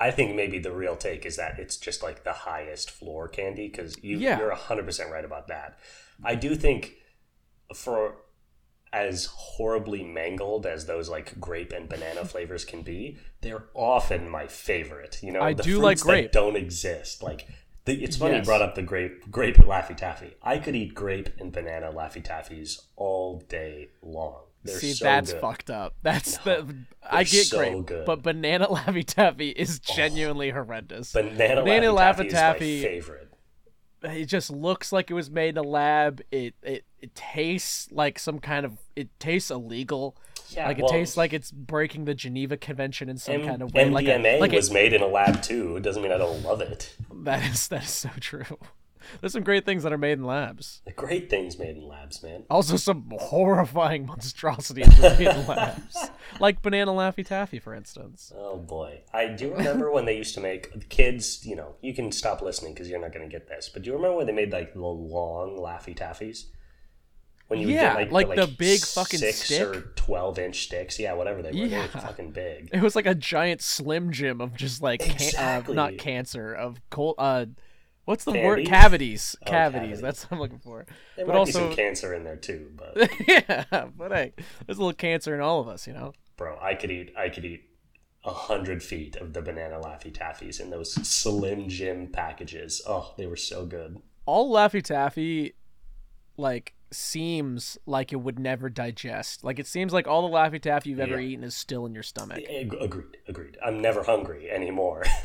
I 0.00 0.10
think 0.10 0.34
maybe 0.34 0.58
the 0.58 0.72
real 0.72 0.96
take 0.96 1.26
is 1.26 1.36
that 1.36 1.58
it's 1.58 1.76
just 1.76 2.02
like 2.02 2.24
the 2.24 2.32
highest 2.32 2.90
floor 2.90 3.28
candy 3.28 3.68
because 3.68 4.02
you 4.02 4.16
Yeah. 4.18 4.38
you're 4.38 4.54
hundred 4.54 4.86
percent 4.86 5.10
right 5.12 5.24
about 5.24 5.48
that. 5.48 5.78
I 6.24 6.34
do 6.34 6.54
think 6.56 6.94
for 7.74 8.16
as 8.92 9.26
horribly 9.26 10.02
mangled 10.02 10.66
as 10.66 10.86
those 10.86 11.08
like 11.08 11.38
grape 11.38 11.70
and 11.72 11.88
banana 11.88 12.24
flavors 12.32 12.64
can 12.64 12.82
be, 12.82 13.18
they're 13.42 13.66
often 13.74 14.28
my 14.28 14.46
favorite. 14.48 15.20
You 15.22 15.32
know, 15.32 15.42
I 15.42 15.52
the 15.54 15.62
do 15.62 15.78
like 15.78 15.98
that 15.98 16.04
grape. 16.04 16.32
don't 16.32 16.56
exist. 16.56 17.22
Like 17.22 17.46
the, 17.84 18.02
it's 18.02 18.16
funny 18.16 18.34
Yes. 18.34 18.46
you 18.46 18.46
brought 18.50 18.62
up 18.62 18.74
the 18.74 18.82
grape 18.82 19.30
grape 19.30 19.56
Laffy 19.58 19.96
Taffy. 19.96 20.32
I 20.42 20.58
could 20.58 20.74
eat 20.74 20.94
grape 20.94 21.28
and 21.38 21.52
banana 21.52 21.92
Laffy 21.92 22.22
Taffies 22.24 22.80
all 22.96 23.40
day 23.48 23.90
long. 24.02 24.44
They're 24.62 24.78
See, 24.78 24.92
so 24.92 25.04
that's 25.04 25.32
good. 25.32 25.40
fucked 25.40 25.70
up. 25.70 25.94
That's 26.02 26.36
the 26.38 26.74
I 27.02 27.24
get 27.24 27.46
so 27.46 27.58
great, 27.58 27.86
good. 27.86 28.04
but 28.04 28.22
banana 28.22 28.66
Laffy 28.68 29.04
Taffy 29.04 29.50
is 29.50 29.80
oh. 29.88 29.94
genuinely 29.94 30.50
horrendous. 30.50 31.12
Banana, 31.12 31.62
Banana 31.62 31.86
Laffy 31.88 32.26
Laffy 32.26 32.30
Taffy 32.30 32.78
is 32.78 32.82
my 32.82 32.88
favorite. 32.88 33.28
it 34.02 34.26
just 34.26 34.50
looks 34.50 34.92
like 34.92 35.10
it 35.10 35.14
was 35.14 35.30
made 35.30 35.50
in 35.50 35.58
a 35.58 35.62
lab. 35.62 36.20
It 36.30 36.54
it 36.62 36.84
it 37.00 37.14
tastes 37.14 37.90
like 37.90 38.18
some 38.18 38.38
kind 38.38 38.66
of 38.66 38.76
it 38.96 39.08
tastes 39.18 39.50
illegal. 39.50 40.16
Yeah, 40.50 40.66
like 40.66 40.78
it 40.78 40.82
well, 40.82 40.92
tastes 40.92 41.16
like 41.16 41.32
it's 41.32 41.50
breaking 41.52 42.04
the 42.06 42.14
Geneva 42.14 42.56
Convention 42.56 43.08
in 43.08 43.16
some 43.18 43.36
M- 43.36 43.46
kind 43.46 43.62
of 43.62 43.72
way. 43.72 43.84
MDMA 43.84 43.92
like 43.92 44.06
a, 44.08 44.40
like 44.40 44.52
was 44.52 44.68
it, 44.70 44.74
made 44.74 44.92
in 44.92 45.00
a 45.00 45.06
lab 45.06 45.42
too. 45.42 45.76
It 45.76 45.82
doesn't 45.82 46.02
mean 46.02 46.12
I 46.12 46.18
don't 46.18 46.42
love 46.42 46.60
it. 46.60 46.96
that 47.12 47.48
is 47.50 47.68
that 47.68 47.84
is 47.84 47.90
so 47.90 48.10
true. 48.20 48.58
There's 49.20 49.32
some 49.32 49.42
great 49.42 49.64
things 49.64 49.82
that 49.82 49.92
are 49.92 49.98
made 49.98 50.12
in 50.18 50.24
labs. 50.24 50.82
The 50.84 50.92
great 50.92 51.30
things 51.30 51.58
made 51.58 51.76
in 51.76 51.86
labs, 51.86 52.22
man. 52.22 52.44
Also, 52.50 52.76
some 52.76 53.10
horrifying 53.18 54.06
monstrosities 54.06 54.98
made 55.00 55.20
in 55.28 55.46
labs, 55.46 56.10
like 56.40 56.62
banana 56.62 56.92
Laffy 56.92 57.24
Taffy, 57.26 57.58
for 57.58 57.74
instance. 57.74 58.32
Oh 58.36 58.56
boy, 58.56 59.00
I 59.12 59.26
do 59.28 59.52
remember 59.54 59.90
when 59.90 60.04
they 60.04 60.16
used 60.16 60.34
to 60.34 60.40
make 60.40 60.88
kids. 60.88 61.44
You 61.46 61.56
know, 61.56 61.74
you 61.80 61.94
can 61.94 62.12
stop 62.12 62.42
listening 62.42 62.74
because 62.74 62.88
you're 62.88 63.00
not 63.00 63.12
going 63.12 63.28
to 63.28 63.32
get 63.32 63.48
this. 63.48 63.68
But 63.72 63.82
do 63.82 63.90
you 63.90 63.96
remember 63.96 64.18
when 64.18 64.26
they 64.26 64.32
made 64.32 64.52
like 64.52 64.74
the 64.74 64.80
long 64.80 65.56
Laffy 65.58 65.96
Taffies? 65.96 66.44
When 67.48 67.58
you 67.58 67.66
would 67.66 67.74
Yeah, 67.74 68.04
get, 68.04 68.12
like 68.12 68.28
the 68.36 68.46
big 68.46 68.78
fucking 68.80 69.18
six 69.18 69.42
stick. 69.42 69.62
or 69.66 69.80
twelve 69.96 70.38
inch 70.38 70.62
sticks. 70.62 71.00
Yeah, 71.00 71.14
whatever 71.14 71.42
they 71.42 71.50
were. 71.50 71.66
They 71.66 71.78
were 71.78 71.88
fucking 71.88 72.30
big. 72.30 72.70
It 72.72 72.80
was 72.80 72.94
like 72.94 73.06
a 73.06 73.14
giant 73.16 73.60
slim 73.60 74.12
jim 74.12 74.40
of 74.40 74.54
just 74.54 74.80
like 74.80 75.00
can- 75.00 75.64
uh, 75.68 75.72
not 75.72 75.98
cancer 75.98 76.52
of 76.54 76.80
cold. 76.90 77.16
Uh, 77.18 77.46
what's 78.10 78.24
the 78.24 78.32
word? 78.32 78.66
Cavities. 78.66 79.36
Oh, 79.46 79.50
cavities. 79.50 79.80
cavities. 79.80 80.00
That's 80.02 80.24
what 80.24 80.32
I'm 80.32 80.40
looking 80.40 80.58
for. 80.58 80.84
There 81.16 81.24
but 81.26 81.32
might 81.32 81.38
also, 81.38 81.60
be 81.60 81.66
some 81.68 81.76
cancer 81.84 82.12
in 82.14 82.24
there 82.24 82.36
too, 82.36 82.70
but 82.76 83.10
yeah, 83.28 83.64
but 83.96 84.12
hey, 84.12 84.32
there's 84.66 84.78
a 84.78 84.80
little 84.82 84.92
cancer 84.92 85.34
in 85.34 85.40
all 85.40 85.60
of 85.60 85.68
us, 85.68 85.86
you 85.86 85.92
know. 85.94 86.12
bro, 86.36 86.58
I 86.60 86.74
could 86.74 86.90
eat. 86.90 87.12
I 87.16 87.28
could 87.28 87.44
eat 87.44 87.64
a 88.22 88.32
hundred 88.32 88.82
feet 88.82 89.16
of 89.16 89.32
the 89.32 89.40
banana 89.40 89.80
Laffy 89.80 90.12
Taffies 90.12 90.60
in 90.60 90.68
those 90.68 90.92
Slim 91.08 91.68
Jim 91.70 92.08
packages. 92.08 92.82
Oh, 92.86 93.14
they 93.16 93.26
were 93.26 93.36
so 93.36 93.64
good. 93.64 93.96
All 94.26 94.52
Laffy 94.52 94.82
Taffy, 94.82 95.54
like, 96.36 96.74
seems 96.92 97.78
like 97.86 98.12
it 98.12 98.16
would 98.16 98.38
never 98.38 98.68
digest. 98.68 99.42
Like, 99.42 99.58
it 99.58 99.66
seems 99.66 99.94
like 99.94 100.06
all 100.06 100.28
the 100.28 100.34
Laffy 100.36 100.60
Taffy 100.60 100.90
you've 100.90 101.00
ever 101.00 101.18
Yeah. 101.18 101.28
eaten 101.28 101.44
is 101.44 101.56
still 101.56 101.86
in 101.86 101.94
your 101.94 102.02
stomach. 102.02 102.44
Agreed. 102.50 103.16
Agreed. 103.26 103.56
I'm 103.64 103.80
never 103.80 104.02
hungry 104.02 104.50
anymore. 104.50 105.04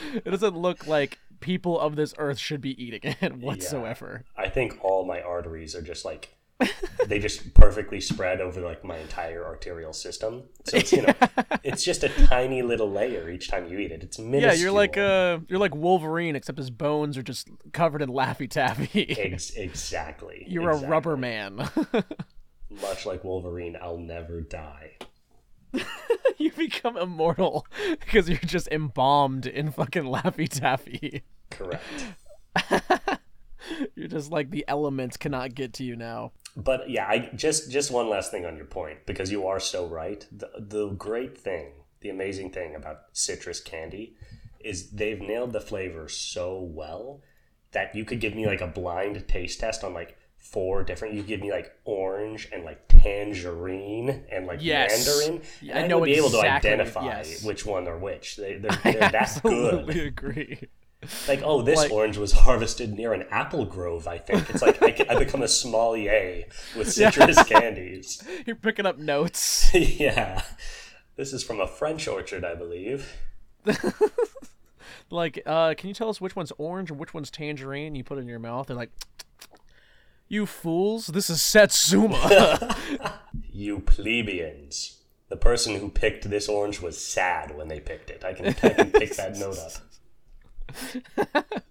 It 0.14 0.30
doesn't 0.30 0.56
look 0.56 0.86
like 0.86 1.18
people 1.40 1.78
of 1.78 1.96
this 1.96 2.14
earth 2.18 2.38
should 2.38 2.60
be 2.60 2.82
eating 2.82 3.14
it 3.20 3.36
whatsoever. 3.36 4.24
I 4.36 4.48
think 4.48 4.82
all 4.84 5.04
my 5.04 5.20
arteries 5.20 5.74
are 5.74 5.82
just 5.82 6.04
like 6.04 6.36
they 7.08 7.18
just 7.18 7.54
perfectly 7.54 8.00
spread 8.00 8.40
over 8.40 8.60
like 8.60 8.84
my 8.84 8.96
entire 8.98 9.44
arterial 9.44 9.92
system. 9.92 10.44
So 10.64 10.76
it's 10.76 10.92
you 10.92 11.02
know 11.02 11.14
it's 11.64 11.82
just 11.82 12.04
a 12.04 12.08
tiny 12.08 12.62
little 12.62 12.90
layer 12.90 13.28
each 13.30 13.48
time 13.48 13.66
you 13.68 13.78
eat 13.78 13.90
it. 13.90 14.02
It's 14.02 14.18
minuscule. 14.18 14.52
Yeah, 14.54 14.60
you're 14.60 14.72
like 14.72 14.96
uh, 14.96 15.40
you're 15.48 15.58
like 15.58 15.74
Wolverine, 15.74 16.36
except 16.36 16.58
his 16.58 16.70
bones 16.70 17.18
are 17.18 17.22
just 17.22 17.48
covered 17.72 18.02
in 18.02 18.10
Laffy 18.10 18.48
Taffy. 18.48 19.16
Ex- 19.18 19.50
exactly. 19.50 20.44
You're 20.46 20.70
a 20.70 20.76
rubber 20.76 21.16
man. 21.16 21.68
Much 22.70 23.06
like 23.06 23.24
Wolverine, 23.24 23.76
I'll 23.80 23.98
never 23.98 24.40
die. 24.40 24.92
you 26.38 26.52
become 26.52 26.96
immortal 26.96 27.66
because 28.00 28.28
you're 28.28 28.38
just 28.38 28.68
embalmed 28.68 29.46
in 29.46 29.70
fucking 29.70 30.04
Laffy 30.04 30.48
Taffy. 30.48 31.22
Correct. 31.50 31.82
You're 33.94 34.08
just 34.08 34.30
like 34.30 34.50
the 34.50 34.64
elements 34.66 35.16
cannot 35.16 35.54
get 35.54 35.72
to 35.74 35.84
you 35.84 35.96
now. 35.96 36.32
But 36.56 36.90
yeah, 36.90 37.06
I 37.06 37.30
just 37.34 37.70
just 37.70 37.90
one 37.90 38.08
last 38.08 38.30
thing 38.30 38.44
on 38.44 38.56
your 38.56 38.66
point 38.66 39.06
because 39.06 39.30
you 39.30 39.46
are 39.46 39.60
so 39.60 39.86
right. 39.86 40.26
The 40.30 40.50
the 40.58 40.88
great 40.88 41.38
thing, 41.38 41.72
the 42.00 42.10
amazing 42.10 42.50
thing 42.50 42.74
about 42.74 43.04
citrus 43.12 43.60
candy 43.60 44.16
is 44.60 44.90
they've 44.90 45.20
nailed 45.20 45.52
the 45.52 45.60
flavor 45.60 46.08
so 46.08 46.60
well 46.60 47.22
that 47.72 47.94
you 47.94 48.04
could 48.04 48.20
give 48.20 48.34
me 48.34 48.46
like 48.46 48.60
a 48.60 48.66
blind 48.66 49.26
taste 49.28 49.60
test 49.60 49.82
on 49.82 49.94
like 49.94 50.16
four 50.42 50.82
different. 50.84 51.14
You 51.14 51.22
give 51.22 51.40
me 51.40 51.50
like 51.50 51.72
orange 51.84 52.48
and 52.52 52.64
like 52.64 52.86
tangerine 52.88 54.24
and 54.30 54.46
like 54.46 54.58
Yes. 54.60 55.06
mandarin. 55.06 55.42
And 55.62 55.78
I 55.78 55.82
I, 55.84 55.86
know 55.86 55.98
would 56.00 56.06
be 56.06 56.14
able 56.14 56.30
to 56.30 56.40
identify 56.40 57.04
yes. 57.04 57.42
which 57.44 57.64
one 57.64 57.88
or 57.88 57.96
which. 57.98 58.36
They, 58.36 58.54
they're, 58.58 58.70
I 58.84 58.92
they're 58.92 59.10
that 59.10 59.40
good. 59.42 59.88
agree. 59.90 60.58
Like, 61.26 61.42
oh, 61.44 61.62
this 61.62 61.78
Like- 61.78 61.90
orange 61.90 62.16
was 62.16 62.32
harvested 62.32 62.92
near 62.92 63.12
an 63.12 63.24
apple 63.30 63.64
grove. 63.64 64.06
I 64.06 64.18
think 64.18 64.48
it's 64.50 64.62
like 64.62 64.80
I, 64.82 65.06
I 65.08 65.18
become 65.18 65.42
a 65.42 65.48
sommelier 65.48 66.44
with 66.76 66.92
citrus 66.92 67.42
candies. 67.44 68.22
You're 68.46 68.54
picking 68.56 68.86
up 68.86 68.98
notes. 68.98 69.72
yeah, 69.74 70.42
this 71.16 71.32
is 71.32 71.42
from 71.42 71.58
a 71.60 71.66
French 71.66 72.06
orchard, 72.06 72.44
I 72.44 72.54
believe. 72.54 73.16
Like, 75.10 75.42
uh, 75.44 75.74
can 75.76 75.88
you 75.88 75.94
tell 75.94 76.08
us 76.08 76.20
which 76.20 76.34
one's 76.34 76.52
orange 76.56 76.90
and 76.90 76.98
which 76.98 77.12
one's 77.12 77.30
tangerine? 77.30 77.94
You 77.94 78.02
put 78.02 78.16
it 78.18 78.22
in 78.22 78.28
your 78.28 78.38
mouth. 78.38 78.68
They're 78.68 78.76
like, 78.76 78.90
you 80.32 80.46
fools! 80.46 81.08
This 81.08 81.28
is 81.30 81.40
Satsuma. 81.42 82.76
You 83.54 83.80
plebeians. 83.80 84.98
The 85.28 85.36
person 85.36 85.76
who 85.76 85.90
picked 85.90 86.28
this 86.28 86.48
orange 86.48 86.80
was 86.80 86.98
sad 87.02 87.54
when 87.56 87.68
they 87.68 87.80
picked 87.80 88.08
it. 88.10 88.24
I 88.24 88.32
can, 88.32 88.46
I 88.46 88.52
can 88.52 88.90
pick 88.90 89.14
that 89.16 89.36
note 89.38 89.58
up. 91.34 91.46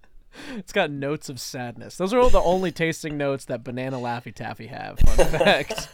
it's 0.55 0.71
got 0.71 0.91
notes 0.91 1.27
of 1.27 1.39
sadness. 1.39 1.97
Those 1.97 2.13
are 2.13 2.19
all 2.19 2.29
the 2.29 2.39
only 2.41 2.71
tasting 2.71 3.17
notes 3.17 3.45
that 3.45 3.63
banana 3.63 3.97
Laffy 3.97 4.33
Taffy 4.33 4.67
have. 4.67 4.99
Fun 4.99 5.25
fact. 5.27 5.89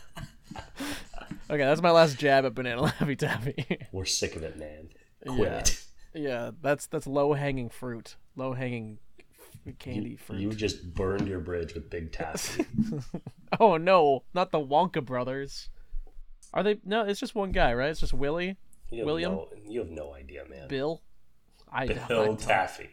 okay, 1.50 1.64
that's 1.64 1.82
my 1.82 1.92
last 1.92 2.18
jab 2.20 2.46
at 2.46 2.54
banana 2.54 2.84
Laffy 2.84 3.18
Taffy. 3.18 3.66
We're 3.94 4.06
sick 4.06 4.36
of 4.36 4.44
it, 4.44 4.58
man. 4.60 4.90
Quit 5.26 5.40
Yeah. 5.50 5.58
it. 5.60 5.84
yeah, 6.14 6.52
that's 6.62 6.86
that's 6.88 7.08
low 7.08 7.32
hanging 7.34 7.70
fruit. 7.70 8.18
Low 8.36 8.54
hanging 8.54 9.00
candy 9.74 10.16
fruit. 10.16 10.40
You 10.40 10.52
just 10.52 10.94
burned 10.94 11.28
your 11.28 11.40
bridge 11.40 11.74
with 11.74 11.90
Big 11.90 12.12
Taffy. 12.12 12.66
Oh 13.60 13.78
no, 13.78 14.24
not 14.34 14.52
the 14.52 14.60
Wonka 14.60 15.04
brothers. 15.04 15.70
Are 16.54 16.64
they? 16.64 16.80
No, 16.84 17.04
it's 17.04 17.20
just 17.20 17.34
one 17.36 17.52
guy, 17.52 17.74
right? 17.74 17.90
It's 17.90 18.00
just 18.02 18.14
Willie, 18.14 18.58
You 18.90 19.06
William? 19.06 19.32
no, 19.34 19.48
you 19.68 19.80
have 19.80 19.90
no 19.90 20.14
idea, 20.14 20.44
man. 20.50 20.68
Bill. 20.68 21.02
I, 21.72 21.84
I 21.84 21.88
Bill 21.88 22.26
don't- 22.26 22.40
Taffy. 22.40 22.90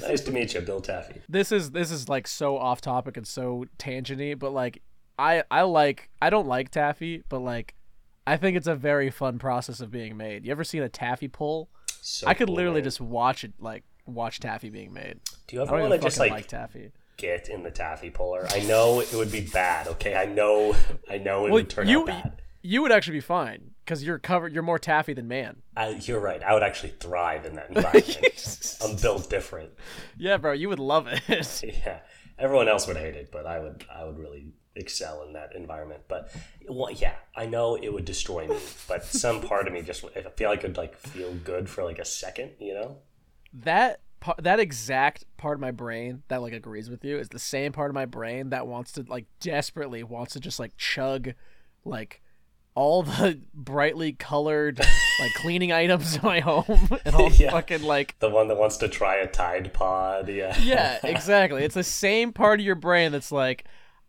Nice 0.00 0.22
to 0.22 0.32
meet 0.32 0.54
you, 0.54 0.60
Bill 0.62 0.80
Taffy. 0.80 1.20
this 1.28 1.52
is 1.52 1.70
this 1.72 1.90
is 1.90 2.08
like 2.08 2.26
so 2.26 2.56
off 2.56 2.80
topic 2.80 3.16
and 3.18 3.26
so 3.26 3.66
tangenty, 3.78 4.36
but 4.38 4.52
like 4.52 4.82
I 5.18 5.44
I 5.50 5.62
like 5.62 6.08
I 6.22 6.30
don't 6.30 6.48
like 6.48 6.70
taffy, 6.70 7.22
but 7.28 7.40
like 7.40 7.74
I 8.26 8.38
think 8.38 8.56
it's 8.56 8.66
a 8.66 8.74
very 8.74 9.10
fun 9.10 9.38
process 9.38 9.80
of 9.80 9.90
being 9.90 10.16
made. 10.16 10.44
You 10.46 10.50
ever 10.52 10.64
seen 10.64 10.82
a 10.82 10.88
taffy 10.88 11.28
pull? 11.28 11.68
So 12.00 12.26
I 12.26 12.32
could 12.34 12.46
cool, 12.48 12.56
literally 12.56 12.80
man. 12.80 12.84
just 12.84 13.00
watch 13.00 13.44
it 13.44 13.52
like 13.60 13.84
watch 14.08 14.40
taffy 14.40 14.70
being 14.70 14.92
made. 14.92 15.20
Do 15.46 15.56
you 15.56 15.62
ever 15.62 15.78
want 15.78 15.92
to 15.92 15.98
just 15.98 16.18
like 16.18 16.30
like 16.32 16.46
taffy. 16.48 16.90
get 17.16 17.48
in 17.48 17.62
the 17.62 17.70
taffy 17.70 18.10
puller. 18.10 18.46
I 18.50 18.60
know 18.60 19.00
it 19.00 19.12
would 19.12 19.30
be 19.32 19.40
bad. 19.42 19.88
Okay, 19.88 20.14
I 20.14 20.24
know, 20.26 20.74
I 21.10 21.18
know 21.18 21.40
it 21.46 21.50
Well, 21.50 21.52
would 21.54 21.70
turn 21.70 21.88
you 21.88 22.00
out 22.02 22.06
bad. 22.06 22.42
you 22.62 22.82
would 22.82 22.92
actually 22.92 23.16
be 23.18 23.20
fine 23.20 23.72
because 23.84 24.04
you're 24.04 24.18
covered. 24.18 24.52
You're 24.52 24.62
more 24.62 24.78
taffy 24.78 25.12
than 25.14 25.26
man. 25.28 25.62
I, 25.76 25.90
you're 26.02 26.20
right. 26.20 26.42
I 26.42 26.54
would 26.54 26.62
actually 26.62 26.90
thrive 27.00 27.44
in 27.46 27.54
that 27.54 27.68
environment. 27.74 28.76
I'm 28.84 28.96
built 28.96 29.28
different. 29.30 29.70
Yeah, 30.16 30.36
bro, 30.36 30.52
you 30.52 30.68
would 30.68 30.78
love 30.78 31.06
it. 31.08 31.22
Yeah, 31.86 31.98
everyone 32.38 32.68
else 32.68 32.86
would 32.86 32.96
hate 32.96 33.14
it, 33.16 33.30
but 33.32 33.46
I 33.46 33.58
would. 33.58 33.84
I 33.92 34.04
would 34.04 34.18
really 34.18 34.52
excel 34.76 35.24
in 35.24 35.32
that 35.32 35.56
environment. 35.56 36.02
But 36.06 36.30
well, 36.68 36.90
yeah, 36.92 37.14
I 37.34 37.46
know 37.46 37.74
it 37.76 37.92
would 37.92 38.04
destroy 38.04 38.46
me. 38.46 38.56
But 38.86 39.04
some 39.04 39.40
part 39.40 39.66
of 39.66 39.72
me 39.72 39.82
just, 39.82 40.04
I 40.16 40.22
feel 40.36 40.48
like 40.50 40.60
it 40.62 40.68
would 40.68 40.76
like 40.76 40.96
feel 40.96 41.32
good 41.34 41.68
for 41.68 41.82
like 41.82 41.98
a 41.98 42.04
second. 42.04 42.52
You 42.60 42.74
know? 42.74 42.96
That 43.52 44.00
that 44.42 44.58
exact 44.58 45.24
part 45.36 45.54
of 45.54 45.60
my 45.60 45.70
brain 45.70 46.22
that 46.28 46.42
like 46.42 46.52
agrees 46.52 46.90
with 46.90 47.04
you 47.04 47.18
is 47.18 47.28
the 47.28 47.38
same 47.38 47.72
part 47.72 47.90
of 47.90 47.94
my 47.94 48.04
brain 48.06 48.50
that 48.50 48.66
wants 48.66 48.92
to 48.92 49.04
like 49.08 49.26
desperately 49.40 50.02
wants 50.02 50.32
to 50.32 50.40
just 50.40 50.58
like 50.58 50.76
chug 50.76 51.30
like 51.84 52.20
all 52.74 53.02
the 53.04 53.40
brightly 53.54 54.12
colored 54.12 54.78
like 55.20 55.32
cleaning 55.34 55.70
items 55.72 56.16
in 56.16 56.22
my 56.22 56.40
home 56.40 56.88
and 57.04 57.14
all 57.14 57.30
Yeah. 57.32 57.50
fucking 57.52 57.82
like 57.84 58.16
The 58.18 58.28
one 58.28 58.48
that 58.48 58.56
wants 58.58 58.76
to 58.78 58.88
try 58.88 59.16
a 59.16 59.26
Tide 59.28 59.72
Pod. 59.72 60.28
Yeah. 60.28 60.56
yeah 60.60 60.98
exactly 61.04 61.62
it's 61.64 61.74
the 61.76 61.84
same 61.84 62.32
part 62.32 62.58
of 62.60 62.66
your 62.66 62.74
brain 62.74 63.12
that's 63.12 63.30
like 63.32 63.64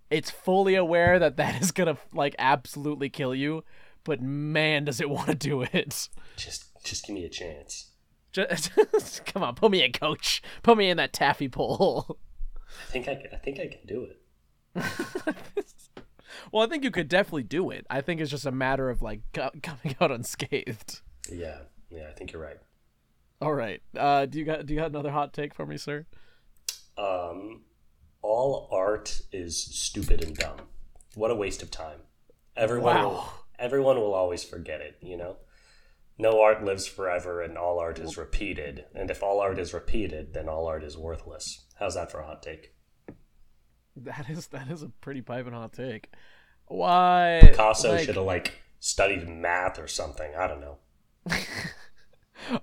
it's 0.09 0.31
fully 0.31 0.73
aware 0.73 1.19
that 1.19 1.37
that 1.37 1.61
is 1.61 1.71
gonna 1.71 1.97
like 2.13 2.35
absolutely 2.39 3.09
kill 3.09 3.35
you 3.35 3.63
but 4.03 4.21
man 4.21 4.85
does 4.85 4.99
it 4.99 5.09
want 5.09 5.27
to 5.27 5.35
do 5.35 5.61
it 5.61 6.09
Just, 6.35 6.65
just 6.83 7.05
give 7.05 7.13
me 7.13 7.25
a 7.25 7.29
chance. 7.29 7.88
Just, 8.31 9.25
come 9.25 9.43
on 9.43 9.55
put 9.55 9.71
me 9.71 9.83
in 9.83 9.91
coach 9.91 10.41
put 10.63 10.77
me 10.77 10.89
in 10.89 10.97
that 10.97 11.13
taffy 11.13 11.49
pole 11.49 12.17
I 12.87 12.91
think 12.91 13.07
I, 13.07 13.15
can, 13.15 13.27
I 13.33 13.37
think 13.37 13.59
I 13.59 13.67
can 13.67 13.85
do 13.85 14.03
it. 14.05 15.35
Well, 16.51 16.65
I 16.65 16.67
think 16.69 16.83
you 16.83 16.91
could 16.91 17.07
definitely 17.07 17.43
do 17.43 17.69
it. 17.69 17.85
I 17.89 18.01
think 18.01 18.21
it's 18.21 18.31
just 18.31 18.45
a 18.45 18.51
matter 18.51 18.89
of 18.89 19.01
like 19.01 19.21
co- 19.33 19.51
coming 19.63 19.95
out 19.99 20.11
unscathed. 20.11 21.01
Yeah, 21.31 21.59
yeah, 21.89 22.07
I 22.09 22.11
think 22.13 22.31
you're 22.31 22.41
right. 22.41 22.57
All 23.41 23.53
right. 23.53 23.81
Uh, 23.95 24.25
do 24.25 24.39
you 24.39 24.45
got 24.45 24.65
do 24.65 24.73
you 24.73 24.79
got 24.79 24.89
another 24.89 25.11
hot 25.11 25.33
take 25.33 25.53
for 25.53 25.65
me, 25.65 25.77
sir? 25.77 26.05
Um, 26.97 27.61
all 28.21 28.67
art 28.71 29.21
is 29.31 29.57
stupid 29.57 30.23
and 30.23 30.35
dumb. 30.35 30.57
What 31.15 31.31
a 31.31 31.35
waste 31.35 31.63
of 31.63 31.71
time. 31.71 31.99
Everyone 32.57 33.01
will, 33.01 33.33
everyone 33.57 33.95
will 33.97 34.13
always 34.13 34.43
forget 34.43 34.81
it, 34.81 34.97
you 35.01 35.15
know? 35.15 35.37
No 36.19 36.41
art 36.41 36.65
lives 36.65 36.85
forever 36.85 37.41
and 37.41 37.57
all 37.57 37.79
art 37.79 37.97
is 37.97 38.17
repeated. 38.17 38.85
And 38.93 39.09
if 39.09 39.23
all 39.23 39.39
art 39.39 39.57
is 39.57 39.73
repeated, 39.73 40.33
then 40.33 40.49
all 40.49 40.67
art 40.67 40.83
is 40.83 40.97
worthless. 40.97 41.65
How's 41.79 41.95
that 41.95 42.11
for 42.11 42.19
a 42.19 42.25
hot 42.25 42.43
take? 42.43 42.73
That 43.95 44.29
is 44.29 44.47
that 44.47 44.69
is 44.69 44.83
a 44.83 44.89
pretty 44.89 45.21
piping 45.21 45.53
hot 45.53 45.73
take. 45.73 46.09
Why? 46.67 47.39
Picasso 47.41 47.93
like, 47.93 48.05
should 48.05 48.15
have 48.15 48.25
like 48.25 48.53
studied 48.79 49.27
math 49.27 49.79
or 49.79 49.87
something. 49.87 50.33
I 50.37 50.47
don't 50.47 50.61
know. 50.61 50.77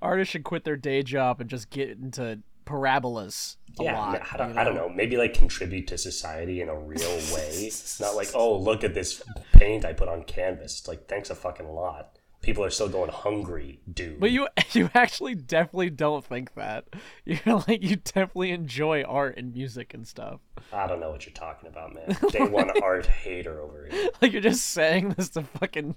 artists 0.03 0.33
should 0.33 0.45
quit 0.45 0.65
their 0.65 0.77
day 0.77 1.03
job 1.03 1.41
and 1.41 1.49
just 1.49 1.71
get 1.71 1.91
into 1.91 2.41
parabolas 2.67 3.57
a 3.79 3.85
yeah, 3.85 3.99
lot. 3.99 4.23
I, 4.33 4.37
don't, 4.37 4.55
you 4.55 4.61
I 4.61 4.65
don't 4.65 4.75
know? 4.75 4.89
know. 4.89 4.95
Maybe 4.95 5.17
like 5.17 5.35
contribute 5.35 5.87
to 5.89 5.99
society 5.99 6.61
in 6.61 6.69
a 6.69 6.79
real 6.79 7.17
way. 7.35 7.71
Not 8.01 8.17
like, 8.17 8.31
oh, 8.35 8.59
look 8.59 8.85
at 8.85 8.95
this 8.95 9.23
paint 9.53 9.85
I 9.85 9.93
put 9.93 10.09
on 10.09 10.25
canvas. 10.25 10.81
It's 10.81 10.89
like, 10.89 11.09
thanks 11.09 11.31
a 11.31 11.35
fucking 11.35 11.69
lot. 11.69 12.16
People 12.47 12.63
are 12.63 12.71
still 12.71 12.89
going 12.89 13.11
hungry, 13.11 13.81
dude. 13.93 14.21
But 14.21 14.31
you 14.31 14.47
you 14.73 14.89
actually 14.95 15.35
definitely 15.35 15.91
don't 15.91 16.25
think 16.25 16.55
that. 16.55 16.85
You're 17.25 17.65
like 17.67 17.83
you 17.83 17.97
definitely 17.97 18.53
enjoy 18.53 19.03
art 19.03 19.37
and 19.37 19.53
music 19.53 19.93
and 19.95 20.07
stuff. 20.07 20.39
I 20.73 20.87
don't 20.87 21.01
know 21.01 21.11
what 21.11 21.27
you're 21.27 21.35
talking 21.35 21.69
about, 21.69 21.93
man. 21.93 22.17
Day 22.31 22.47
one 22.47 22.71
art 22.85 23.07
hater 23.07 23.61
over 23.61 23.89
here. 23.91 24.11
Like 24.23 24.33
you're 24.33 24.41
just 24.41 24.65
saying 24.67 25.11
this 25.11 25.31
to 25.31 25.43
fucking 25.43 25.97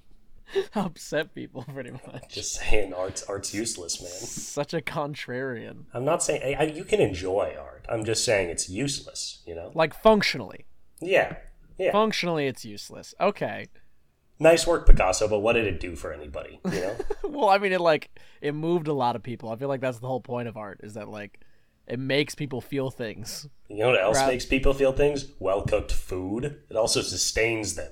upset 0.73 1.35
people 1.35 1.65
pretty 1.71 1.91
much. 1.91 2.29
Just 2.29 2.55
saying 2.55 2.95
art's 2.95 3.21
art's 3.23 3.53
useless, 3.53 4.01
man. 4.01 4.09
Such 4.09 4.73
a 4.73 4.81
contrarian. 4.81 5.83
I'm 5.93 6.03
not 6.03 6.23
saying 6.23 6.55
I, 6.57 6.63
you 6.63 6.83
can 6.83 6.99
enjoy 6.99 7.55
art. 7.59 7.85
I'm 7.87 8.05
just 8.05 8.25
saying 8.25 8.49
it's 8.49 8.67
useless. 8.67 9.43
You 9.45 9.53
know? 9.53 9.71
Like 9.75 9.93
functionally. 9.93 10.65
Yeah, 10.99 11.35
yeah. 11.77 11.91
Functionally 11.91 12.47
it's 12.47 12.65
useless. 12.65 13.13
Okay. 13.21 13.67
Nice 14.39 14.65
work, 14.65 14.87
Picasso. 14.87 15.27
But 15.27 15.39
what 15.39 15.53
did 15.53 15.65
it 15.65 15.79
do 15.79 15.95
for 15.95 16.13
anybody? 16.13 16.59
You 16.65 16.71
know? 16.71 16.95
Well, 17.29 17.49
I 17.49 17.57
mean 17.59 17.71
it 17.71 17.79
like 17.79 18.09
it 18.41 18.53
moved 18.53 18.87
a 18.87 18.93
lot 18.93 19.15
of 19.15 19.23
people. 19.23 19.49
I 19.49 19.55
feel 19.55 19.67
like 19.69 19.81
that's 19.81 19.99
the 19.99 20.07
whole 20.07 20.19
point 20.19 20.47
of 20.47 20.57
art 20.57 20.79
is 20.83 20.95
that 20.95 21.07
like 21.07 21.39
it 21.87 21.99
makes 21.99 22.35
people 22.35 22.59
feel 22.59 22.89
things. 22.91 23.47
you 23.69 23.77
know 23.77 23.89
what 23.89 24.01
else 24.01 24.19
makes 24.27 24.45
people 24.45 24.73
feel 24.73 24.91
things? 24.91 25.25
Well 25.39 25.61
cooked 25.61 25.91
food. 25.91 26.61
It 26.69 26.75
also 26.75 27.01
sustains 27.01 27.75
them. 27.75 27.91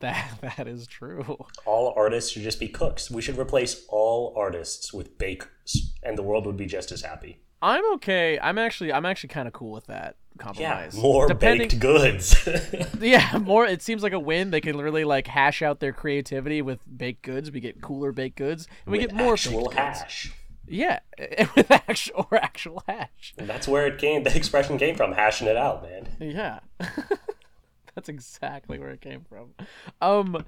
That 0.00 0.38
that 0.56 0.68
is 0.68 0.86
true. 0.86 1.44
all 1.66 1.92
artists 1.96 2.30
should 2.30 2.42
just 2.42 2.60
be 2.60 2.68
cooks. 2.68 3.10
We 3.10 3.20
should 3.20 3.38
replace 3.38 3.84
all 3.88 4.32
artists 4.36 4.92
with 4.92 5.18
bakers, 5.18 5.92
and 6.02 6.16
the 6.16 6.22
world 6.22 6.46
would 6.46 6.56
be 6.56 6.66
just 6.66 6.92
as 6.92 7.02
happy. 7.02 7.40
I'm 7.60 7.94
okay. 7.94 8.38
I'm 8.40 8.58
actually 8.58 8.92
I'm 8.92 9.04
actually 9.06 9.30
kind 9.30 9.48
of 9.48 9.52
cool 9.54 9.72
with 9.72 9.86
that 9.86 10.16
compromise. 10.38 10.94
Yeah, 10.94 11.02
more 11.02 11.26
Depending- 11.26 11.68
baked 11.68 11.80
goods. 11.80 12.48
Yeah, 13.00 13.38
more. 13.38 13.66
It 13.66 13.82
seems 13.82 14.02
like 14.02 14.12
a 14.12 14.18
win. 14.20 14.50
They 14.50 14.60
can 14.60 14.76
literally 14.76 15.04
like 15.04 15.26
hash 15.26 15.62
out 15.62 15.80
their 15.80 15.92
creativity 15.92 16.62
with 16.62 16.80
baked 16.96 17.22
goods. 17.22 17.50
We 17.50 17.60
get 17.60 17.80
cooler 17.80 18.12
baked 18.12 18.36
goods, 18.36 18.66
and 18.86 18.92
we 18.92 18.98
get 18.98 19.12
more 19.14 19.32
actual 19.34 19.60
baked 19.64 19.70
goods. 19.76 20.00
hash. 20.00 20.32
Yeah, 20.70 21.00
with 21.56 21.70
actual 21.70 22.28
or 22.30 22.36
actual 22.38 22.82
hash. 22.86 23.34
And 23.38 23.48
that's 23.48 23.66
where 23.66 23.86
it 23.86 23.98
came. 23.98 24.22
The 24.22 24.36
expression 24.36 24.76
came 24.78 24.94
from. 24.96 25.12
Hashing 25.12 25.48
it 25.48 25.56
out, 25.56 25.82
man. 25.82 26.08
Yeah, 26.20 26.60
that's 27.94 28.08
exactly 28.08 28.78
where 28.78 28.90
it 28.90 29.00
came 29.00 29.24
from. 29.28 29.54
Um, 30.00 30.44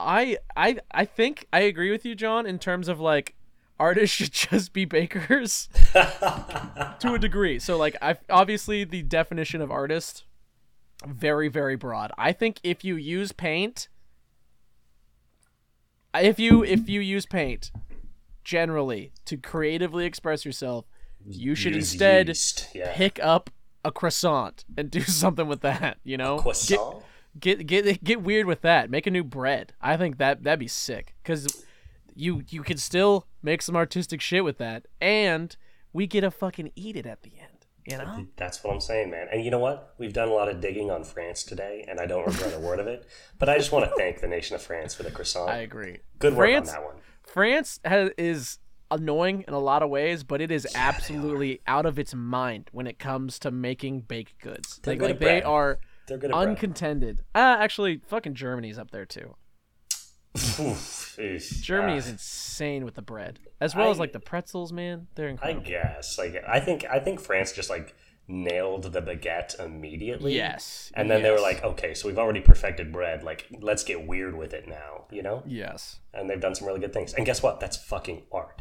I 0.00 0.38
I 0.56 0.78
I 0.92 1.04
think 1.04 1.46
I 1.52 1.60
agree 1.60 1.90
with 1.90 2.04
you, 2.04 2.14
John, 2.14 2.46
in 2.46 2.58
terms 2.58 2.88
of 2.88 3.00
like 3.00 3.34
artists 3.78 4.16
should 4.16 4.32
just 4.50 4.72
be 4.72 4.84
bakers 4.84 5.68
to 5.92 7.14
a 7.14 7.18
degree. 7.18 7.58
So 7.58 7.76
like 7.76 7.96
I 8.02 8.16
obviously 8.30 8.84
the 8.84 9.02
definition 9.02 9.60
of 9.60 9.70
artist 9.70 10.24
very 11.06 11.48
very 11.48 11.76
broad. 11.76 12.12
I 12.18 12.32
think 12.32 12.58
if 12.62 12.84
you 12.84 12.96
use 12.96 13.32
paint 13.32 13.88
if 16.14 16.38
you 16.38 16.64
if 16.64 16.88
you 16.88 17.00
use 17.00 17.26
paint 17.26 17.70
generally 18.44 19.12
to 19.26 19.36
creatively 19.36 20.06
express 20.06 20.44
yourself, 20.44 20.86
you 21.26 21.54
should 21.54 21.74
Use 21.74 21.92
instead 21.92 22.28
yeast, 22.28 22.68
yeah. 22.74 22.92
pick 22.94 23.22
up 23.22 23.50
a 23.84 23.92
croissant 23.92 24.64
and 24.76 24.90
do 24.90 25.00
something 25.02 25.46
with 25.46 25.60
that, 25.60 25.98
you 26.04 26.16
know? 26.16 26.38
Croissant. 26.38 27.02
Get 27.38 27.66
get 27.66 27.84
get 27.84 28.02
get 28.02 28.22
weird 28.22 28.46
with 28.46 28.62
that. 28.62 28.90
Make 28.90 29.06
a 29.06 29.10
new 29.10 29.22
bread. 29.22 29.74
I 29.80 29.96
think 29.96 30.18
that 30.18 30.42
that'd 30.42 30.58
be 30.58 30.66
sick 30.66 31.14
cuz 31.24 31.64
you 32.18 32.42
you 32.48 32.62
can 32.62 32.76
still 32.76 33.26
make 33.42 33.62
some 33.62 33.76
artistic 33.76 34.20
shit 34.20 34.44
with 34.44 34.58
that 34.58 34.86
and 35.00 35.56
we 35.92 36.06
get 36.06 36.22
to 36.22 36.30
fucking 36.30 36.70
eat 36.74 36.96
it 36.96 37.06
at 37.06 37.22
the 37.22 37.32
end, 37.38 37.66
you 37.86 37.96
know? 37.96 38.26
That's 38.36 38.62
what 38.62 38.74
I'm 38.74 38.80
saying, 38.80 39.10
man. 39.10 39.28
And 39.32 39.44
you 39.44 39.50
know 39.50 39.58
what? 39.58 39.94
We've 39.98 40.12
done 40.12 40.28
a 40.28 40.32
lot 40.32 40.48
of 40.48 40.60
digging 40.60 40.90
on 40.90 41.02
France 41.02 41.42
today, 41.42 41.84
and 41.88 41.98
I 41.98 42.06
don't 42.06 42.26
regret 42.26 42.54
a 42.54 42.60
word 42.60 42.78
of 42.78 42.86
it. 42.86 43.08
But 43.38 43.48
I 43.48 43.56
just 43.56 43.72
want 43.72 43.86
to 43.86 43.92
thank 43.96 44.20
the 44.20 44.28
nation 44.28 44.54
of 44.54 44.62
France 44.62 44.94
for 44.94 45.02
the 45.02 45.10
croissant. 45.10 45.48
I 45.48 45.58
agree. 45.58 45.98
Good 46.18 46.34
work 46.34 46.50
France- 46.50 46.68
on 46.68 46.74
that 46.74 46.84
one. 46.84 46.96
France 47.22 47.80
has, 47.84 48.10
is 48.18 48.58
annoying 48.90 49.44
in 49.48 49.54
a 49.54 49.58
lot 49.58 49.82
of 49.82 49.88
ways, 49.88 50.24
but 50.24 50.40
it 50.40 50.50
is 50.50 50.66
absolutely 50.74 51.60
out 51.66 51.86
of 51.86 51.98
its 51.98 52.14
mind 52.14 52.68
when 52.72 52.86
it 52.86 52.98
comes 52.98 53.38
to 53.40 53.50
making 53.50 54.00
baked 54.02 54.38
goods. 54.40 54.78
They're 54.82 54.92
like, 54.92 54.98
good 54.98 55.10
like 55.10 55.18
they 55.20 55.24
bread. 55.24 55.44
are 55.44 55.78
They're 56.06 56.18
good 56.18 56.32
uncontended. 56.32 57.20
Uh, 57.34 57.56
actually, 57.58 58.02
fucking 58.06 58.34
Germany's 58.34 58.78
up 58.78 58.90
there 58.90 59.06
too. 59.06 59.36
Oof. 60.60 61.18
Germany 61.62 61.94
Ah, 61.94 61.96
is 61.96 62.08
insane 62.08 62.84
with 62.84 62.94
the 62.94 63.02
bread, 63.02 63.40
as 63.60 63.74
well 63.74 63.90
as 63.90 63.98
like 63.98 64.12
the 64.12 64.20
pretzels, 64.20 64.72
man. 64.72 65.08
They're 65.16 65.36
I 65.42 65.52
guess. 65.54 66.16
Like 66.16 66.42
I 66.46 66.60
think 66.60 66.84
I 66.88 67.00
think 67.00 67.18
France 67.20 67.50
just 67.52 67.68
like 67.68 67.94
nailed 68.28 68.84
the 68.92 69.02
baguette 69.02 69.58
immediately. 69.58 70.34
yes. 70.36 70.92
And 70.94 71.10
then 71.10 71.22
they 71.22 71.30
were 71.30 71.40
like, 71.40 71.64
okay, 71.64 71.94
so 71.94 72.06
we've 72.08 72.18
already 72.18 72.40
perfected 72.40 72.92
bread. 72.92 73.22
Like, 73.24 73.46
let's 73.60 73.82
get 73.82 74.06
weird 74.06 74.36
with 74.36 74.52
it 74.52 74.68
now, 74.68 75.06
you 75.10 75.22
know? 75.22 75.42
yes, 75.46 76.00
And 76.12 76.28
they've 76.28 76.38
done 76.40 76.54
some 76.54 76.66
really 76.68 76.78
good 76.80 76.92
things. 76.92 77.14
And 77.14 77.24
guess 77.24 77.42
what? 77.42 77.58
That's 77.58 77.78
fucking 77.78 78.24
art. 78.30 78.60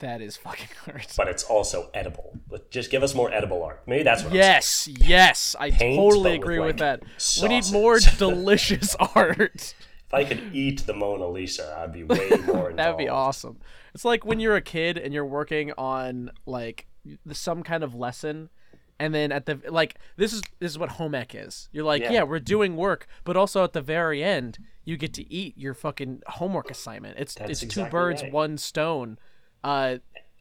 that 0.00 0.20
is 0.20 0.36
fucking 0.36 0.68
art. 0.86 1.06
But 1.16 1.26
it's 1.28 1.42
also 1.42 1.88
edible. 1.94 2.38
But 2.50 2.70
just 2.70 2.90
give 2.90 3.02
us 3.02 3.14
more 3.14 3.32
edible 3.32 3.62
art. 3.64 3.82
Maybe 3.86 4.02
that's 4.04 4.22
what 4.22 4.32
I'm 4.32 4.36
Yes, 4.36 4.86
yes, 4.86 5.56
I 5.58 5.70
Paint, 5.70 5.96
totally 5.96 6.32
with, 6.32 6.40
agree 6.42 6.58
with, 6.58 6.78
like, 6.78 7.00
that. 7.00 7.02
We 7.42 7.48
need 7.48 7.64
more 7.72 7.98
delicious 8.18 8.94
art. 9.14 9.74
If 10.08 10.14
I 10.14 10.24
could 10.24 10.54
eat 10.54 10.86
the 10.86 10.94
Mona 10.94 11.28
Lisa, 11.28 11.76
I'd 11.78 11.92
be 11.92 12.02
way 12.04 12.16
more 12.46 12.70
involved. 12.70 12.78
That 12.78 12.88
would 12.88 12.98
be 12.98 13.08
awesome. 13.08 13.58
It's 13.94 14.04
like 14.04 14.24
when 14.24 14.40
you're 14.40 14.56
a 14.56 14.62
kid 14.62 14.96
and 14.98 15.12
you're 15.14 15.24
working 15.26 15.72
on 15.76 16.30
like 16.46 16.86
some 17.32 17.62
kind 17.62 17.84
of 17.84 17.94
lesson 17.94 18.48
and 18.98 19.14
then 19.14 19.30
at 19.32 19.46
the 19.46 19.60
like 19.68 19.96
this 20.16 20.32
is 20.32 20.42
this 20.58 20.72
is 20.72 20.78
what 20.78 20.88
home 20.92 21.14
ec 21.14 21.34
is. 21.34 21.68
You're 21.72 21.84
like, 21.84 22.02
Yeah. 22.02 22.12
yeah. 22.12 22.22
we're 22.24 22.40
doing 22.40 22.74
work, 22.76 23.06
but 23.24 23.36
also 23.36 23.62
at 23.64 23.72
the 23.74 23.82
very 23.82 24.24
end 24.24 24.58
you 24.84 24.96
get 24.96 25.12
to 25.14 25.32
eat 25.32 25.56
your 25.58 25.74
fucking 25.74 26.22
homework 26.26 26.70
assignment. 26.70 27.18
It's 27.18 27.34
That's 27.34 27.62
it's 27.62 27.74
two 27.74 27.84
birds, 27.86 28.22
right. 28.22 28.32
one 28.32 28.56
stone. 28.56 29.18
Uh 29.62 29.98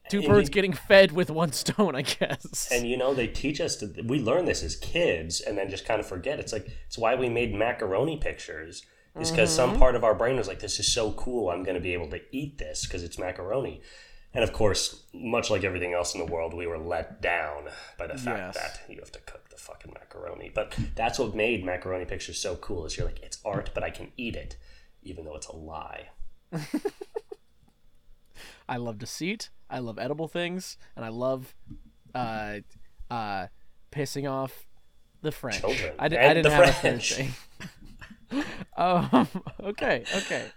two 0.09 0.20
And 0.20 0.28
birds 0.30 0.47
you- 0.47 0.53
getting 0.53 0.72
fed 0.74 1.11
with 1.11 1.30
one 1.30 1.51
stone, 1.63 1.93
I 1.95 2.03
guess. 2.03 2.70
And 2.72 2.88
you 2.88 2.95
know, 2.95 3.13
they 3.13 3.28
teach 3.28 3.59
us 3.59 3.76
to, 3.78 3.93
we 4.05 4.20
learn 4.20 4.45
this 4.45 4.63
as 4.63 4.78
kids 4.78 5.41
and 5.41 5.57
then 5.57 5.70
just 5.70 5.86
kind 5.86 5.99
of 5.99 6.07
forget. 6.07 6.39
It's 6.39 6.53
like, 6.53 6.68
it's 6.88 6.97
why 6.97 7.15
we 7.15 7.28
made 7.28 7.53
macaroni 7.53 8.15
pictures, 8.18 8.84
is 9.20 9.32
because 9.32 9.49
Mm-hmm. 9.49 9.72
some 9.72 9.78
part 9.80 9.95
of 9.95 10.03
our 10.03 10.13
brain 10.15 10.36
was 10.38 10.47
like, 10.47 10.59
this 10.59 10.80
is 10.80 10.91
so 10.91 11.11
cool, 11.13 11.49
I'm 11.49 11.63
going 11.63 11.76
to 11.76 11.82
be 11.82 11.93
able 11.93 12.09
to 12.09 12.20
eat 12.32 12.57
this 12.57 12.86
because 12.86 13.03
it's 13.03 13.18
macaroni. 13.20 13.82
And 14.34 14.43
of 14.43 14.53
course, 14.53 15.03
much 15.13 15.49
like 15.49 15.63
everything 15.63 15.93
else 15.93 16.13
in 16.13 16.20
the 16.24 16.32
world, 16.32 16.53
we 16.53 16.68
were 16.68 16.78
let 16.78 17.22
down 17.22 17.65
by 17.97 18.07
the 18.07 18.18
fact 18.18 18.55
Yes. 18.55 18.78
that 18.80 18.93
you 18.93 18.99
have 18.99 19.11
to 19.13 19.20
cook 19.22 19.49
the 19.49 19.55
fucking 19.57 19.93
macaroni. 19.93 20.51
But 20.53 20.78
that's 20.95 21.18
what 21.18 21.34
made 21.34 21.65
macaroni 21.65 22.05
pictures 22.05 22.38
so 22.39 22.55
cool 22.57 22.86
is 22.86 22.97
you're 22.97 23.05
like, 23.07 23.20
it's 23.24 23.39
art, 23.45 23.72
but 23.74 23.84
I 23.84 23.89
can 23.89 24.11
eat 24.18 24.36
it, 24.36 24.57
even 25.01 25.26
though 25.26 25.36
it's 25.36 25.47
a 25.47 25.55
lie. 25.55 26.09
I 28.70 28.78
love 28.78 28.97
deceit. 28.99 29.49
I 29.70 29.80
love 29.80 29.97
edible 29.97 30.28
things, 30.28 30.78
and 30.95 31.03
I 31.03 31.09
love 31.09 31.55
uh, 32.13 32.57
uh, 33.09 33.47
pissing 33.91 34.30
off 34.30 34.68
the 35.22 35.32
French. 35.32 35.59
Children. 35.61 35.93
I, 35.97 36.07
di- 36.09 36.18
I 36.18 36.34
didn't 36.34 36.51
have 36.51 36.70
a 36.70 36.74
French. 36.74 37.13
third 37.13 37.26
thing. 37.26 37.34
um, 38.78 39.28
okay, 39.62 40.04
okay. 40.16 40.48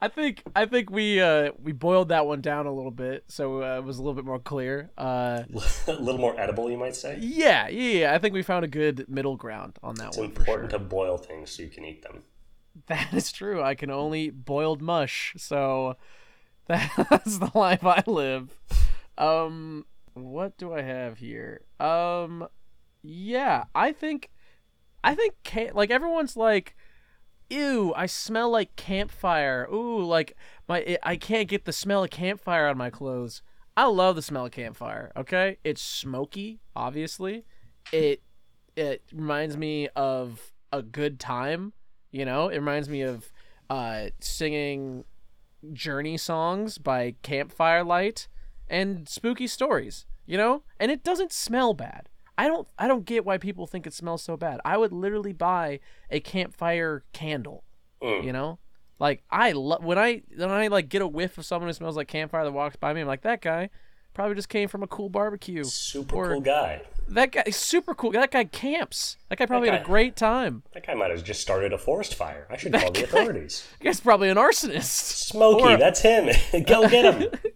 I 0.00 0.06
think 0.08 0.42
I 0.54 0.66
think 0.66 0.90
we 0.90 1.20
uh, 1.20 1.50
we 1.60 1.72
boiled 1.72 2.10
that 2.10 2.24
one 2.26 2.40
down 2.40 2.66
a 2.66 2.72
little 2.72 2.90
bit, 2.92 3.24
so 3.28 3.62
uh, 3.62 3.78
it 3.78 3.84
was 3.84 3.98
a 3.98 4.00
little 4.02 4.14
bit 4.14 4.24
more 4.24 4.38
clear. 4.38 4.90
Uh, 4.96 5.42
a 5.88 5.92
little 5.92 6.20
more 6.20 6.38
edible, 6.38 6.70
you 6.70 6.78
might 6.78 6.94
say. 6.94 7.18
yeah, 7.20 7.66
yeah, 7.68 7.98
yeah. 8.00 8.14
I 8.14 8.18
think 8.18 8.32
we 8.34 8.42
found 8.42 8.64
a 8.64 8.68
good 8.68 9.06
middle 9.08 9.36
ground 9.36 9.78
on 9.82 9.96
that 9.96 10.08
It's 10.08 10.18
one. 10.18 10.26
sure. 10.32 10.40
important 10.40 10.70
to 10.70 10.78
boil 10.78 11.16
things 11.18 11.50
so 11.50 11.62
you 11.62 11.68
can 11.70 11.84
eat 11.84 12.02
them. 12.02 12.22
That 12.88 13.14
is 13.14 13.32
true. 13.32 13.62
I 13.62 13.74
can 13.74 13.90
only 13.90 14.24
eat 14.24 14.44
boiled 14.44 14.82
mush, 14.82 15.34
so 15.38 15.96
that's 16.66 17.38
the 17.38 17.50
life 17.54 17.84
I 17.84 18.02
live. 18.06 18.54
Um, 19.16 19.86
what 20.12 20.58
do 20.58 20.74
I 20.74 20.82
have 20.82 21.16
here? 21.16 21.62
Um, 21.80 22.46
yeah, 23.02 23.64
I 23.74 23.92
think, 23.92 24.30
I 25.02 25.14
think, 25.14 25.34
like 25.74 25.90
everyone's 25.90 26.36
like, 26.36 26.76
ew, 27.50 27.92
I 27.96 28.06
smell 28.06 28.50
like 28.50 28.76
campfire. 28.76 29.68
Ooh, 29.72 30.04
like 30.04 30.36
my 30.68 30.98
I 31.02 31.16
can't 31.16 31.48
get 31.48 31.64
the 31.64 31.72
smell 31.72 32.04
of 32.04 32.10
campfire 32.10 32.66
on 32.66 32.78
my 32.78 32.90
clothes. 32.90 33.42
I 33.76 33.84
love 33.86 34.16
the 34.16 34.22
smell 34.22 34.46
of 34.46 34.52
campfire. 34.52 35.12
Okay, 35.16 35.58
it's 35.62 35.82
smoky, 35.82 36.60
obviously. 36.74 37.44
It 37.92 38.22
it 38.76 39.02
reminds 39.12 39.56
me 39.56 39.88
of 39.96 40.52
a 40.72 40.82
good 40.82 41.20
time. 41.20 41.72
You 42.10 42.24
know, 42.24 42.48
it 42.48 42.56
reminds 42.56 42.88
me 42.88 43.02
of 43.02 43.30
uh, 43.68 44.06
singing 44.20 45.04
journey 45.72 46.16
songs 46.16 46.78
by 46.78 47.14
campfire 47.22 47.84
light 47.84 48.28
and 48.68 49.08
spooky 49.08 49.46
stories. 49.46 50.06
You 50.24 50.36
know, 50.38 50.62
and 50.80 50.90
it 50.90 51.04
doesn't 51.04 51.32
smell 51.32 51.72
bad. 51.74 52.08
I 52.38 52.48
don't 52.48 52.68
I 52.78 52.86
don't 52.88 53.04
get 53.04 53.24
why 53.24 53.38
people 53.38 53.66
think 53.66 53.86
it 53.86 53.92
smells 53.94 54.22
so 54.22 54.36
bad. 54.36 54.60
I 54.64 54.76
would 54.76 54.92
literally 54.92 55.32
buy 55.32 55.80
a 56.10 56.20
campfire 56.20 57.04
candle. 57.12 57.64
Mm. 58.02 58.24
You 58.24 58.32
know? 58.32 58.58
Like 58.98 59.22
I 59.30 59.52
love 59.52 59.84
when 59.84 59.98
I 59.98 60.22
when 60.36 60.50
I 60.50 60.68
like 60.68 60.88
get 60.88 61.02
a 61.02 61.06
whiff 61.06 61.38
of 61.38 61.44
someone 61.46 61.68
who 61.68 61.72
smells 61.74 61.96
like 61.96 62.08
campfire 62.08 62.44
that 62.44 62.52
walks 62.52 62.76
by 62.76 62.92
me, 62.92 63.00
I'm 63.02 63.06
like 63.06 63.22
that 63.22 63.40
guy 63.42 63.70
probably 64.14 64.34
just 64.34 64.48
came 64.48 64.66
from 64.66 64.82
a 64.82 64.86
cool 64.86 65.10
barbecue. 65.10 65.62
Super 65.64 66.16
Or- 66.16 66.28
cool 66.32 66.40
guy. 66.40 66.82
That 67.08 67.30
guy 67.32 67.44
is 67.46 67.54
super 67.54 67.94
cool. 67.94 68.10
That 68.12 68.30
guy 68.32 68.44
camps. 68.44 69.16
That 69.28 69.38
guy 69.38 69.46
probably 69.46 69.68
had 69.68 69.80
a 69.82 69.84
great 69.84 70.16
time. 70.16 70.62
That 70.72 70.84
guy 70.86 70.94
might 70.94 71.10
have 71.12 71.22
just 71.22 71.40
started 71.40 71.72
a 71.72 71.78
forest 71.78 72.14
fire. 72.16 72.48
I 72.50 72.56
should 72.56 72.72
call 72.72 72.90
the 72.90 73.04
authorities. 73.04 73.64
That 73.78 73.84
guy's 73.84 74.00
probably 74.00 74.28
an 74.30 74.38
arsonist. 74.38 74.84
Smokey, 75.28 75.74
Or- 75.74 75.76
that's 75.76 76.00
him. 76.00 76.30
Go 76.66 76.88
get 76.88 77.14
him. 77.14 77.30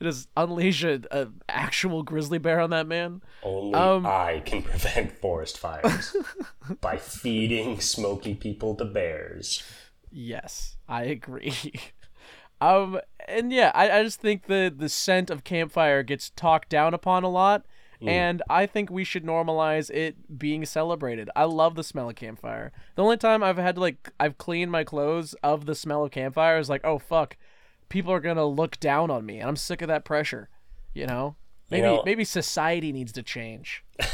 Go 0.00 0.04
get 0.04 0.08
him. 0.08 0.12
Just 0.12 0.28
unleash 0.36 0.84
a, 0.84 1.00
a 1.10 1.28
actual 1.48 2.02
grizzly 2.02 2.38
bear 2.38 2.60
on 2.60 2.70
that 2.70 2.86
man. 2.86 3.22
Only 3.42 3.74
Um, 3.74 4.06
I 4.06 4.42
can 4.44 4.62
prevent 4.64 5.12
forest 5.12 5.58
fires 5.58 6.16
by 6.80 6.96
feeding 6.96 7.80
smoky 7.80 8.34
people 8.34 8.74
to 8.76 8.84
bears. 8.84 9.62
Yes, 10.10 10.76
I 10.88 11.04
agree. 11.04 11.74
um, 12.60 13.00
and 13.26 13.52
yeah, 13.52 13.70
I, 13.74 13.90
I 13.90 14.02
just 14.02 14.20
think 14.20 14.46
the 14.46 14.72
the 14.74 14.88
scent 14.88 15.30
of 15.30 15.44
campfire 15.44 16.02
gets 16.02 16.30
talked 16.30 16.68
down 16.68 16.94
upon 16.94 17.24
a 17.24 17.28
lot, 17.28 17.66
and 18.00 18.42
I 18.48 18.66
think 18.66 18.90
we 18.90 19.04
should 19.04 19.24
normalize 19.24 19.90
it 19.90 20.38
being 20.38 20.64
celebrated. 20.64 21.28
I 21.36 21.44
love 21.44 21.74
the 21.74 21.84
smell 21.84 22.08
of 22.08 22.16
campfire. 22.16 22.72
The 22.94 23.02
only 23.02 23.16
time 23.16 23.42
I've 23.42 23.58
had 23.58 23.74
to 23.74 23.80
like 23.80 24.10
I've 24.18 24.38
cleaned 24.38 24.70
my 24.70 24.84
clothes 24.84 25.34
of 25.42 25.66
the 25.66 25.74
smell 25.74 26.04
of 26.04 26.10
campfire 26.10 26.58
is 26.58 26.70
like, 26.70 26.84
oh 26.84 26.98
fuck, 26.98 27.36
people 27.88 28.12
are 28.12 28.20
gonna 28.20 28.44
look 28.46 28.78
down 28.80 29.10
on 29.10 29.24
me, 29.26 29.38
and 29.40 29.48
I'm 29.48 29.56
sick 29.56 29.82
of 29.82 29.88
that 29.88 30.04
pressure. 30.04 30.48
You 30.94 31.06
know, 31.06 31.36
maybe 31.70 31.82
know- 31.86 32.02
maybe 32.04 32.24
society 32.24 32.92
needs 32.92 33.12
to 33.12 33.22
change. 33.22 33.84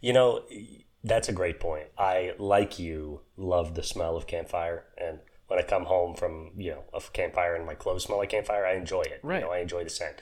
You 0.00 0.12
know, 0.12 0.44
that's 1.02 1.28
a 1.28 1.32
great 1.32 1.58
point. 1.58 1.86
I, 1.98 2.34
like 2.38 2.78
you, 2.78 3.22
love 3.36 3.74
the 3.74 3.82
smell 3.82 4.16
of 4.16 4.28
campfire. 4.28 4.84
And 4.96 5.18
when 5.48 5.58
I 5.58 5.62
come 5.62 5.86
home 5.86 6.14
from, 6.14 6.52
you 6.56 6.70
know, 6.70 6.84
a 6.94 7.00
campfire 7.12 7.56
and 7.56 7.66
my 7.66 7.74
clothes 7.74 8.04
smell 8.04 8.18
like 8.18 8.28
campfire, 8.28 8.64
I 8.64 8.74
enjoy 8.74 9.00
it. 9.02 9.18
Right. 9.24 9.40
You 9.40 9.46
know, 9.46 9.50
I 9.50 9.58
enjoy 9.58 9.82
the 9.82 9.90
scent. 9.90 10.20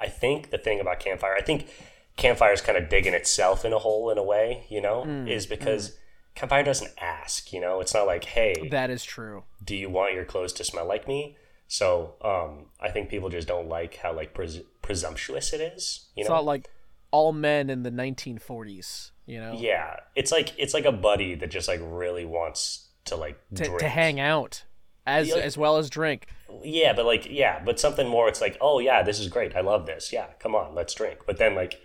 I 0.00 0.06
think 0.08 0.48
the 0.50 0.56
thing 0.56 0.80
about 0.80 0.98
campfire, 1.00 1.34
I 1.36 1.42
think 1.42 1.68
campfire 2.16 2.52
is 2.54 2.62
kind 2.62 2.78
of 2.78 2.88
digging 2.88 3.12
itself 3.12 3.66
in 3.66 3.74
a 3.74 3.78
hole 3.78 4.08
in 4.10 4.16
a 4.16 4.22
way, 4.22 4.64
you 4.70 4.80
know, 4.80 5.04
Mm, 5.06 5.28
is 5.28 5.44
because 5.46 5.98
campfire 6.34 6.62
doesn't 6.62 6.92
ask, 6.98 7.52
you 7.52 7.60
know, 7.60 7.80
it's 7.80 7.92
not 7.92 8.06
like, 8.06 8.24
hey, 8.24 8.68
That 8.70 8.88
is 8.88 9.04
true. 9.04 9.44
do 9.62 9.76
you 9.76 9.90
want 9.90 10.14
your 10.14 10.24
clothes 10.24 10.54
to 10.54 10.64
smell 10.64 10.86
like 10.86 11.06
me? 11.06 11.36
So 11.68 12.14
um, 12.22 12.66
I 12.80 12.90
think 12.90 13.08
people 13.10 13.28
just 13.28 13.46
don't 13.46 13.68
like 13.68 13.96
how 13.96 14.12
like 14.14 14.34
pres- 14.34 14.62
presumptuous 14.82 15.52
it 15.52 15.60
is. 15.60 16.06
You 16.16 16.22
It's 16.22 16.28
know, 16.28 16.36
not 16.36 16.44
like 16.46 16.68
all 17.10 17.32
men 17.32 17.68
in 17.70 17.82
the 17.82 17.90
1940s. 17.90 19.10
You 19.26 19.40
know, 19.40 19.52
yeah, 19.58 19.96
it's 20.16 20.32
like 20.32 20.54
it's 20.58 20.72
like 20.72 20.86
a 20.86 20.92
buddy 20.92 21.34
that 21.34 21.50
just 21.50 21.68
like 21.68 21.80
really 21.82 22.24
wants 22.24 22.88
to 23.04 23.16
like 23.16 23.38
to, 23.56 23.64
drink. 23.64 23.80
to 23.80 23.88
hang 23.88 24.18
out 24.18 24.64
as 25.06 25.28
Yeah. 25.28 25.36
as 25.36 25.58
well 25.58 25.76
as 25.76 25.90
drink. 25.90 26.28
Yeah, 26.64 26.94
but 26.94 27.04
like 27.04 27.26
yeah, 27.30 27.60
but 27.62 27.78
something 27.78 28.08
more. 28.08 28.28
It's 28.28 28.40
like 28.40 28.56
oh 28.62 28.78
yeah, 28.78 29.02
this 29.02 29.20
is 29.20 29.28
great. 29.28 29.54
I 29.54 29.60
love 29.60 29.84
this. 29.84 30.10
Yeah, 30.14 30.28
come 30.38 30.54
on, 30.54 30.74
let's 30.74 30.94
drink. 30.94 31.18
But 31.26 31.36
then 31.36 31.54
like 31.54 31.78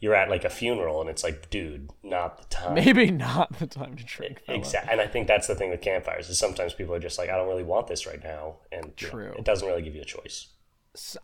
you're 0.00 0.14
at 0.14 0.28
like 0.28 0.44
a 0.44 0.50
funeral 0.50 1.00
and 1.00 1.08
it's 1.08 1.24
like, 1.24 1.48
dude, 1.50 1.90
not 2.02 2.38
the 2.38 2.44
time. 2.54 2.74
Maybe 2.74 3.10
not 3.10 3.58
the 3.58 3.66
time 3.66 3.96
to 3.96 4.04
drink. 4.04 4.42
Exactly, 4.48 4.92
and 4.92 5.00
I 5.00 5.06
think 5.06 5.26
that's 5.26 5.46
the 5.46 5.54
thing 5.54 5.70
with 5.70 5.80
campfires 5.80 6.28
is 6.28 6.38
sometimes 6.38 6.74
people 6.74 6.94
are 6.94 7.00
just 7.00 7.18
like, 7.18 7.30
I 7.30 7.36
don't 7.36 7.48
really 7.48 7.62
want 7.62 7.86
this 7.86 8.06
right 8.06 8.22
now, 8.22 8.56
and 8.70 8.92
you 8.98 9.06
know, 9.06 9.10
True. 9.10 9.34
it 9.38 9.44
doesn't 9.44 9.66
really 9.66 9.82
give 9.82 9.94
you 9.94 10.02
a 10.02 10.06
choice. 10.06 10.48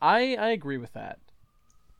I, 0.00 0.36
I 0.36 0.48
agree 0.48 0.78
with 0.78 0.92
that. 0.92 1.18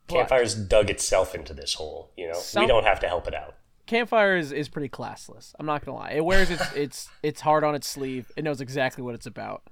But 0.07 0.15
Campfires 0.15 0.55
dug 0.55 0.89
itself 0.89 1.33
into 1.33 1.53
this 1.53 1.75
hole. 1.75 2.11
You 2.17 2.27
know, 2.27 2.33
Some- 2.33 2.63
we 2.63 2.67
don't 2.67 2.83
have 2.85 2.99
to 3.01 3.07
help 3.07 3.27
it 3.27 3.33
out. 3.33 3.55
Campfire 3.85 4.37
is, 4.37 4.51
is 4.51 4.69
pretty 4.69 4.89
classless. 4.89 5.53
I'm 5.59 5.65
not 5.65 5.83
gonna 5.83 5.97
lie. 5.97 6.11
It 6.11 6.23
wears 6.23 6.49
its 6.49 6.71
its 6.75 7.09
its 7.21 7.41
heart 7.41 7.63
on 7.63 7.75
its 7.75 7.87
sleeve. 7.87 8.31
It 8.37 8.43
knows 8.43 8.61
exactly 8.61 9.03
what 9.03 9.13
it's 9.15 9.25
about. 9.25 9.63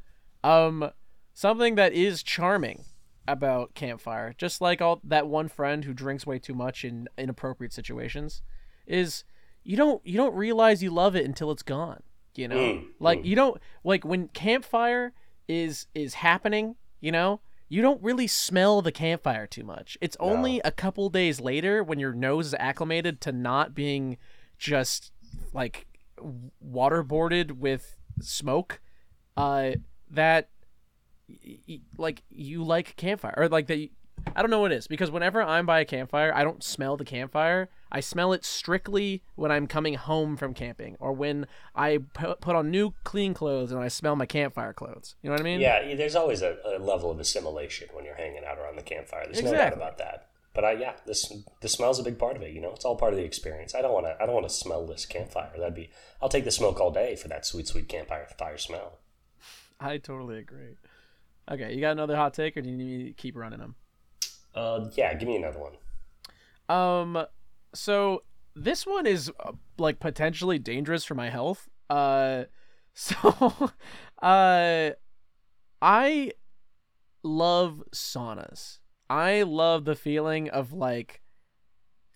Um, 0.44 0.92
something 1.34 1.76
that 1.76 1.94
is 1.94 2.22
charming 2.24 2.84
about 3.28 3.74
campfire, 3.76 4.34
just 4.38 4.62
like 4.62 4.82
all 4.82 5.00
that 5.04 5.28
one 5.28 5.48
friend 5.48 5.86
who 5.86 5.94
drinks 5.94 6.26
way 6.26 6.40
too 6.40 6.54
much 6.54 6.84
in 6.84 7.08
inappropriate 7.18 7.74
situations, 7.74 8.42
is 8.88 9.24
you 9.64 9.78
don't 9.78 10.06
you 10.06 10.18
don't 10.18 10.36
realize 10.36 10.82
you 10.82 10.92
love 10.92 11.16
it 11.16 11.26
until 11.26 11.52
it's 11.52 11.64
gone. 11.64 12.04
You 12.36 12.48
know, 12.48 12.56
Mm, 12.56 12.86
like 13.00 13.26
you 13.26 13.36
don't 13.36 13.62
like 13.84 14.06
when 14.06 14.28
campfire 14.30 15.14
is 15.48 15.88
is 15.94 16.16
happening. 16.16 16.76
You 17.00 17.12
know, 17.12 17.42
you 17.68 17.82
don't 17.82 18.02
really 18.02 18.28
smell 18.28 18.82
the 18.82 18.92
campfire 18.92 19.48
too 19.48 19.64
much. 19.64 19.98
It's 20.02 20.18
only 20.20 20.62
a 20.64 20.72
couple 20.72 21.10
days 21.10 21.40
later 21.42 21.84
when 21.84 22.00
your 22.00 22.14
nose 22.14 22.48
is 22.48 22.56
acclimated 22.60 23.22
to 23.22 23.32
not 23.32 23.76
being 23.76 24.18
just 24.58 25.12
like 25.54 25.88
waterboarded 26.64 27.52
with 27.54 27.98
smoke 28.22 28.80
uh 29.38 29.72
that 30.10 30.50
y- 31.46 31.58
y- 31.68 31.80
like 31.98 32.24
you 32.30 32.64
like 32.64 32.96
campfire 32.96 33.34
or 33.38 33.50
like 33.50 33.68
that 33.68 33.78
you- 33.78 33.90
I 34.36 34.42
don't 34.42 34.52
know 34.52 34.60
what 34.60 34.72
it 34.72 34.76
is 34.76 34.86
because 34.88 35.10
whenever 35.10 35.42
I'm 35.42 35.66
by 35.66 35.80
a 35.80 35.86
campfire, 35.86 36.32
I 36.36 36.44
don't 36.44 36.64
smell 36.64 36.96
the 36.96 37.04
campfire. 37.06 37.70
I 37.92 38.02
smell 38.02 38.34
it 38.34 38.46
strictly 38.46 39.24
when 39.36 39.52
I'm 39.52 39.66
coming 39.68 39.96
home 39.96 40.38
from 40.38 40.54
camping 40.54 40.96
or 41.00 41.12
when 41.12 41.48
I 41.76 41.98
put 42.14 42.56
on 42.56 42.70
new 42.70 42.94
clean 43.04 43.34
clothes 43.34 43.72
and 43.72 43.82
I 43.82 43.88
smell 43.88 44.16
my 44.16 44.28
campfire 44.28 44.74
clothes. 44.74 45.16
You 45.24 45.30
know 45.30 45.34
what 45.34 45.42
I 45.42 45.44
mean? 45.44 45.60
Yeah, 45.60 45.96
there's 45.96 46.16
always 46.16 46.42
a, 46.44 46.58
a 46.64 46.78
level 46.80 47.10
of 47.10 47.20
assimilation 47.20 47.90
when 47.94 48.06
you're 48.06 48.16
hanging 48.16 48.46
out 48.46 48.60
around 48.60 48.78
the 48.78 48.84
campfire. 48.84 49.24
There's 49.26 49.38
no 49.44 49.52
doubt 49.58 49.74
about 49.74 49.98
that. 49.98 50.28
But 50.54 50.66
I, 50.66 50.74
yeah, 50.74 50.94
this 51.08 51.32
the 51.62 51.70
smell's 51.70 51.98
a 51.98 52.04
big 52.04 52.20
part 52.20 52.36
of 52.36 52.42
it. 52.44 52.52
You 52.54 52.62
know, 52.62 52.74
it's 52.74 52.86
all 52.86 52.98
part 52.98 53.14
of 53.14 53.18
the 53.18 53.26
experience. 53.26 53.74
I 53.74 53.82
don't 53.82 53.94
want 53.94 54.06
to. 54.06 54.18
I 54.22 54.26
don't 54.26 54.36
want 54.36 54.48
to 54.48 54.54
smell 54.54 54.86
this 54.86 55.06
campfire. 55.06 55.50
That'd 55.58 55.74
be. 55.74 55.90
I'll 56.22 56.28
take 56.30 56.44
the 56.44 56.52
smoke 56.52 56.80
all 56.80 56.92
day 56.92 57.16
for 57.16 57.28
that 57.30 57.46
sweet, 57.46 57.68
sweet 57.68 57.88
campfire 57.88 58.28
fire 58.38 58.58
smell. 58.58 59.00
I 59.80 59.98
totally 59.98 60.38
agree. 60.38 60.76
Okay, 61.50 61.74
you 61.74 61.82
got 61.82 61.92
another 61.92 62.16
hot 62.16 62.34
take 62.34 62.56
or 62.58 62.62
do 62.62 62.70
you 62.70 62.78
need 62.78 62.88
me 63.00 63.04
to 63.06 63.14
keep 63.14 63.36
running 63.36 63.60
them? 63.60 63.76
Uh, 64.54 64.90
yeah, 64.96 65.14
give 65.14 65.28
me 65.28 65.38
another 65.38 65.60
one. 65.60 65.74
Um, 66.70 67.26
so 67.74 68.24
this 68.56 68.86
one 68.86 69.06
is 69.06 69.32
uh, 69.40 69.54
like 69.78 70.00
potentially 70.00 70.60
dangerous 70.60 71.04
for 71.04 71.16
my 71.16 71.30
health. 71.30 71.70
Uh, 71.90 72.46
so, 72.94 73.16
uh, 74.22 74.92
I 75.82 76.32
love 77.24 77.84
saunas. 77.94 78.80
I 79.10 79.44
love 79.44 79.86
the 79.86 79.96
feeling 79.96 80.50
of 80.50 80.74
like 80.74 81.22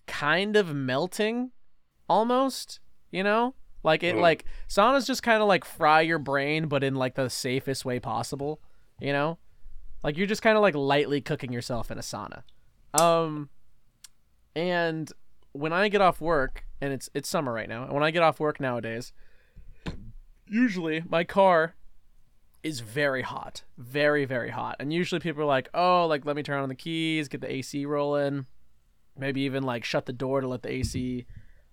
kind 0.06 0.56
of 0.56 0.74
melting 0.74 1.50
almost, 2.08 2.80
you 3.10 3.22
know? 3.22 3.54
Like 3.82 4.02
it 4.02 4.16
Mm. 4.16 4.20
like 4.20 4.44
saunas 4.68 5.06
just 5.06 5.22
kind 5.22 5.42
of 5.42 5.48
like 5.48 5.64
fry 5.64 6.00
your 6.00 6.18
brain 6.18 6.66
but 6.66 6.82
in 6.82 6.94
like 6.94 7.14
the 7.14 7.30
safest 7.30 7.84
way 7.84 8.00
possible, 8.00 8.60
you 9.00 9.12
know? 9.12 9.38
Like 10.02 10.16
you're 10.16 10.26
just 10.26 10.42
kind 10.42 10.56
of 10.56 10.62
like 10.62 10.74
lightly 10.74 11.20
cooking 11.20 11.52
yourself 11.52 11.90
in 11.90 11.98
a 11.98 12.02
sauna. 12.02 12.42
Um 12.98 13.50
and 14.54 15.10
when 15.52 15.72
I 15.72 15.88
get 15.88 16.00
off 16.00 16.20
work 16.20 16.64
and 16.80 16.92
it's 16.92 17.08
it's 17.14 17.28
summer 17.28 17.52
right 17.52 17.68
now. 17.68 17.84
And 17.84 17.92
when 17.92 18.02
I 18.02 18.10
get 18.10 18.22
off 18.22 18.40
work 18.40 18.60
nowadays, 18.60 19.12
usually 20.46 21.02
my 21.08 21.24
car 21.24 21.74
is 22.62 22.80
very 22.80 23.22
hot, 23.22 23.64
very 23.78 24.24
very 24.24 24.50
hot. 24.50 24.76
And 24.80 24.92
usually 24.92 25.20
people 25.20 25.42
are 25.42 25.46
like, 25.46 25.68
"Oh, 25.74 26.06
like 26.06 26.24
let 26.24 26.36
me 26.36 26.42
turn 26.42 26.62
on 26.62 26.68
the 26.68 26.74
keys, 26.74 27.28
get 27.28 27.40
the 27.40 27.52
AC 27.52 27.86
rolling, 27.86 28.46
maybe 29.16 29.42
even 29.42 29.62
like 29.62 29.84
shut 29.84 30.06
the 30.06 30.12
door 30.12 30.40
to 30.40 30.48
let 30.48 30.62
the 30.62 30.72
AC 30.72 31.26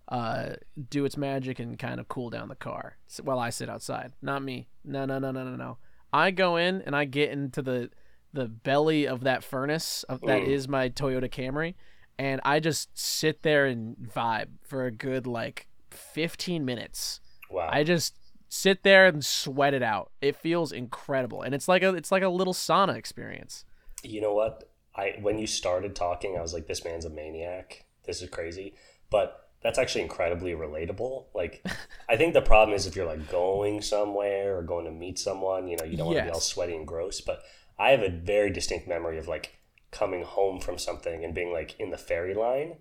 uh, 0.10 0.54
do 0.90 1.06
its 1.06 1.18
magic 1.18 1.60
and 1.60 1.80
kind 1.80 2.00
of 2.00 2.08
cool 2.08 2.30
down 2.30 2.50
the 2.50 2.56
car 2.56 2.98
while 3.22 3.40
I 3.40 3.50
sit 3.50 3.70
outside." 3.70 4.14
Not 4.22 4.44
me. 4.44 4.68
No, 4.84 5.06
no, 5.06 5.20
no, 5.20 5.32
no, 5.32 5.44
no, 5.44 5.56
no. 5.56 5.78
I 6.14 6.32
go 6.32 6.56
in 6.58 6.82
and 6.84 6.96
I 6.96 7.06
get 7.06 7.32
into 7.32 7.62
the 7.62 7.90
the 8.32 8.46
belly 8.48 9.06
of 9.08 9.24
that 9.26 9.44
furnace 9.44 10.02
of, 10.04 10.20
that 10.22 10.42
Mm. 10.42 10.48
is 10.48 10.68
my 10.68 10.90
Toyota 10.90 11.30
Camry, 11.30 11.76
and 12.18 12.42
I 12.44 12.60
just 12.60 12.90
sit 12.98 13.44
there 13.44 13.66
and 13.68 13.96
vibe 13.98 14.48
for 14.64 14.86
a 14.86 14.92
good 14.92 15.28
like 15.28 15.68
15 15.92 16.66
minutes. 16.66 17.20
Wow. 17.52 17.70
I 17.72 17.84
just 17.84 18.16
sit 18.50 18.82
there 18.82 19.06
and 19.06 19.24
sweat 19.24 19.76
it 19.76 19.84
out. 19.84 20.12
It 20.20 20.36
feels 20.36 20.72
incredible, 20.72 21.44
and 21.44 21.54
it's 21.54 21.68
like 21.68 21.84
a 21.84 21.94
it's 21.94 22.12
like 22.12 22.24
a 22.24 22.30
little 22.30 22.54
sauna 22.54 22.96
experience. 22.96 23.66
you 24.04 24.20
know 24.22 24.34
what? 24.34 24.70
I 24.96 25.16
when 25.22 25.38
you 25.38 25.48
started 25.48 25.96
talking, 25.96 26.36
I 26.38 26.42
was 26.42 26.54
like, 26.54 26.68
this 26.68 26.84
man's 26.84 27.06
a 27.06 27.10
maniac. 27.12 27.86
This 28.06 28.22
is 28.22 28.30
crazy. 28.30 28.74
But 29.12 29.43
that's 29.64 29.80
actually 29.80 30.02
incredibly 30.02 30.52
relatable. 30.52 31.26
Like, 31.34 31.66
I 32.10 32.18
think 32.18 32.34
the 32.34 32.42
problem 32.42 32.76
is 32.76 32.86
if 32.86 32.96
you're 32.96 33.06
like 33.06 33.30
going 33.30 33.82
somewhere 33.82 34.58
or 34.58 34.62
going 34.62 34.86
to 34.86 34.92
meet 34.92 35.18
someone, 35.18 35.68
you 35.68 35.78
know, 35.78 35.86
you 35.86 35.98
don't 35.98 36.08
want 36.08 36.20
to 36.20 36.26
be 36.26 36.30
all 36.30 36.40
sweaty 36.40 36.76
and 36.76 36.86
gross. 36.86 37.22
But 37.22 37.42
I 37.80 37.92
have 37.92 38.02
a 38.02 38.10
very 38.10 38.52
distinct 38.52 38.88
memory 38.88 39.18
of 39.18 39.28
like 39.28 39.56
coming 39.92 40.24
home 40.24 40.60
from 40.60 40.78
something 40.78 41.24
and 41.24 41.34
being 41.34 41.54
like 41.54 41.80
in 41.80 41.92
the 41.92 41.98
ferry 41.98 42.34
line, 42.34 42.76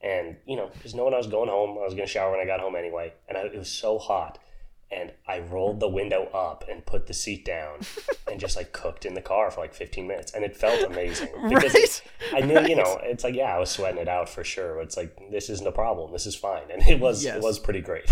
and 0.00 0.36
you 0.46 0.56
know, 0.56 0.70
just 0.82 0.94
knowing 0.94 1.14
I 1.14 1.18
was 1.18 1.26
going 1.26 1.48
home, 1.48 1.78
I 1.78 1.84
was 1.84 1.94
gonna 1.94 2.06
shower 2.06 2.30
when 2.30 2.40
I 2.40 2.46
got 2.46 2.60
home 2.60 2.76
anyway, 2.76 3.12
and 3.28 3.36
I, 3.36 3.42
it 3.42 3.58
was 3.58 3.70
so 3.70 3.98
hot. 3.98 4.38
And 4.94 5.12
I 5.26 5.38
rolled 5.40 5.80
the 5.80 5.88
window 5.88 6.24
up 6.34 6.64
and 6.70 6.84
put 6.84 7.06
the 7.06 7.14
seat 7.14 7.44
down 7.44 7.80
and 8.30 8.38
just 8.38 8.56
like 8.56 8.72
cooked 8.72 9.04
in 9.06 9.14
the 9.14 9.22
car 9.22 9.50
for 9.50 9.60
like 9.62 9.72
15 9.74 10.06
minutes. 10.06 10.32
And 10.32 10.44
it 10.44 10.56
felt 10.56 10.82
amazing. 10.82 11.28
Because 11.48 12.02
Right? 12.32 12.44
I 12.44 12.46
knew, 12.46 12.60
you 12.68 12.76
know, 12.76 12.98
it's 13.02 13.24
like, 13.24 13.34
yeah, 13.34 13.54
I 13.54 13.58
was 13.58 13.70
sweating 13.70 14.00
it 14.00 14.08
out 14.08 14.28
for 14.28 14.44
sure. 14.44 14.74
But 14.76 14.84
it's 14.84 14.96
like, 14.96 15.16
this 15.30 15.48
isn't 15.50 15.66
a 15.66 15.72
problem. 15.72 16.12
This 16.12 16.26
is 16.26 16.34
fine. 16.34 16.64
And 16.72 16.82
it 16.86 17.00
was, 17.00 17.24
Yes. 17.24 17.36
it 17.36 17.42
was 17.42 17.58
pretty 17.58 17.80
great. 17.80 18.10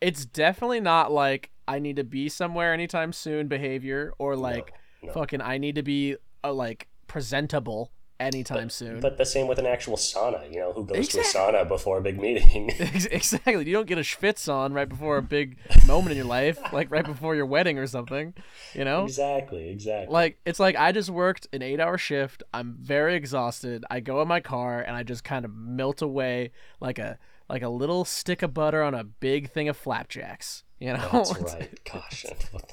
It's 0.00 0.24
definitely 0.24 0.80
not 0.80 1.10
like 1.10 1.50
I 1.66 1.78
need 1.80 1.96
to 1.96 2.04
be 2.04 2.28
somewhere 2.28 2.72
anytime 2.72 3.12
soon 3.12 3.48
behavior 3.48 4.12
or 4.18 4.36
like 4.36 4.72
no. 5.02 5.12
fucking 5.12 5.40
I 5.40 5.58
need 5.58 5.74
to 5.74 5.82
be 5.82 6.16
uh, 6.44 6.52
like 6.52 6.86
presentable 7.08 7.90
anytime 8.20 8.70
soon. 8.70 9.00
But 9.00 9.16
the 9.16 9.24
same 9.24 9.46
with 9.46 9.58
an 9.58 9.66
actual 9.66 9.96
sauna, 9.96 10.50
you 10.52 10.58
know, 10.58 10.72
who 10.72 10.84
goes 10.84 11.08
to 11.08 11.20
a 11.20 11.22
sauna 11.22 11.66
before 11.66 11.98
a 11.98 12.00
big 12.00 12.20
meeting? 12.20 12.70
Exactly. 13.10 13.66
You 13.66 13.72
don't 13.72 13.86
get 13.86 13.98
a 13.98 14.02
schwitz 14.02 14.52
on 14.52 14.72
right 14.72 14.88
before 14.88 15.16
a 15.16 15.22
big 15.22 15.56
moment 15.86 16.12
in 16.12 16.16
your 16.16 16.26
life, 16.26 16.58
like 16.72 16.90
right 16.90 17.04
before 17.04 17.34
your 17.34 17.46
wedding 17.46 17.78
or 17.78 17.86
something. 17.86 18.34
You 18.74 18.84
know? 18.84 19.04
exactly, 19.04 19.68
exactly. 19.68 20.12
Like 20.12 20.38
it's 20.44 20.60
like 20.60 20.76
I 20.76 20.92
just 20.92 21.10
worked 21.10 21.46
an 21.52 21.60
8-hour 21.60 21.98
shift. 21.98 22.42
I'm 22.52 22.76
very 22.80 23.14
exhausted. 23.14 23.84
I 23.90 24.00
go 24.00 24.22
in 24.22 24.28
my 24.28 24.40
car 24.40 24.80
and 24.80 24.96
I 24.96 25.02
just 25.02 25.24
kind 25.24 25.44
of 25.44 25.54
melt 25.54 26.02
away 26.02 26.52
like 26.80 26.98
a 26.98 27.18
like 27.48 27.62
a 27.62 27.68
little 27.68 28.04
stick 28.04 28.42
of 28.42 28.52
butter 28.52 28.82
on 28.82 28.94
a 28.94 29.04
big 29.04 29.50
thing 29.50 29.68
of 29.68 29.76
flapjacks. 29.76 30.64
You 30.78 30.92
know? 30.92 31.08
That's 31.12 31.40
right. 31.54 31.80
Gosh, 31.90 32.26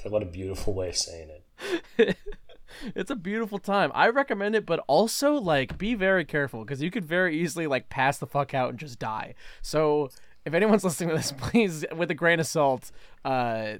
what 0.04 0.22
a 0.22 0.26
beautiful 0.26 0.74
way 0.74 0.90
of 0.90 0.96
saying 0.96 1.30
it. 1.98 2.16
It's 2.94 3.10
a 3.10 3.16
beautiful 3.16 3.58
time. 3.58 3.90
I 3.94 4.08
recommend 4.08 4.54
it, 4.54 4.66
but 4.66 4.82
also 4.86 5.34
like 5.34 5.78
be 5.78 5.94
very 5.94 6.24
careful 6.24 6.64
because 6.64 6.82
you 6.82 6.90
could 6.90 7.04
very 7.04 7.40
easily 7.40 7.66
like 7.66 7.88
pass 7.88 8.18
the 8.18 8.26
fuck 8.26 8.54
out 8.54 8.70
and 8.70 8.78
just 8.78 8.98
die. 8.98 9.34
So 9.62 10.10
if 10.44 10.54
anyone's 10.54 10.84
listening 10.84 11.10
to 11.10 11.16
this, 11.16 11.32
please, 11.32 11.84
with 11.94 12.10
a 12.10 12.14
grain 12.14 12.40
of 12.40 12.46
salt, 12.46 12.90
uh, 13.24 13.74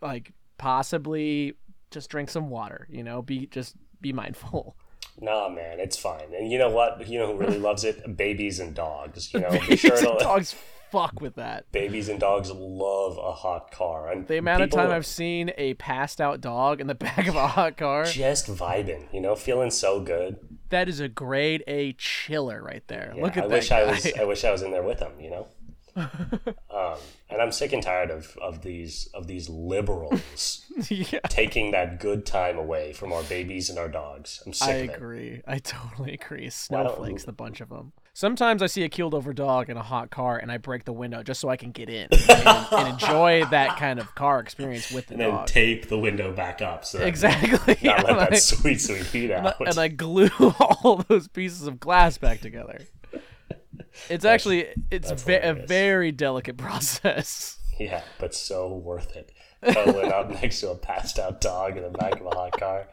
like 0.00 0.32
possibly 0.58 1.54
just 1.90 2.10
drink 2.10 2.30
some 2.30 2.50
water. 2.50 2.86
You 2.90 3.02
know, 3.02 3.22
be 3.22 3.46
just 3.46 3.76
be 4.00 4.12
mindful. 4.12 4.76
Nah, 5.20 5.48
man, 5.50 5.78
it's 5.78 5.98
fine. 5.98 6.32
And 6.36 6.50
you 6.50 6.58
know 6.58 6.70
what? 6.70 7.06
You 7.06 7.18
know 7.18 7.26
who 7.32 7.38
really 7.38 7.58
loves 7.58 7.84
it? 7.84 8.16
Babies 8.16 8.60
and 8.60 8.74
dogs. 8.74 9.32
You 9.34 9.40
know, 9.40 9.50
be 9.68 9.76
sure 9.76 9.94
to, 9.94 10.16
Dogs 10.18 10.54
fuck 10.92 11.20
with 11.20 11.34
that. 11.36 11.70
babies 11.72 12.08
and 12.08 12.20
dogs 12.20 12.50
love 12.50 13.18
a 13.18 13.32
hot 13.32 13.70
car. 13.72 14.10
And 14.12 14.28
The 14.28 14.38
amount 14.38 14.62
of 14.62 14.70
time 14.70 14.90
I've 14.90 15.06
seen 15.06 15.50
a 15.58 15.74
passed 15.74 16.20
out 16.20 16.40
dog 16.40 16.80
in 16.80 16.86
the 16.86 16.94
back 17.06 17.26
of 17.26 17.34
a 17.34 17.48
hot 17.48 17.76
car, 17.76 18.04
just 18.04 18.46
vibing, 18.46 19.12
you 19.12 19.20
know, 19.20 19.34
feeling 19.34 19.70
so 19.70 20.00
good. 20.00 20.38
that 20.68 20.88
is 20.88 21.00
a 21.00 21.08
grade 21.08 21.64
A 21.66 21.94
chiller 21.94 22.62
right 22.62 22.86
there. 22.86 23.12
Yeah, 23.16 23.22
Look 23.22 23.36
at 23.36 23.44
I 23.44 23.48
that 23.48 23.54
wish 23.54 23.68
guy. 23.70 23.80
I 23.80 23.84
was. 23.90 24.12
I 24.20 24.24
wish 24.24 24.44
I 24.44 24.52
was 24.52 24.62
in 24.62 24.70
there 24.70 24.82
with 24.84 24.98
them. 25.00 25.12
You 25.18 25.30
know. 25.30 25.46
um, 25.96 26.96
and 27.28 27.42
I'm 27.42 27.52
sick 27.52 27.74
and 27.74 27.82
tired 27.82 28.10
of, 28.10 28.34
of 28.40 28.62
these 28.62 29.08
of 29.12 29.26
these 29.26 29.50
liberals 29.50 30.64
yeah. 30.88 31.18
taking 31.28 31.72
that 31.72 32.00
good 32.00 32.24
time 32.24 32.56
away 32.56 32.94
from 32.94 33.12
our 33.12 33.22
babies 33.24 33.68
and 33.68 33.78
our 33.78 33.88
dogs. 33.90 34.42
I'm 34.46 34.54
sick 34.54 34.68
I 34.68 34.72
of 34.72 34.88
it. 34.90 34.96
agree. 34.96 35.42
I 35.46 35.58
totally 35.58 36.14
agree. 36.14 36.48
Snowflakes, 36.48 37.24
the 37.24 37.32
bunch 37.32 37.60
of 37.60 37.68
them. 37.68 37.92
Sometimes 38.16 38.60
I 38.60 38.66
see 38.66 38.82
a 38.82 38.90
keeled 38.90 39.14
over 39.14 39.32
dog 39.32 39.70
in 39.70 39.78
a 39.78 39.82
hot 39.82 40.10
car 40.10 40.36
and 40.36 40.52
I 40.52 40.58
break 40.58 40.84
the 40.84 40.92
window 40.92 41.22
just 41.22 41.40
so 41.40 41.48
I 41.48 41.56
can 41.56 41.70
get 41.70 41.88
in 41.88 42.08
and, 42.28 42.66
and 42.72 42.88
enjoy 42.88 43.44
that 43.50 43.78
kind 43.78 43.98
of 43.98 44.14
car 44.14 44.38
experience 44.38 44.90
with 44.92 45.06
the 45.06 45.14
And 45.14 45.20
then 45.22 45.46
tape 45.46 45.88
the 45.88 45.98
window 45.98 46.30
back 46.30 46.60
up 46.60 46.84
so 46.84 46.98
exactly. 47.00 47.78
not 47.82 48.00
and, 48.08 48.18
let 48.18 48.26
I, 48.28 48.30
that 48.30 48.42
sweet 48.42 48.82
sweet 48.82 49.06
heat 49.06 49.30
out. 49.30 49.56
and 49.66 49.78
I 49.78 49.88
glue 49.88 50.28
all 50.60 51.02
those 51.08 51.26
pieces 51.28 51.66
of 51.66 51.80
glass 51.80 52.18
back 52.18 52.40
together. 52.40 52.80
It's 54.10 54.26
actually 54.26 54.66
it's 54.90 55.10
ve- 55.22 55.36
a 55.40 55.54
very 55.54 56.12
delicate 56.12 56.58
process. 56.58 57.58
yeah, 57.80 58.02
but 58.18 58.34
so 58.34 58.74
worth 58.74 59.16
it. 59.16 59.32
Cuddling 59.62 60.12
up 60.12 60.28
next 60.28 60.60
to 60.60 60.70
a 60.70 60.74
passed 60.74 61.18
out 61.18 61.40
dog 61.40 61.76
in 61.78 61.82
the 61.82 61.90
back 61.90 62.20
of 62.20 62.26
a 62.26 62.30
hot 62.30 62.58
car. 62.58 62.88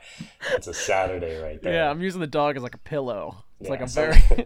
It's 0.53 0.67
a 0.67 0.73
Saturday 0.73 1.41
right 1.41 1.61
there. 1.61 1.73
Yeah, 1.73 1.89
I'm 1.89 2.01
using 2.01 2.21
the 2.21 2.27
dog 2.27 2.55
as 2.57 2.63
like 2.63 2.75
a 2.75 2.79
pillow. 2.79 3.43
It's 3.59 3.69
like 3.69 3.79
Yeah, 3.79 3.85
a 3.85 3.89
some- 3.89 4.45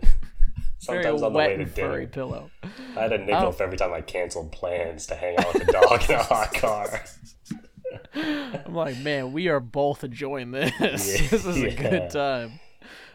very 0.85 1.03
very 1.03 1.17
Sometimes 1.17 1.21
on 1.23 1.33
the 1.33 1.37
way 1.37 1.55
to 1.57 1.61
and 1.63 1.71
furry 1.71 1.99
dinner, 2.01 2.07
pillow. 2.11 2.51
I 2.95 2.99
had 3.01 3.13
a 3.13 3.17
nickel 3.17 3.35
Oh. 3.47 3.51
for 3.51 3.63
every 3.63 3.77
time 3.77 3.93
I 3.93 4.01
canceled 4.01 4.51
plans 4.51 5.05
to 5.07 5.15
hang 5.15 5.37
out 5.37 5.53
with 5.53 5.67
a 5.67 5.71
dog 5.71 6.09
in 6.09 6.15
a 6.15 6.23
hot 6.23 6.53
car. 6.55 7.03
I'm 8.15 8.73
like, 8.73 8.97
man, 8.99 9.33
we 9.33 9.47
are 9.47 9.59
both 9.59 10.03
enjoying 10.03 10.51
this. 10.51 10.71
Yeah, 10.79 11.27
this 11.29 11.45
is 11.45 11.57
a 11.63 11.71
yeah. 11.71 11.89
good 11.89 12.09
time. 12.09 12.59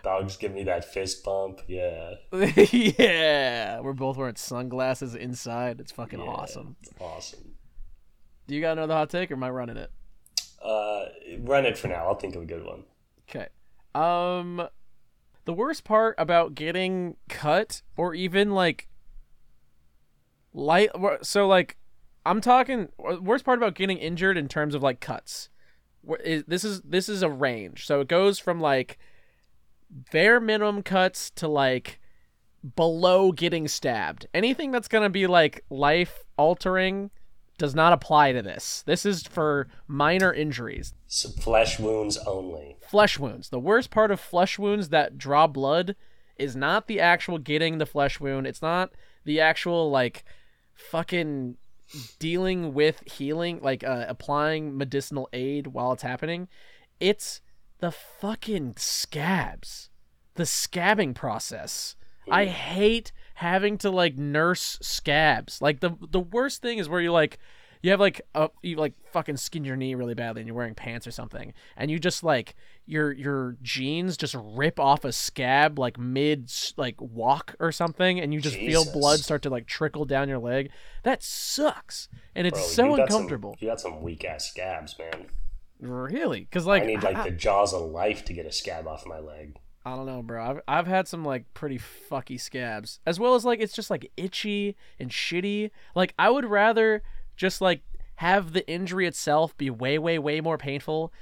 Dogs 0.04 0.36
give 0.36 0.52
me 0.52 0.64
that 0.64 0.84
fist 0.84 1.24
bump. 1.24 1.60
Yeah, 1.66 2.14
yeah, 2.32 3.80
we're 3.80 3.92
both 3.94 4.16
wearing 4.16 4.36
sunglasses 4.36 5.14
inside. 5.14 5.80
It's 5.80 5.92
fucking 5.92 6.20
Yeah. 6.20 6.26
awesome. 6.26 6.76
it's 6.80 6.92
awesome. 7.00 7.54
Do 8.46 8.54
you 8.54 8.60
got 8.60 8.72
another 8.78 8.94
hot 8.94 9.10
take, 9.10 9.30
or 9.30 9.34
am 9.34 9.42
I 9.44 9.50
running 9.50 9.76
it? 9.76 9.90
Uh, 10.62 11.06
run 11.40 11.66
it 11.66 11.76
for 11.76 11.88
now. 11.88 12.06
I'll 12.06 12.14
think 12.14 12.34
of 12.36 12.42
a 12.42 12.46
good 12.46 12.64
one. 12.64 12.84
Okay. 13.28 13.48
Um, 13.94 14.66
the 15.48 15.54
worst 15.54 15.82
part 15.82 16.14
about 16.18 16.54
getting 16.54 17.16
cut, 17.30 17.80
or 17.96 18.14
even 18.14 18.50
like 18.50 18.86
light. 20.52 20.90
So 21.22 21.46
like, 21.46 21.78
I'm 22.26 22.42
talking. 22.42 22.90
Worst 22.98 23.46
part 23.46 23.58
about 23.58 23.74
getting 23.74 23.96
injured 23.96 24.36
in 24.36 24.46
terms 24.46 24.74
of 24.74 24.82
like 24.82 25.00
cuts. 25.00 25.48
This 26.46 26.64
is 26.64 26.82
this 26.82 27.08
is 27.08 27.22
a 27.22 27.30
range. 27.30 27.86
So 27.86 28.02
it 28.02 28.08
goes 28.08 28.38
from 28.38 28.60
like 28.60 28.98
bare 30.12 30.38
minimum 30.38 30.82
cuts 30.82 31.30
to 31.36 31.48
like 31.48 31.98
below 32.76 33.32
getting 33.32 33.68
stabbed. 33.68 34.26
Anything 34.34 34.70
that's 34.70 34.86
gonna 34.86 35.08
be 35.08 35.26
like 35.26 35.64
life 35.70 36.24
altering 36.36 37.10
does 37.58 37.74
not 37.74 37.92
apply 37.92 38.32
to 38.32 38.40
this. 38.40 38.82
This 38.86 39.04
is 39.04 39.24
for 39.24 39.68
minor 39.86 40.32
injuries. 40.32 40.94
So 41.06 41.28
flesh 41.28 41.78
wounds 41.78 42.16
only. 42.18 42.76
flesh 42.88 43.18
wounds. 43.18 43.50
The 43.50 43.58
worst 43.58 43.90
part 43.90 44.10
of 44.10 44.20
flesh 44.20 44.58
wounds 44.58 44.88
that 44.90 45.18
draw 45.18 45.46
blood 45.46 45.96
is 46.38 46.54
not 46.54 46.86
the 46.86 47.00
actual 47.00 47.38
getting 47.38 47.78
the 47.78 47.86
flesh 47.86 48.20
wound. 48.20 48.46
It's 48.46 48.62
not 48.62 48.92
the 49.24 49.40
actual 49.40 49.90
like 49.90 50.24
fucking 50.74 51.56
dealing 52.18 52.74
with 52.74 53.02
healing, 53.10 53.60
like 53.62 53.82
uh, 53.82 54.04
applying 54.08 54.76
medicinal 54.76 55.28
aid 55.32 55.68
while 55.68 55.92
it's 55.92 56.02
happening. 56.02 56.48
It's 57.00 57.40
the 57.80 57.90
fucking 57.90 58.74
scabs. 58.76 59.90
The 60.34 60.44
scabbing 60.44 61.14
process. 61.14 61.96
I 62.30 62.44
hate 62.44 63.10
having 63.38 63.78
to 63.78 63.88
like 63.88 64.18
nurse 64.18 64.78
scabs. 64.82 65.62
Like 65.62 65.78
the 65.78 65.96
the 66.10 66.18
worst 66.18 66.60
thing 66.60 66.78
is 66.78 66.88
where 66.88 67.00
you 67.00 67.12
like 67.12 67.38
you 67.82 67.92
have 67.92 68.00
like 68.00 68.20
a 68.34 68.50
you 68.62 68.74
like 68.74 68.94
fucking 69.12 69.36
skin 69.36 69.64
your 69.64 69.76
knee 69.76 69.94
really 69.94 70.14
badly 70.14 70.40
and 70.40 70.48
you're 70.48 70.56
wearing 70.56 70.74
pants 70.74 71.06
or 71.06 71.12
something 71.12 71.54
and 71.76 71.88
you 71.88 72.00
just 72.00 72.24
like 72.24 72.56
your 72.84 73.12
your 73.12 73.56
jeans 73.62 74.16
just 74.16 74.34
rip 74.36 74.80
off 74.80 75.04
a 75.04 75.12
scab 75.12 75.78
like 75.78 75.96
mid 75.96 76.50
like 76.76 76.96
walk 77.00 77.54
or 77.60 77.70
something 77.70 78.18
and 78.18 78.34
you 78.34 78.40
just 78.40 78.56
feel 78.56 78.84
blood 78.92 79.20
start 79.20 79.42
to 79.42 79.50
like 79.50 79.66
trickle 79.68 80.04
down 80.04 80.28
your 80.28 80.40
leg. 80.40 80.70
That 81.04 81.22
sucks. 81.22 82.08
And 82.34 82.44
it's 82.44 82.58
Bro, 82.58 82.68
so 82.68 82.84
you 82.96 83.02
uncomfortable. 83.02 83.52
Some, 83.52 83.58
you 83.60 83.70
got 83.70 83.80
some 83.80 84.02
weak 84.02 84.24
ass 84.24 84.50
scabs, 84.50 84.98
man. 84.98 85.26
Really? 85.80 86.48
Cuz 86.50 86.66
like 86.66 86.82
I 86.82 86.86
need 86.86 87.04
like 87.04 87.16
I- 87.16 87.30
the 87.30 87.36
jaws 87.36 87.72
of 87.72 87.82
life 87.82 88.24
to 88.24 88.32
get 88.32 88.46
a 88.46 88.52
scab 88.52 88.88
off 88.88 89.06
my 89.06 89.20
leg. 89.20 89.58
I 89.92 89.96
don't 89.96 90.06
know, 90.06 90.22
bro. 90.22 90.44
I've 90.44 90.60
I've 90.68 90.86
had 90.86 91.08
some 91.08 91.24
like 91.24 91.52
pretty 91.54 91.78
fucky 91.78 92.40
scabs, 92.40 93.00
as 93.06 93.18
well 93.18 93.34
as 93.34 93.44
like 93.44 93.60
it's 93.60 93.74
just 93.74 93.90
like 93.90 94.10
itchy 94.16 94.76
and 94.98 95.10
shitty. 95.10 95.70
Like 95.94 96.14
I 96.18 96.30
would 96.30 96.44
rather 96.44 97.02
just 97.36 97.60
like 97.60 97.80
have 98.16 98.52
the 98.52 98.68
injury 98.68 99.06
itself 99.06 99.56
be 99.56 99.70
way 99.70 99.98
way 99.98 100.18
way 100.18 100.40
more 100.40 100.58
painful, 100.58 101.12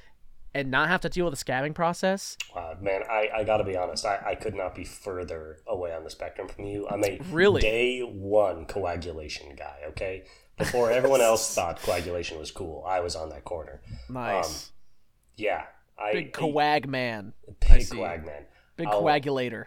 and 0.54 0.70
not 0.70 0.88
have 0.88 1.00
to 1.02 1.08
deal 1.08 1.26
with 1.26 1.38
the 1.38 1.44
scabbing 1.44 1.74
process. 1.74 2.36
Wow, 2.54 2.76
man, 2.80 3.02
I, 3.10 3.28
I 3.36 3.44
gotta 3.44 3.62
be 3.64 3.76
honest, 3.76 4.04
I, 4.04 4.20
I 4.26 4.34
could 4.34 4.54
not 4.54 4.74
be 4.74 4.84
further 4.84 5.58
away 5.66 5.94
on 5.94 6.02
the 6.04 6.10
spectrum 6.10 6.48
from 6.48 6.64
you. 6.64 6.88
I'm 6.88 7.04
a 7.04 7.20
Really? 7.30 7.60
day 7.60 8.00
one 8.00 8.64
coagulation 8.64 9.54
guy, 9.54 9.80
okay? 9.88 10.24
Before 10.56 10.90
everyone 10.90 11.20
else 11.20 11.54
thought 11.54 11.80
coagulation 11.82 12.38
was 12.38 12.50
cool, 12.50 12.82
I 12.88 13.00
was 13.00 13.14
on 13.14 13.28
that 13.28 13.44
corner. 13.44 13.82
Um, 14.08 14.14
nice, 14.14 14.72
Yeah. 15.36 15.64
I 15.98 16.12
big 16.12 16.32
coag 16.34 16.86
man, 16.86 17.32
big 17.60 17.80
coag 17.88 18.24
man. 18.26 18.44
Big 18.76 18.86
I'll- 18.88 19.00
coagulator. 19.02 19.66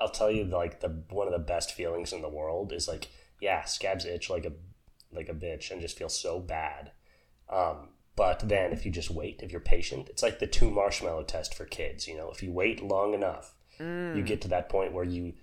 I'll 0.00 0.10
tell 0.10 0.30
you 0.30 0.44
like 0.44 0.78
the 0.80 1.02
one 1.10 1.26
of 1.26 1.32
the 1.32 1.40
best 1.40 1.72
feelings 1.72 2.12
in 2.12 2.22
the 2.22 2.28
world 2.28 2.72
is 2.72 2.86
like 2.86 3.08
yeah, 3.40 3.64
scabs 3.64 4.04
itch 4.04 4.30
like 4.30 4.44
a 4.44 4.52
like 5.12 5.28
a 5.28 5.34
bitch 5.34 5.70
and 5.70 5.80
just 5.80 5.98
feel 5.98 6.08
so 6.08 6.38
bad. 6.38 6.92
Um, 7.48 7.88
but 8.14 8.48
then 8.48 8.72
if 8.72 8.84
you 8.84 8.92
just 8.92 9.10
wait, 9.10 9.40
if 9.42 9.50
you're 9.50 9.60
patient, 9.60 10.08
it's 10.08 10.22
like 10.22 10.38
the 10.38 10.46
two 10.46 10.70
marshmallow 10.70 11.24
test 11.24 11.54
for 11.54 11.64
kids. 11.64 12.06
You 12.06 12.16
know, 12.16 12.30
if 12.30 12.42
you 12.42 12.52
wait 12.52 12.82
long 12.82 13.14
enough, 13.14 13.54
you 13.80 14.22
get 14.22 14.40
to 14.42 14.48
that 14.48 14.68
point 14.68 14.92
where 14.92 15.04
you 15.04 15.34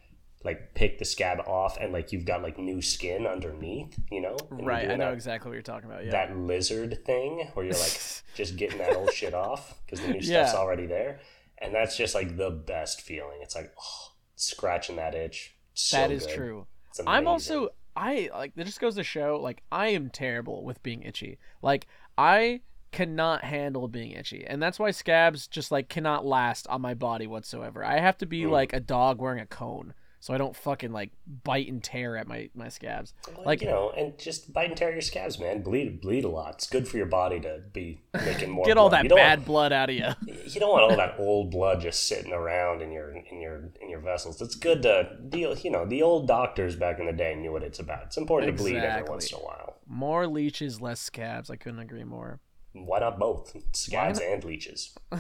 like 0.44 0.76
pick 0.76 1.00
the 1.00 1.06
scab 1.06 1.40
off 1.48 1.78
and 1.80 1.92
like 1.92 2.12
you've 2.12 2.26
got 2.26 2.44
like 2.44 2.60
new 2.60 2.82
skin 2.82 3.26
underneath, 3.26 3.98
you 4.12 4.22
know? 4.22 4.38
And 4.52 4.68
Right, 4.68 4.92
I 4.92 4.96
know 4.96 5.06
that, 5.06 5.14
exactly 5.14 5.50
what 5.50 5.54
you're 5.56 5.64
talking 5.64 5.90
about. 5.90 6.06
Yeah. 6.06 6.12
that 6.12 6.38
lizard 6.38 7.04
thing 7.04 7.50
where 7.54 7.66
you're 7.66 7.74
like 7.76 8.00
just 8.36 8.56
getting 8.56 8.78
that 8.78 8.96
old 8.96 9.12
shit 9.12 9.34
off 9.34 9.74
because 9.86 10.06
the 10.06 10.14
new 10.14 10.22
stuff's 10.22 10.54
already 10.54 10.86
there. 10.86 11.20
And 11.60 11.74
that's 11.74 11.96
just 11.98 12.14
like 12.16 12.38
the 12.38 12.50
best 12.52 13.02
feeling. 13.02 13.40
It's 13.42 13.56
like, 13.56 13.74
oh, 13.80 14.12
scratching 14.36 14.98
that 14.98 15.16
itch. 15.16 15.56
So 15.74 15.98
that 15.98 16.12
is 16.12 16.26
good. 16.26 16.36
true. 16.36 16.68
I'm 17.06 17.28
also 17.28 17.70
I 17.98 18.30
like 18.34 18.54
it 18.56 18.64
just 18.66 18.80
goes 18.80 18.96
to 18.96 19.04
show 19.04 19.40
like 19.42 19.64
I 19.72 19.88
am 19.88 20.10
terrible 20.10 20.64
with 20.64 20.82
being 20.84 21.04
itchy. 21.04 21.38
Like 21.62 21.88
I 22.18 22.62
cannot 22.92 23.44
handle 23.44 23.88
being 23.90 24.12
itchy. 24.12 24.46
And 24.46 24.62
that's 24.62 24.80
why 24.80 24.92
scabs 24.92 25.48
just 25.48 25.72
like 25.72 25.90
cannot 25.90 26.26
last 26.26 26.68
on 26.68 26.82
my 26.82 26.94
body 26.94 27.28
whatsoever. 27.28 27.84
I 27.84 28.00
have 28.00 28.18
to 28.20 28.26
be 28.26 28.44
Mm. 28.44 28.52
like 28.52 28.72
a 28.74 28.80
dog 28.80 29.20
wearing 29.20 29.40
a 29.42 29.46
cone 29.46 29.94
so 30.26 30.34
I 30.34 30.40
don't 30.40 30.56
fucking 30.56 30.92
like 30.92 31.12
bite 31.44 31.68
and 31.68 31.84
tear 31.84 32.18
at 32.18 32.28
my 32.28 32.50
my 32.56 32.68
scabs. 32.68 33.14
Like, 33.38 33.46
Like 33.46 33.62
you 33.62 33.68
know, 33.68 33.92
and 33.96 34.18
just 34.18 34.52
bite 34.52 34.70
and 34.70 34.76
tear 34.76 34.92
your 34.92 35.02
scabs, 35.02 35.38
man. 35.38 35.62
Bleed, 35.62 36.02
bleed 36.02 36.24
a 36.24 36.30
lot. 36.30 36.56
It's 36.56 36.68
good 36.68 36.88
for 36.88 36.98
your 36.98 37.06
body 37.06 37.40
to 37.42 37.62
be 37.72 38.02
making 38.26 38.50
more. 38.50 38.66
get 38.66 38.76
all 38.76 38.90
blood. 38.90 39.06
that 39.06 39.16
bad 39.16 39.38
Want, 39.42 39.46
blood 39.46 39.72
out 39.72 39.92
of 39.92 39.96
you. 39.96 40.08
you 40.48 40.60
don't 40.60 40.72
want 40.72 40.82
all 40.90 40.98
that 40.98 41.18
old 41.20 41.52
blood 41.52 41.80
just 41.80 42.08
sitting 42.08 42.34
around 42.34 42.82
in 42.82 42.92
your 42.92 43.12
in 43.12 43.40
your 43.40 43.70
in 43.80 43.88
your 43.88 44.00
vessels. 44.00 44.42
It's 44.42 44.56
good 44.56 44.82
to 44.82 45.16
deal. 45.30 45.56
You 45.56 45.70
know, 45.70 45.86
the 45.86 46.02
old 46.02 46.28
doctors 46.28 46.76
back 46.76 46.98
in 47.00 47.06
the 47.06 47.14
day 47.14 47.36
knew 47.36 47.52
what 47.52 47.62
it's 47.62 47.78
about. 47.78 48.06
It's 48.06 48.18
important 48.18 48.58
to 48.58 48.64
bleed 48.64 48.78
every 48.78 49.08
once 49.08 49.32
in 49.32 49.38
a 49.38 49.42
while. 49.44 49.78
More 49.86 50.26
leeches, 50.26 50.82
less 50.82 51.02
scabs. 51.02 51.52
I 51.52 51.56
couldn't 51.56 51.82
agree 51.82 52.04
more. 52.04 52.40
Why 52.74 52.98
not 52.98 53.20
both? 53.20 53.56
Scabs 53.74 54.20
and 54.20 54.44
leeches. 54.44 54.96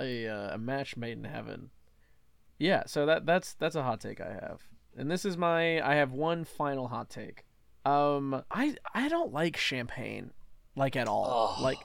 a 0.00 0.26
uh, 0.26 0.54
a 0.54 0.58
match 0.58 0.96
made 0.96 1.18
in 1.18 1.24
heaven. 1.24 1.70
Yeah, 2.58 2.84
so 2.86 3.06
that 3.06 3.26
that's 3.26 3.54
that's 3.54 3.74
a 3.76 3.82
hot 3.82 4.00
take 4.00 4.20
I 4.20 4.32
have, 4.32 4.60
and 4.96 5.10
this 5.10 5.24
is 5.24 5.36
my 5.36 5.80
I 5.86 5.96
have 5.96 6.12
one 6.12 6.44
final 6.44 6.88
hot 6.88 7.10
take. 7.10 7.44
Um, 7.84 8.42
I 8.50 8.76
I 8.94 9.08
don't 9.08 9.32
like 9.32 9.56
champagne, 9.56 10.30
like 10.76 10.94
at 10.96 11.08
all. 11.08 11.56
Oh. 11.58 11.62
like 11.62 11.78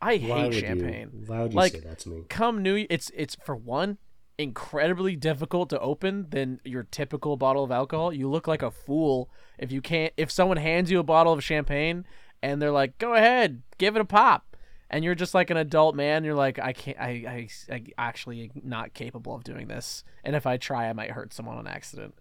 I 0.00 0.16
hate 0.16 0.54
champagne. 0.54 1.24
why 1.26 1.42
would 1.42 1.52
you 1.52 1.56
Like- 1.56 1.72
say 1.72 1.80
that 1.80 1.98
to 2.00 2.08
me? 2.10 2.22
Come 2.28 2.62
New, 2.62 2.86
it's 2.88 3.10
it's 3.14 3.36
for 3.44 3.56
one 3.56 3.98
incredibly 4.38 5.16
difficult 5.16 5.68
to 5.70 5.78
open 5.80 6.26
than 6.30 6.60
your 6.64 6.82
typical 6.84 7.36
bottle 7.36 7.62
of 7.64 7.70
alcohol. 7.70 8.10
You 8.12 8.30
look 8.30 8.46
like 8.48 8.62
a 8.62 8.70
fool 8.70 9.28
if 9.58 9.70
you 9.72 9.82
can't. 9.82 10.14
If 10.16 10.30
someone 10.30 10.56
hands 10.56 10.90
you 10.90 10.98
a 10.98 11.02
bottle 11.02 11.32
of 11.32 11.42
champagne 11.44 12.06
and 12.42 12.62
they're 12.62 12.70
like, 12.70 12.96
"Go 12.98 13.14
ahead, 13.14 13.62
give 13.76 13.96
it 13.96 14.00
a 14.00 14.04
pop," 14.06 14.49
and 14.90 15.04
you're 15.04 15.14
just 15.14 15.34
like 15.34 15.50
an 15.50 15.56
adult 15.56 15.94
man, 15.94 16.24
you're 16.24 16.34
like, 16.34 16.58
"I 16.58 16.72
can't. 16.72 16.98
I 16.98 17.48
I, 17.70 17.74
I 17.74 17.82
actually 17.98 18.50
not 18.62 18.92
capable 18.94 19.34
of 19.34 19.44
doing 19.44 19.68
this, 19.68 20.04
and 20.24 20.36
if 20.36 20.46
I 20.46 20.56
try, 20.56 20.88
I 20.88 20.92
might 20.92 21.10
hurt 21.12 21.32
someone 21.32 21.56
on 21.56 21.66
accident." 21.66 22.14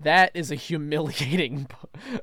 That 0.00 0.30
is 0.34 0.50
a 0.50 0.54
humiliating 0.68 1.68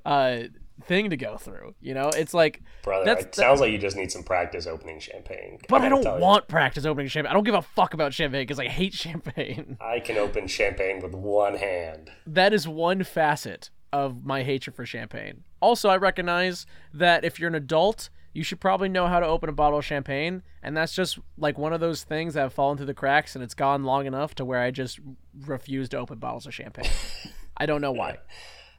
uh, 0.06 0.39
thing 0.84 1.10
to 1.10 1.18
go 1.18 1.38
through. 1.38 1.74
You 1.82 1.94
know, 1.94 2.10
it's 2.10 2.34
like 2.34 2.62
Brother, 2.84 3.12
it 3.14 3.34
sounds 3.36 3.62
like 3.62 3.72
you 3.72 3.78
just 3.78 3.96
need 3.96 4.12
some 4.12 4.24
practice 4.24 4.68
opening 4.68 5.00
champagne. 5.00 5.60
but 5.70 5.78
I 5.78 5.86
gotta 5.86 5.89
don't 5.96 6.04
tell 6.04 6.16
you, 6.18 6.22
want 6.22 6.48
practice 6.48 6.86
opening 6.86 7.08
champagne. 7.08 7.32
I 7.32 7.34
don't 7.34 7.44
give 7.46 7.56
a 7.56 7.62
fuck 7.62 7.94
about 7.94 8.14
champagne 8.14 8.41
because 8.44 8.60
I 8.60 8.68
hate 8.68 8.94
champagne. 8.94 9.78
I 9.82 10.00
can 10.00 10.18
open 10.18 10.48
champagne 10.48 11.02
with 11.02 11.14
one 11.14 11.56
hand. 11.56 12.12
that 12.28 12.54
is 12.54 12.68
one 12.68 13.04
facet 13.04 13.70
of 13.91 14.26
my 14.26 14.44
hatred 14.44 14.76
for 14.76 14.86
champagne. 14.86 15.44
Also, 15.62 15.88
I 15.89 15.98
recognize 15.98 16.66
that 16.94 17.24
if 17.24 17.39
you're 17.39 17.50
an 17.50 17.56
adult, 17.56 18.10
you 18.34 18.44
should 18.44 18.60
probably 18.60 18.90
know 18.90 19.08
how 19.08 19.20
to 19.20 19.26
open 19.28 19.48
a 19.50 19.54
bottle 19.54 19.80
of 19.80 19.86
champagne, 19.86 20.42
and 20.62 20.76
that's 20.76 20.94
just 20.94 21.20
like 21.38 21.58
one 21.58 21.72
of 21.74 21.80
those 21.80 22.04
things 22.04 22.34
that 22.34 22.42
have 22.42 22.54
fallen 22.54 22.78
through 22.78 22.88
the 22.88 22.94
cracks, 22.94 23.36
and 23.36 23.44
it's 23.44 23.54
gone 23.54 23.84
long 23.84 24.06
enough 24.06 24.34
to 24.36 24.46
where 24.46 24.60
I 24.60 24.72
just 24.72 25.00
refuse 25.46 25.90
to 25.90 25.98
open 25.98 26.18
bottles 26.20 26.46
of 26.48 26.54
champagne. 26.54 26.90
I 27.58 27.66
don't 27.66 27.82
know 27.82 27.92
why. 27.92 28.18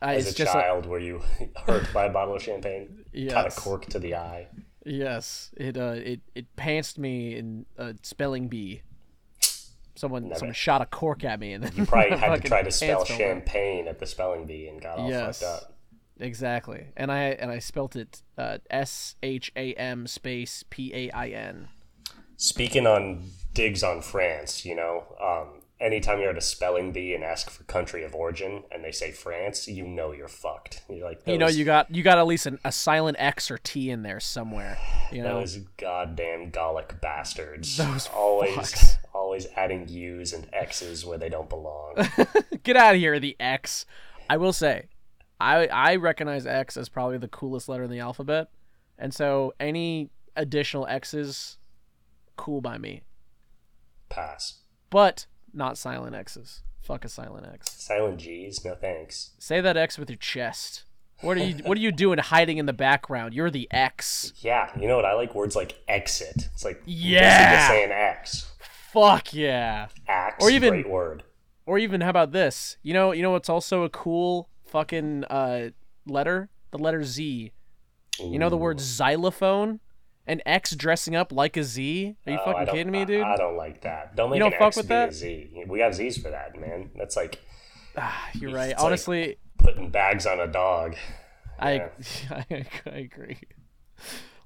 I, 0.02 0.16
As 0.16 0.26
it's 0.28 0.40
a 0.40 0.44
child, 0.44 0.86
were 0.86 0.98
you 0.98 1.22
hurt 1.66 1.90
by 1.94 2.06
a 2.06 2.10
bottle 2.12 2.34
of 2.34 2.42
champagne? 2.42 3.04
Got 3.12 3.14
a 3.14 3.20
Yes. 3.44 3.58
cork 3.58 3.86
to 3.86 3.98
the 3.98 4.16
eye. 4.16 4.48
yes, 4.84 5.50
it 5.56 5.78
uh, 5.78 5.94
it 5.96 6.20
it 6.34 6.56
pantsed 6.56 6.98
me 6.98 7.36
in 7.36 7.64
a 7.78 7.94
spelling 8.02 8.48
bee. 8.48 8.82
Someone 9.96 10.24
Never. 10.24 10.38
someone 10.40 10.54
shot 10.54 10.82
a 10.82 10.86
cork 10.86 11.22
at 11.22 11.38
me, 11.38 11.52
and 11.52 11.62
then 11.62 11.72
You 11.76 11.86
probably 11.86 12.18
had 12.18 12.42
to 12.42 12.48
try 12.48 12.62
to 12.62 12.70
spell 12.72 13.04
champagne 13.04 13.86
at 13.86 14.00
the 14.00 14.06
spelling 14.06 14.44
bee 14.44 14.66
and 14.66 14.82
got 14.82 14.98
all 14.98 15.08
Yes. 15.08 15.38
fucked 15.40 15.62
up. 15.62 15.73
Exactly, 16.20 16.86
and 16.96 17.10
I 17.10 17.30
and 17.30 17.50
I 17.50 17.58
spelt 17.58 17.96
it 17.96 18.22
uh, 18.38 18.58
S 18.70 19.16
H 19.22 19.50
A 19.56 19.74
M 19.74 20.06
space 20.06 20.64
P 20.70 20.92
A 20.94 21.10
I 21.10 21.28
N. 21.28 21.68
Speaking 22.36 22.86
on 22.86 23.24
digs 23.52 23.82
on 23.82 24.02
France, 24.02 24.64
you 24.64 24.74
know, 24.74 25.04
um, 25.20 25.62
anytime 25.80 26.20
you're 26.20 26.30
at 26.30 26.38
a 26.38 26.42
spelling 26.42 26.92
bee 26.92 27.14
and 27.14 27.22
ask 27.22 27.50
for 27.50 27.62
country 27.64 28.04
of 28.04 28.14
origin 28.14 28.62
and 28.72 28.82
they 28.82 28.90
say 28.90 29.10
France, 29.12 29.68
you 29.68 29.86
know 29.86 30.12
you're 30.12 30.28
fucked. 30.28 30.82
You're 30.88 31.06
like, 31.06 31.20
You 31.26 31.38
know, 31.38 31.48
you 31.48 31.64
got 31.64 31.94
you 31.94 32.02
got 32.02 32.18
at 32.18 32.26
least 32.26 32.46
an, 32.46 32.58
a 32.64 32.72
silent 32.72 33.16
X 33.20 33.50
or 33.50 33.58
T 33.58 33.90
in 33.90 34.02
there 34.02 34.20
somewhere. 34.20 34.78
You 35.12 35.22
know, 35.22 35.40
those 35.40 35.58
goddamn 35.76 36.50
Gallic 36.50 37.00
bastards. 37.00 37.76
Those 37.84 38.08
always, 38.08 38.54
fucks. 38.54 38.96
always 39.14 39.46
adding 39.56 39.88
U's 39.88 40.32
and 40.32 40.46
X's 40.52 41.04
where 41.04 41.18
they 41.18 41.28
don't 41.28 41.48
belong. 41.48 41.94
get 42.62 42.76
out 42.76 42.94
of 42.94 43.00
here, 43.00 43.20
the 43.20 43.36
X. 43.38 43.86
I 44.28 44.38
will 44.38 44.54
say, 44.54 44.86
I 45.40 45.66
I 45.68 45.96
recognize 45.96 46.46
X 46.46 46.76
as 46.76 46.88
probably 46.88 47.18
the 47.18 47.28
coolest 47.28 47.68
letter 47.68 47.84
in 47.84 47.90
the 47.90 48.00
alphabet, 48.00 48.48
and 48.98 49.12
so 49.12 49.52
any 49.60 50.10
additional 50.36 50.86
X's, 50.86 51.58
cool 52.36 52.60
by 52.60 52.78
me, 52.78 53.02
Pass. 54.08 54.60
but 54.90 55.26
not 55.52 55.78
silent 55.78 56.14
X's. 56.14 56.62
Fuck 56.80 57.04
a 57.04 57.08
silent 57.08 57.46
X. 57.52 57.70
Silent 57.72 58.18
G's, 58.18 58.64
no 58.64 58.74
thanks. 58.74 59.30
Say 59.38 59.60
that 59.60 59.76
X 59.76 59.98
with 59.98 60.10
your 60.10 60.18
chest. 60.18 60.84
What 61.20 61.36
are 61.38 61.44
you 61.44 61.62
What 61.64 61.78
are 61.78 61.80
you 61.80 61.92
doing 61.92 62.18
hiding 62.18 62.58
in 62.58 62.66
the 62.66 62.72
background? 62.72 63.32
You're 63.34 63.50
the 63.50 63.68
X. 63.70 64.32
Yeah, 64.38 64.70
you 64.78 64.86
know 64.86 64.96
what? 64.96 65.04
I 65.06 65.14
like 65.14 65.34
words 65.34 65.56
like 65.56 65.78
exit. 65.88 66.48
It's 66.52 66.64
like 66.64 66.82
Yeah. 66.84 67.54
just 67.56 67.68
saying 67.68 67.90
X. 67.92 68.52
Fuck 68.92 69.32
yeah. 69.32 69.88
Axe, 70.06 70.44
Or 70.44 70.50
even- 70.50 70.70
great 70.70 70.88
word. 70.88 71.22
Or 71.66 71.78
even 71.78 72.02
how 72.02 72.10
about 72.10 72.32
this? 72.32 72.76
You 72.82 72.92
know, 72.92 73.12
you 73.12 73.22
know 73.22 73.30
what's 73.30 73.48
also 73.48 73.84
a 73.84 73.88
cool 73.88 74.50
fucking 74.74 75.24
uh, 75.30 75.70
letter? 76.04 76.48
The 76.72 76.78
letter 76.78 77.04
Z. 77.04 77.52
You 78.18 78.38
know 78.40 78.50
the 78.50 78.56
word 78.56 78.80
xylophone? 78.80 79.78
An 80.26 80.40
X 80.44 80.74
dressing 80.74 81.14
up 81.14 81.30
like 81.32 81.56
a 81.56 81.62
Z? 81.62 82.16
Are 82.26 82.32
you 82.32 82.38
Oh, 82.40 82.44
fucking 82.52 82.74
kidding 82.74 82.90
me, 82.92 83.04
dude? 83.04 83.22
I, 83.22 83.36
don't 83.36 83.56
like 83.56 83.82
that. 83.82 84.16
Don't 84.16 84.30
make 84.30 84.40
don't 84.40 84.52
an 84.52 84.58
fuck 84.58 84.68
X 84.68 84.76
with 84.78 84.88
be 84.88 84.94
a 84.94 84.98
that? 84.98 85.14
Z. 85.14 85.64
We 85.68 85.80
have 85.80 85.94
Z's 85.94 86.16
for 86.20 86.30
that, 86.30 86.58
man. 86.58 86.90
That's 86.96 87.14
like 87.16 87.38
You're 88.34 88.50
right. 88.52 88.70
it's 88.70 88.78
like- 88.80 88.86
Honestly, 88.86 89.36
putting 89.58 89.90
bags 89.90 90.26
on 90.26 90.40
a 90.40 90.46
dog. 90.48 90.96
I, 91.58 91.90
I 92.30 92.44
I 92.86 92.90
agree. 92.90 93.38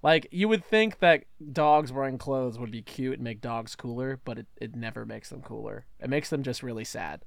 Like 0.02 0.28
you 0.30 0.48
would 0.48 0.64
think 0.64 0.98
that 0.98 1.24
dogs 1.52 1.90
wearing 1.92 2.18
clothes 2.18 2.58
would 2.58 2.70
be 2.70 2.82
cute 2.82 3.14
and 3.14 3.22
make 3.24 3.40
dogs 3.40 3.74
cooler, 3.74 4.20
but 4.24 4.38
it, 4.38 4.46
it 4.60 4.74
never 4.76 5.06
makes 5.06 5.30
them 5.30 5.40
cooler. 5.42 5.86
It 6.00 6.10
makes 6.10 6.28
them 6.28 6.42
just 6.42 6.62
really 6.62 6.84
sad. 6.84 7.22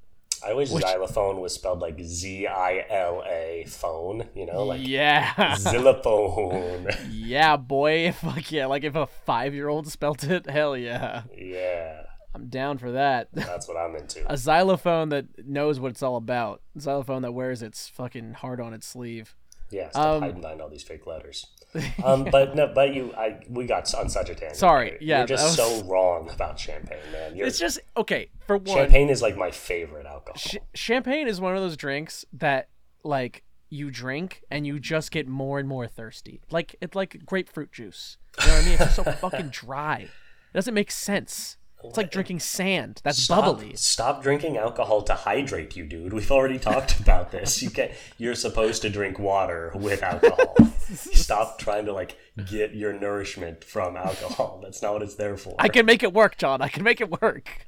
I 0.45 0.53
wish 0.53 0.69
xylophone 0.69 1.39
was 1.39 1.53
spelled 1.53 1.79
like 1.79 1.99
Z 2.01 2.47
I 2.47 2.85
L 2.89 3.23
A 3.27 3.65
phone, 3.67 4.27
you 4.35 4.45
know, 4.45 4.63
like 4.65 4.81
yeah. 4.85 5.55
xylophone. 5.55 6.87
yeah, 7.11 7.57
boy. 7.57 8.11
Fuck 8.11 8.51
yeah. 8.51 8.65
Like 8.65 8.83
if 8.83 8.95
a 8.95 9.05
five 9.07 9.53
year 9.53 9.67
old 9.67 9.87
spelt 9.87 10.23
it, 10.23 10.49
hell 10.49 10.75
yeah. 10.75 11.23
yeah, 11.37 12.03
I'm 12.33 12.47
down 12.47 12.77
for 12.77 12.91
that. 12.91 13.29
that's 13.33 13.67
what 13.67 13.77
I'm 13.77 13.95
into. 13.95 14.23
a 14.31 14.37
xylophone 14.37 15.09
that 15.09 15.45
knows 15.47 15.79
what 15.79 15.91
it's 15.91 16.03
all 16.03 16.15
about. 16.15 16.61
A 16.75 16.81
xylophone 16.81 17.21
that 17.21 17.33
wears 17.33 17.61
its 17.61 17.87
fucking 17.89 18.33
heart 18.35 18.59
on 18.59 18.73
its 18.73 18.87
sleeve. 18.87 19.35
Yeah, 19.69 19.89
stop 19.89 20.15
Um, 20.17 20.21
hiding 20.21 20.41
behind 20.41 20.61
all 20.61 20.69
these 20.69 20.83
fake 20.83 21.07
letters. 21.07 21.47
Um, 22.03 22.25
but 22.25 22.55
no, 22.55 22.67
but 22.67 22.93
you, 22.93 23.13
I, 23.17 23.39
we 23.49 23.65
got 23.65 23.93
on 23.95 24.09
such 24.09 24.29
a 24.29 24.35
tangent. 24.35 24.57
Sorry, 24.57 24.97
yeah, 25.01 25.19
you're 25.19 25.27
just 25.27 25.57
was- 25.57 25.79
so 25.79 25.83
wrong 25.85 26.29
about 26.29 26.59
champagne, 26.59 26.97
man. 27.11 27.35
You're, 27.35 27.47
It's 27.47 27.59
just 27.59 27.79
okay. 27.95 28.29
For 28.47 28.57
one, 28.57 28.75
champagne 28.77 29.09
is 29.09 29.21
like 29.21 29.37
my 29.37 29.51
favorite 29.51 30.05
alcohol. 30.05 30.35
ch- 30.37 30.57
champagne 30.73 31.27
is 31.27 31.39
one 31.39 31.55
of 31.55 31.61
those 31.61 31.77
drinks 31.77 32.25
that 32.33 32.67
like 33.03 33.43
you 33.69 33.89
drink 33.89 34.43
and 34.51 34.67
you 34.67 34.79
just 34.79 35.11
get 35.11 35.27
more 35.27 35.59
and 35.59 35.67
more 35.69 35.87
thirsty. 35.87 36.41
Like 36.51 36.75
it's 36.81 36.95
like 36.95 37.25
grapefruit 37.25 37.71
juice. 37.71 38.17
You 38.41 38.47
know 38.47 38.53
what 38.53 38.61
I 38.61 38.65
mean? 38.65 38.73
It's 38.73 38.83
just 38.83 38.95
so 38.97 39.03
fucking 39.29 39.49
dry. 39.49 39.99
It 40.01 40.53
doesn't 40.53 40.73
make 40.73 40.91
sense. 40.91 41.57
It's 41.89 41.97
like 41.97 42.11
drinking 42.11 42.39
sand. 42.39 43.01
That's 43.03 43.21
Stop, 43.21 43.45
bubbly. 43.45 43.75
stop 43.75 44.21
drinking 44.21 44.57
alcohol 44.57 45.01
to 45.03 45.13
hydrate 45.13 45.75
you, 45.75 45.85
dude. 45.85 46.13
We've 46.13 46.31
already 46.31 46.59
talked 46.59 46.99
about 46.99 47.31
this. 47.31 47.61
You 47.61 47.69
can 47.69 47.89
You're 48.17 48.35
supposed 48.35 48.81
to 48.83 48.89
drink 48.89 49.19
water 49.19 49.71
with 49.75 50.03
alcohol. 50.03 50.55
Stop 50.93 51.57
trying 51.59 51.85
to 51.85 51.93
like 51.93 52.17
get 52.49 52.75
your 52.75 52.93
nourishment 52.93 53.63
from 53.63 53.95
alcohol. 53.97 54.59
That's 54.63 54.81
not 54.81 54.93
what 54.93 55.01
it's 55.01 55.15
there 55.15 55.37
for. 55.37 55.55
I 55.59 55.69
can 55.69 55.85
make 55.85 56.03
it 56.03 56.13
work, 56.13 56.37
John. 56.37 56.61
I 56.61 56.67
can 56.67 56.83
make 56.83 57.01
it 57.01 57.21
work. 57.21 57.67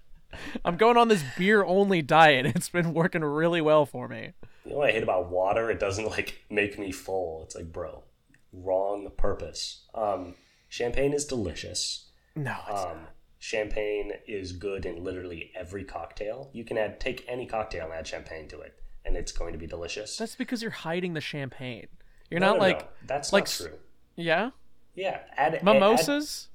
I'm 0.65 0.77
going 0.77 0.97
on 0.97 1.07
this 1.09 1.23
beer 1.37 1.63
only 1.63 2.01
diet. 2.01 2.45
It's 2.55 2.69
been 2.69 2.93
working 2.93 3.23
really 3.23 3.61
well 3.61 3.85
for 3.85 4.07
me. 4.07 4.31
You 4.65 4.71
know 4.71 4.77
what 4.77 4.89
I 4.89 4.93
hate 4.93 5.03
about 5.03 5.29
water? 5.29 5.69
It 5.69 5.79
doesn't 5.79 6.09
like 6.09 6.43
make 6.49 6.79
me 6.79 6.91
full. 6.91 7.43
It's 7.45 7.55
like, 7.55 7.71
bro, 7.71 8.03
wrong 8.51 9.11
purpose. 9.17 9.85
Um, 9.93 10.35
champagne 10.69 11.13
is 11.13 11.25
delicious. 11.25 12.09
No, 12.35 12.55
it's 12.69 12.81
Um, 12.81 12.97
champagne 13.43 14.13
is 14.25 14.53
good 14.53 14.85
in 14.85 15.03
literally 15.03 15.51
every 15.53 15.83
cocktail. 15.83 16.49
You 16.53 16.63
can 16.63 16.77
add 16.77 17.01
take 17.01 17.25
any 17.27 17.45
cocktail 17.45 17.83
and 17.83 17.93
add 17.93 18.07
champagne 18.07 18.47
to 18.47 18.61
it, 18.61 18.73
and 19.03 19.17
it's 19.17 19.33
going 19.33 19.51
to 19.51 19.59
be 19.59 19.67
delicious. 19.67 20.15
That's 20.15 20.37
because 20.37 20.61
you're 20.61 20.71
hiding 20.71 21.13
the 21.13 21.19
champagne. 21.19 21.87
You're 22.29 22.39
No, 22.39 22.51
not 22.51 22.55
no, 22.55 22.61
like 22.61 22.79
no, 22.79 22.87
that's 23.05 23.33
like 23.33 23.43
not 23.43 23.49
true. 23.49 23.77
yeah 24.15 24.51
Yeah, 24.95 25.19
add 25.35 25.55
add- 25.55 25.63
mimosas. 25.63 26.47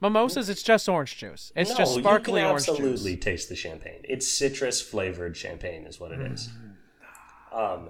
Mimosas, 0.00 0.48
it's 0.48 0.64
just 0.64 0.88
orange 0.88 1.16
juice. 1.16 1.52
It's 1.54 1.70
no, 1.70 1.76
just 1.76 1.94
sparkly 1.94 2.40
you 2.40 2.46
can 2.46 2.50
orange 2.54 2.68
absolutely 2.68 3.16
taste 3.16 3.48
the 3.48 3.54
champagne. 3.54 4.00
It's 4.02 4.26
citrus 4.26 4.80
flavored 4.82 5.36
champagne, 5.36 5.86
is 5.86 6.00
what 6.00 6.10
it 6.10 6.20
is. 6.22 6.48
Mm. 7.54 7.56
Um, 7.76 7.88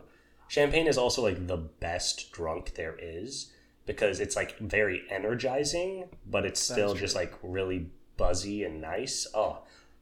champagne 0.48 0.88
is 0.88 0.98
also 0.98 1.22
like 1.22 1.46
the 1.46 1.56
best 1.56 2.32
drunk 2.32 2.74
there 2.74 2.96
is 3.00 3.52
because 3.86 4.20
it's 4.20 4.36
like 4.36 4.58
very 4.58 5.04
energizing, 5.08 6.08
but 6.26 6.44
it's 6.44 6.60
still 6.60 6.94
just 6.94 7.14
like 7.14 7.32
really 7.42 7.90
buzzy 8.20 8.64
and 8.64 8.82
nice. 8.82 9.26
Oh, 9.34 9.60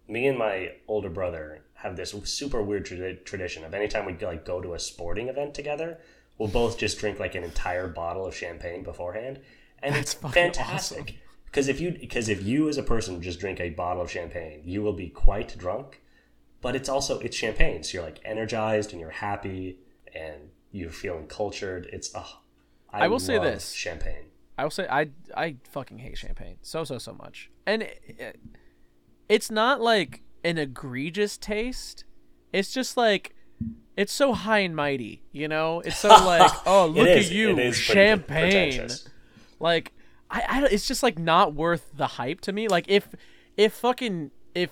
me 0.09 0.27
and 0.27 0.37
my 0.37 0.73
older 0.89 1.09
brother 1.09 1.63
have 1.75 1.97
this 1.97 2.15
super 2.25 2.61
weird 2.61 2.85
tradi- 2.85 3.25
tradition 3.25 3.65
of 3.65 3.73
anytime 3.73 4.05
we 4.05 4.17
like 4.19 4.45
go 4.45 4.61
to 4.61 4.75
a 4.75 4.79
sporting 4.79 5.29
event 5.29 5.55
together, 5.55 5.99
we'll 6.37 6.49
both 6.49 6.77
just 6.77 6.99
drink 6.99 7.21
like 7.21 7.37
an 7.37 7.45
entire 7.45 7.87
bottle 7.87 8.27
of 8.27 8.35
champagne 8.35 8.83
beforehand, 8.83 9.39
and 9.85 9.95
it's 9.95 10.15
fucking 10.15 10.33
fantastic. 10.33 11.15
Because 11.45 11.69
if 11.69 11.81
you 11.81 11.93
because 11.93 12.29
if 12.29 12.43
you 12.43 12.69
as 12.69 12.77
a 12.77 12.83
person 12.83 13.23
just 13.23 13.39
drink 13.39 13.61
a 13.61 13.71
bottle 13.71 14.03
of 14.03 14.11
champagne, 14.11 14.63
you 14.65 14.83
will 14.83 14.93
be 14.93 15.09
quite 15.09 15.57
drunk. 15.57 16.03
But 16.61 16.75
it's 16.75 16.89
also 16.89 17.21
it's 17.21 17.37
champagne, 17.37 17.85
so 17.85 17.95
you're 17.95 18.05
like 18.05 18.21
energized 18.25 18.91
and 18.91 19.01
you're 19.01 19.11
happy 19.11 19.79
and 20.13 20.51
you're 20.73 20.91
feeling 20.91 21.29
cultured. 21.29 21.89
It's 21.93 22.11
oh, 22.17 22.41
I, 22.93 23.05
I 23.05 23.09
will 23.09 23.21
say 23.21 23.39
this. 23.39 23.73
champagne. 23.73 24.25
I 24.59 24.65
will 24.65 24.71
say 24.71 24.87
I 24.91 25.09
I 25.37 25.57
fucking 25.71 25.99
hate 25.99 26.19
champagne 26.19 26.57
so 26.63 26.85
so 26.85 26.99
so 26.99 27.15
much, 27.15 27.51
and 27.67 27.83
it, 27.83 28.03
it- 28.19 28.41
it's 29.29 29.51
not 29.51 29.81
like 29.81 30.23
an 30.43 30.59
egregious 30.59 31.37
taste. 31.39 32.05
It's 32.53 32.73
just 32.73 32.97
like 32.97 33.35
it's 33.97 34.13
so 34.13 34.33
high 34.33 34.61
and 34.61 34.75
mighty, 34.75 35.23
you 35.33 35.49
know. 35.49 35.81
It's 35.81 35.99
so 35.99 36.09
like 36.25 36.51
oh 36.67 36.87
look 36.87 37.07
is- 37.09 37.29
at 37.29 37.33
you 37.33 37.51
it 37.51 37.59
is 37.59 37.77
pretty 37.77 37.93
champagne. 37.93 38.89
Like 39.61 39.93
I, 40.31 40.43
I 40.49 40.65
it's 40.71 40.89
just 40.89 41.03
like 41.03 41.19
not 41.19 41.55
worth 41.55 41.91
the 41.95 42.07
hype 42.07 42.41
to 42.43 42.53
me. 42.53 42.69
Like 42.69 42.87
if 42.89 43.09
if 43.57 43.73
fucking 43.75 44.31
if 44.55 44.71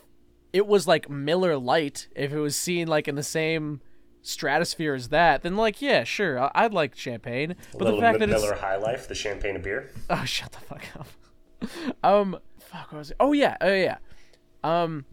it 0.52 0.66
was 0.66 0.86
like 0.86 1.10
Miller 1.10 1.56
Lite, 1.58 2.08
if 2.16 2.32
it 2.32 2.38
was 2.38 2.56
seen 2.56 2.88
like 2.88 3.08
in 3.08 3.14
the 3.14 3.22
same 3.22 3.80
stratosphere 4.26 4.94
as 4.94 5.08
that, 5.08 5.42
then 5.42 5.56
like 5.56 5.80
yeah, 5.82 6.04
sure, 6.04 6.38
I- 6.38 6.50
I'd 6.54 6.74
like 6.74 6.96
champagne. 6.96 7.54
But 7.72 7.82
Little 7.82 7.96
the 7.96 8.02
fact 8.02 8.20
Mi- 8.20 8.26
that 8.26 8.32
it's 8.34 8.42
Miller 8.42 8.56
High 8.56 8.76
Life, 8.76 9.08
the 9.08 9.14
champagne 9.14 9.56
of 9.56 9.62
beer. 9.62 9.90
Oh, 10.10 10.24
shut 10.26 10.52
the 10.52 10.58
fuck 10.60 10.84
up. 10.98 11.08
um, 12.04 12.38
fuck, 12.60 12.92
what 12.92 12.98
was 12.98 13.10
it? 13.10 13.16
Oh 13.20 13.32
yeah, 13.32 13.56
oh 13.60 13.72
yeah. 13.72 13.98
Um, 14.64 15.04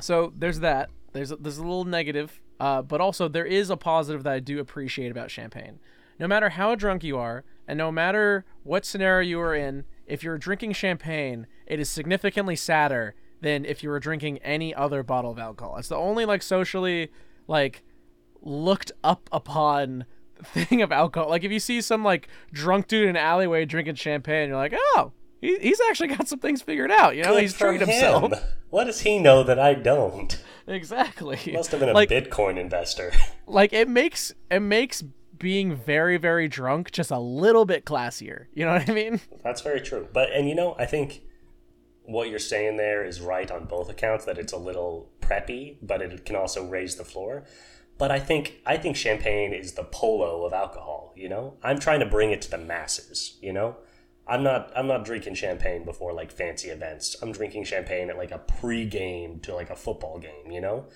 so 0.00 0.32
there's 0.36 0.60
that. 0.60 0.90
There's 1.12 1.30
a, 1.32 1.36
there's 1.36 1.58
a 1.58 1.62
little 1.62 1.84
negative, 1.84 2.40
uh, 2.60 2.82
but 2.82 3.00
also 3.00 3.28
there 3.28 3.46
is 3.46 3.70
a 3.70 3.76
positive 3.76 4.22
that 4.24 4.32
I 4.32 4.40
do 4.40 4.58
appreciate 4.58 5.10
about 5.10 5.30
champagne. 5.30 5.78
No 6.18 6.26
matter 6.26 6.50
how 6.50 6.74
drunk 6.74 7.04
you 7.04 7.18
are, 7.18 7.44
and 7.68 7.76
no 7.78 7.90
matter 7.92 8.44
what 8.62 8.84
scenario 8.84 9.26
you 9.28 9.40
are 9.40 9.54
in, 9.54 9.84
if 10.06 10.22
you're 10.22 10.38
drinking 10.38 10.72
champagne, 10.72 11.46
it 11.66 11.80
is 11.80 11.90
significantly 11.90 12.56
sadder 12.56 13.14
than 13.40 13.64
if 13.66 13.82
you 13.82 13.90
were 13.90 14.00
drinking 14.00 14.38
any 14.38 14.74
other 14.74 15.02
bottle 15.02 15.30
of 15.30 15.38
alcohol. 15.38 15.76
It's 15.76 15.88
the 15.88 15.96
only 15.96 16.24
like 16.24 16.42
socially 16.42 17.10
like 17.48 17.82
looked 18.46 18.92
up 19.04 19.28
upon 19.32 20.06
thing 20.42 20.82
of 20.82 20.92
alcohol. 20.92 21.28
Like 21.28 21.44
if 21.44 21.52
you 21.52 21.60
see 21.60 21.80
some 21.80 22.04
like 22.04 22.28
drunk 22.52 22.88
dude 22.88 23.04
in 23.04 23.10
an 23.10 23.16
alleyway 23.16 23.64
drinking 23.64 23.96
champagne, 23.96 24.48
you're 24.48 24.56
like, 24.56 24.74
oh, 24.74 25.12
he, 25.40 25.58
he's 25.58 25.80
actually 25.80 26.08
got 26.08 26.28
some 26.28 26.38
things 26.38 26.62
figured 26.62 26.90
out. 26.90 27.16
You 27.16 27.22
know, 27.22 27.32
Good 27.32 27.42
he's 27.42 27.54
treated 27.54 27.88
himself. 27.88 28.32
What 28.70 28.84
does 28.84 29.00
he 29.00 29.18
know 29.18 29.42
that 29.44 29.58
I 29.58 29.74
don't? 29.74 30.42
Exactly. 30.66 31.38
Must 31.52 31.70
have 31.70 31.80
been 31.80 31.90
a 31.90 31.92
like 31.92 32.08
Bitcoin 32.08 32.58
investor. 32.58 33.12
like 33.46 33.72
it 33.72 33.88
makes 33.88 34.32
it 34.50 34.60
makes 34.60 35.02
being 35.38 35.76
very 35.76 36.16
very 36.16 36.48
drunk 36.48 36.90
just 36.90 37.10
a 37.10 37.18
little 37.18 37.64
bit 37.64 37.84
classier. 37.84 38.46
You 38.52 38.64
know 38.64 38.72
what 38.72 38.88
I 38.88 38.92
mean? 38.92 39.20
That's 39.44 39.60
very 39.60 39.80
true. 39.80 40.08
But 40.12 40.32
and 40.32 40.48
you 40.48 40.54
know, 40.54 40.74
I 40.78 40.86
think 40.86 41.22
what 42.04 42.30
you're 42.30 42.38
saying 42.38 42.76
there 42.76 43.04
is 43.04 43.20
right 43.20 43.50
on 43.50 43.64
both 43.64 43.88
accounts 43.88 44.24
that 44.24 44.38
it's 44.38 44.52
a 44.52 44.56
little 44.56 45.10
preppy, 45.20 45.76
but 45.82 46.00
it 46.00 46.24
can 46.24 46.36
also 46.36 46.66
raise 46.66 46.96
the 46.96 47.04
floor. 47.04 47.44
But 47.98 48.10
I 48.10 48.18
think 48.18 48.60
I 48.66 48.76
think 48.76 48.96
champagne 48.96 49.52
is 49.52 49.72
the 49.72 49.84
polo 49.84 50.44
of 50.44 50.52
alcohol, 50.52 51.12
you 51.16 51.28
know? 51.28 51.54
I'm 51.62 51.78
trying 51.78 52.00
to 52.00 52.06
bring 52.06 52.30
it 52.30 52.42
to 52.42 52.50
the 52.50 52.58
masses, 52.58 53.38
you 53.40 53.52
know? 53.52 53.76
I'm 54.26 54.42
not 54.42 54.72
I'm 54.76 54.86
not 54.86 55.04
drinking 55.04 55.34
champagne 55.34 55.84
before 55.84 56.12
like 56.12 56.30
fancy 56.30 56.68
events. 56.68 57.16
I'm 57.22 57.32
drinking 57.32 57.64
champagne 57.64 58.10
at 58.10 58.16
like 58.16 58.32
a 58.32 58.38
pre-game 58.38 59.40
to 59.40 59.54
like 59.54 59.70
a 59.70 59.76
football 59.76 60.18
game, 60.18 60.50
you 60.50 60.60
know? 60.60 60.86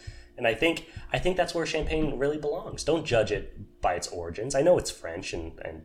And 0.41 0.47
I 0.47 0.55
think 0.55 0.87
I 1.13 1.19
think 1.19 1.37
that's 1.37 1.55
where 1.55 1.67
champagne 1.67 2.19
really 2.19 2.39
belongs. 2.39 2.83
Don't 2.83 3.05
judge 3.05 3.31
it 3.31 3.83
by 3.83 3.93
its 3.93 4.09
origins. 4.09 4.55
I 4.55 4.63
know 4.63 4.79
it's 4.79 4.91
French 4.91 5.35
and, 5.35 5.53
and 5.61 5.85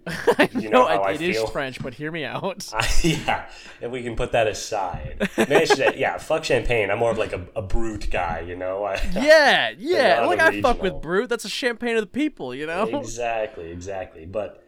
you 0.64 0.70
know 0.70 0.84
no, 0.84 0.88
how 0.88 1.02
I 1.02 1.12
it 1.12 1.22
is 1.22 1.36
feel. 1.36 1.48
French, 1.48 1.84
but 1.84 1.96
hear 1.96 2.10
me 2.10 2.24
out. 2.24 2.72
yeah, 3.04 3.50
if 3.82 3.92
we 3.92 4.02
can 4.02 4.16
put 4.16 4.32
that 4.32 4.48
aside. 4.48 5.30
Should 5.36 5.98
yeah, 5.98 6.18
fuck 6.18 6.46
champagne. 6.46 6.90
I'm 6.90 7.00
more 7.00 7.12
of 7.12 7.18
like 7.18 7.34
a, 7.34 7.46
a 7.54 7.62
brut 7.62 8.08
guy, 8.10 8.46
you 8.48 8.56
know? 8.56 8.86
I, 8.86 8.94
yeah, 9.14 9.74
yeah. 9.78 10.26
Like 10.26 10.40
I 10.40 10.62
fuck 10.62 10.82
with. 10.82 11.02
Brut. 11.02 11.28
That's 11.28 11.44
a 11.44 11.50
champagne 11.50 11.98
of 11.98 12.02
the 12.02 12.08
people. 12.08 12.56
You 12.56 12.68
know. 12.68 12.86
exactly, 12.98 13.72
exactly. 13.72 14.26
But 14.26 14.65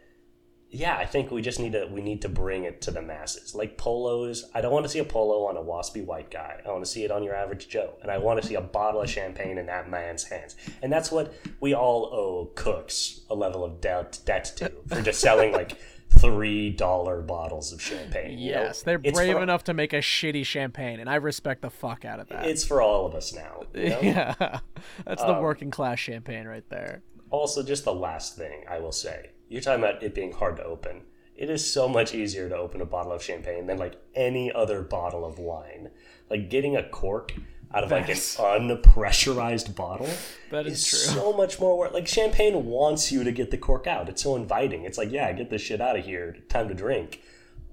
yeah, 0.70 0.96
I 0.96 1.06
think 1.06 1.30
we 1.30 1.40
just 1.40 1.58
need 1.58 1.72
to 1.72 1.86
we 1.90 2.00
need 2.02 2.20
to 2.22 2.28
bring 2.28 2.64
it 2.64 2.80
to 2.82 2.90
the 2.90 3.00
masses. 3.02 3.54
Like 3.54 3.78
polos, 3.78 4.44
I 4.54 4.60
don't 4.60 4.72
want 4.72 4.84
to 4.84 4.88
see 4.90 4.98
a 4.98 5.04
polo 5.04 5.46
on 5.46 5.56
a 5.56 5.62
waspy 5.62 6.04
white 6.04 6.30
guy. 6.30 6.60
I 6.66 6.70
want 6.70 6.84
to 6.84 6.90
see 6.90 7.04
it 7.04 7.10
on 7.10 7.22
your 7.22 7.34
average 7.34 7.68
Joe, 7.68 7.94
and 8.02 8.10
I 8.10 8.18
want 8.18 8.40
to 8.42 8.46
see 8.46 8.54
a 8.54 8.60
bottle 8.60 9.00
of 9.00 9.08
champagne 9.10 9.56
in 9.58 9.66
that 9.66 9.88
man's 9.90 10.24
hands. 10.24 10.56
And 10.82 10.92
that's 10.92 11.10
what 11.10 11.32
we 11.60 11.74
all 11.74 12.06
owe 12.12 12.50
Cook's 12.54 13.20
a 13.30 13.34
level 13.34 13.64
of 13.64 13.80
debt 13.80 14.18
debt 14.24 14.44
to 14.56 14.72
for 14.88 15.00
just 15.00 15.20
selling 15.20 15.52
like 15.52 15.72
three 16.18 16.70
dollar 16.70 17.20
bottles 17.22 17.72
of 17.72 17.80
champagne. 17.80 18.38
you 18.38 18.52
know? 18.52 18.62
Yes, 18.62 18.82
they're 18.82 18.98
brave 18.98 19.36
for- 19.36 19.42
enough 19.42 19.64
to 19.64 19.74
make 19.74 19.92
a 19.92 19.98
shitty 19.98 20.44
champagne, 20.44 21.00
and 21.00 21.08
I 21.08 21.16
respect 21.16 21.62
the 21.62 21.70
fuck 21.70 22.04
out 22.04 22.20
of 22.20 22.28
that. 22.28 22.46
It's 22.46 22.64
for 22.64 22.82
all 22.82 23.06
of 23.06 23.14
us 23.14 23.32
now. 23.34 23.62
You 23.74 23.88
know? 23.90 24.00
yeah, 24.02 24.60
that's 25.06 25.22
Um, 25.22 25.36
the 25.36 25.40
working 25.42 25.70
class 25.70 25.98
champagne 25.98 26.46
right 26.46 26.68
there. 26.68 27.02
Also, 27.30 27.62
just 27.62 27.84
the 27.84 27.94
last 27.94 28.36
thing 28.36 28.64
I 28.68 28.80
will 28.80 28.92
say. 28.92 29.30
You're 29.48 29.60
talking 29.62 29.82
about 29.82 30.02
it 30.02 30.14
being 30.14 30.32
hard 30.32 30.56
to 30.56 30.64
open. 30.64 31.02
It 31.36 31.48
is 31.50 31.72
so 31.72 31.88
much 31.88 32.14
easier 32.14 32.48
to 32.48 32.56
open 32.56 32.80
a 32.80 32.84
bottle 32.84 33.12
of 33.12 33.22
champagne 33.22 33.66
than 33.66 33.78
like 33.78 33.94
any 34.14 34.52
other 34.52 34.82
bottle 34.82 35.24
of 35.24 35.38
wine. 35.38 35.90
Like 36.28 36.50
getting 36.50 36.76
a 36.76 36.82
cork 36.82 37.32
out 37.72 37.84
of 37.84 37.90
like 37.90 38.08
an 38.08 38.16
unpressurized 38.16 39.74
bottle 39.74 40.08
That 40.50 40.66
is 40.66 40.84
true. 40.84 40.98
so 40.98 41.32
much 41.32 41.60
more 41.60 41.78
work. 41.78 41.92
Like 41.92 42.08
champagne 42.08 42.64
wants 42.66 43.12
you 43.12 43.24
to 43.24 43.32
get 43.32 43.50
the 43.50 43.58
cork 43.58 43.86
out. 43.86 44.08
It's 44.08 44.22
so 44.22 44.36
inviting. 44.36 44.84
It's 44.84 44.98
like, 44.98 45.10
yeah, 45.12 45.32
get 45.32 45.50
this 45.50 45.62
shit 45.62 45.80
out 45.80 45.98
of 45.98 46.04
here. 46.04 46.36
Time 46.48 46.68
to 46.68 46.74
drink. 46.74 47.22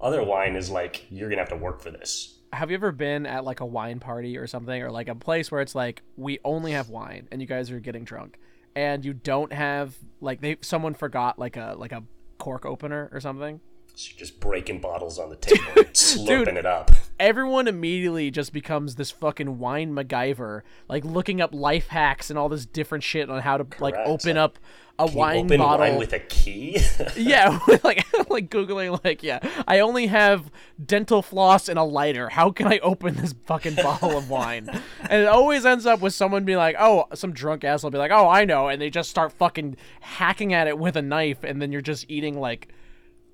Other 0.00 0.22
wine 0.22 0.56
is 0.56 0.70
like, 0.70 1.06
you're 1.10 1.28
gonna 1.28 1.40
have 1.42 1.48
to 1.50 1.56
work 1.56 1.80
for 1.80 1.90
this. 1.90 2.34
Have 2.52 2.70
you 2.70 2.76
ever 2.76 2.92
been 2.92 3.26
at 3.26 3.44
like 3.44 3.60
a 3.60 3.66
wine 3.66 3.98
party 3.98 4.36
or 4.36 4.46
something, 4.46 4.80
or 4.82 4.90
like 4.90 5.08
a 5.08 5.14
place 5.14 5.50
where 5.50 5.60
it's 5.60 5.74
like 5.74 6.02
we 6.16 6.38
only 6.44 6.72
have 6.72 6.88
wine 6.88 7.26
and 7.32 7.40
you 7.40 7.46
guys 7.46 7.70
are 7.70 7.80
getting 7.80 8.04
drunk, 8.04 8.38
and 8.76 9.04
you 9.04 9.14
don't 9.14 9.52
have 9.52 9.96
like 10.20 10.40
they 10.40 10.58
someone 10.60 10.94
forgot 10.94 11.38
like 11.38 11.56
a 11.56 11.74
like 11.76 11.90
a 11.92 12.04
cork 12.38 12.64
opener 12.64 13.08
or 13.12 13.18
something? 13.18 13.60
So 13.94 14.10
you're 14.10 14.18
just 14.18 14.40
breaking 14.40 14.82
bottles 14.82 15.18
on 15.18 15.30
the 15.30 15.36
table, 15.36 15.64
and 15.74 15.86
slurping 15.94 16.56
it 16.56 16.66
up. 16.66 16.90
everyone 17.18 17.66
immediately 17.66 18.30
just 18.30 18.52
becomes 18.52 18.96
this 18.96 19.10
fucking 19.10 19.58
wine 19.58 19.94
MacGyver, 19.94 20.60
like 20.86 21.02
looking 21.02 21.40
up 21.40 21.54
life 21.54 21.88
hacks 21.88 22.28
and 22.28 22.38
all 22.38 22.50
this 22.50 22.66
different 22.66 23.02
shit 23.02 23.30
on 23.30 23.40
how 23.40 23.56
to 23.56 23.66
like 23.82 23.94
open 24.04 24.36
up 24.36 24.58
a 24.98 25.06
wine 25.06 25.46
Open 25.46 25.58
bottle. 25.58 25.78
wine 25.86 25.98
with 25.98 26.12
a 26.12 26.18
key. 26.18 26.78
yeah, 27.16 27.58
like 27.84 28.05
like 28.36 28.50
googling 28.50 29.02
like 29.04 29.22
yeah, 29.22 29.40
I 29.66 29.80
only 29.80 30.06
have 30.06 30.50
dental 30.84 31.22
floss 31.22 31.68
and 31.68 31.78
a 31.78 31.82
lighter. 31.82 32.28
How 32.28 32.50
can 32.50 32.66
I 32.66 32.78
open 32.78 33.14
this 33.16 33.34
fucking 33.46 33.74
bottle 33.76 34.16
of 34.16 34.30
wine? 34.30 34.68
And 35.08 35.22
it 35.22 35.28
always 35.28 35.64
ends 35.64 35.86
up 35.86 36.00
with 36.00 36.14
someone 36.14 36.44
being 36.44 36.58
like, 36.58 36.74
"Oh, 36.78 37.06
some 37.14 37.32
drunk 37.32 37.62
ass 37.62 37.82
will 37.84 37.90
be 37.92 37.98
like, 37.98 38.10
"Oh, 38.10 38.28
I 38.28 38.44
know," 38.44 38.68
and 38.68 38.82
they 38.82 38.90
just 38.90 39.08
start 39.08 39.32
fucking 39.32 39.76
hacking 40.00 40.52
at 40.52 40.66
it 40.66 40.78
with 40.78 40.96
a 40.96 41.02
knife, 41.02 41.44
and 41.44 41.62
then 41.62 41.70
you're 41.70 41.80
just 41.80 42.06
eating 42.08 42.40
like 42.40 42.68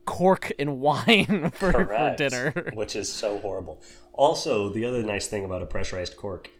cork 0.04 0.52
and 0.58 0.80
wine 0.86 1.50
for, 1.54 1.72
for 1.72 2.14
dinner. 2.18 2.72
which 2.74 2.94
is 2.94 3.10
so 3.10 3.38
horrible. 3.38 3.80
Also, 4.12 4.68
the 4.68 4.84
other 4.84 5.02
nice 5.02 5.28
thing 5.28 5.44
about 5.44 5.62
a 5.62 5.66
pressurized 5.66 6.16
cork, 6.16 6.50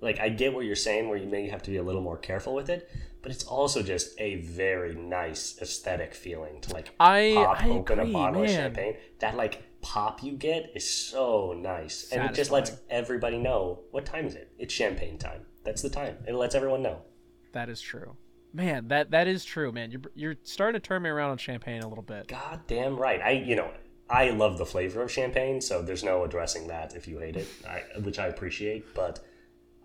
like 0.00 0.20
I 0.20 0.28
get 0.28 0.54
what 0.54 0.64
you're 0.64 0.76
saying, 0.76 1.08
where 1.08 1.18
you 1.18 1.26
may 1.26 1.48
have 1.48 1.62
to 1.64 1.70
be 1.70 1.76
a 1.76 1.82
little 1.82 2.02
more 2.02 2.16
careful 2.18 2.54
with 2.54 2.68
it, 2.68 2.90
but 3.22 3.32
it's 3.32 3.44
also 3.44 3.82
just 3.82 4.18
a 4.20 4.36
very 4.36 4.94
nice 4.94 5.58
aesthetic 5.60 6.14
feeling 6.14 6.60
to 6.62 6.72
like 6.74 6.90
I- 7.00 7.32
pop 7.34 7.62
I 7.64 7.68
open 7.70 7.98
agree, 8.00 8.10
a 8.10 8.12
bottle 8.12 8.42
of 8.42 8.50
champagne. 8.50 8.96
That 9.20 9.36
like 9.36 9.62
pop 9.80 10.22
you 10.22 10.32
get 10.32 10.70
is 10.74 10.88
so 10.88 11.54
nice, 11.56 12.10
and 12.12 12.24
it 12.24 12.34
just 12.34 12.50
lets 12.50 12.72
everybody 12.90 13.38
know 13.38 13.80
what 13.90 14.04
time 14.04 14.26
is 14.26 14.34
it. 14.34 14.50
It's 14.58 14.74
champagne 14.74 15.18
time. 15.18 15.42
That's 15.64 15.82
the 15.82 15.90
time. 15.90 16.16
It 16.26 16.34
lets 16.34 16.54
everyone 16.54 16.82
know. 16.82 17.02
That 17.52 17.68
is 17.68 17.80
true. 17.80 18.16
Man, 18.52 18.88
that 18.88 19.10
that 19.10 19.26
is 19.26 19.44
true, 19.44 19.72
man. 19.72 19.90
You're 19.90 20.02
you're 20.14 20.36
starting 20.42 20.80
to 20.80 20.86
turn 20.86 21.02
me 21.02 21.10
around 21.10 21.30
on 21.30 21.38
champagne 21.38 21.82
a 21.82 21.88
little 21.88 22.04
bit. 22.04 22.28
God 22.28 22.60
damn 22.66 22.96
right. 22.96 23.20
I 23.20 23.30
you 23.32 23.56
know 23.56 23.70
I 24.08 24.30
love 24.30 24.58
the 24.58 24.66
flavor 24.66 25.02
of 25.02 25.10
champagne, 25.10 25.60
so 25.60 25.82
there's 25.82 26.04
no 26.04 26.22
addressing 26.24 26.68
that 26.68 26.94
if 26.94 27.08
you 27.08 27.18
hate 27.18 27.36
it, 27.36 27.48
I, 27.68 27.82
which 28.00 28.18
I 28.18 28.28
appreciate. 28.28 28.94
But 28.94 29.18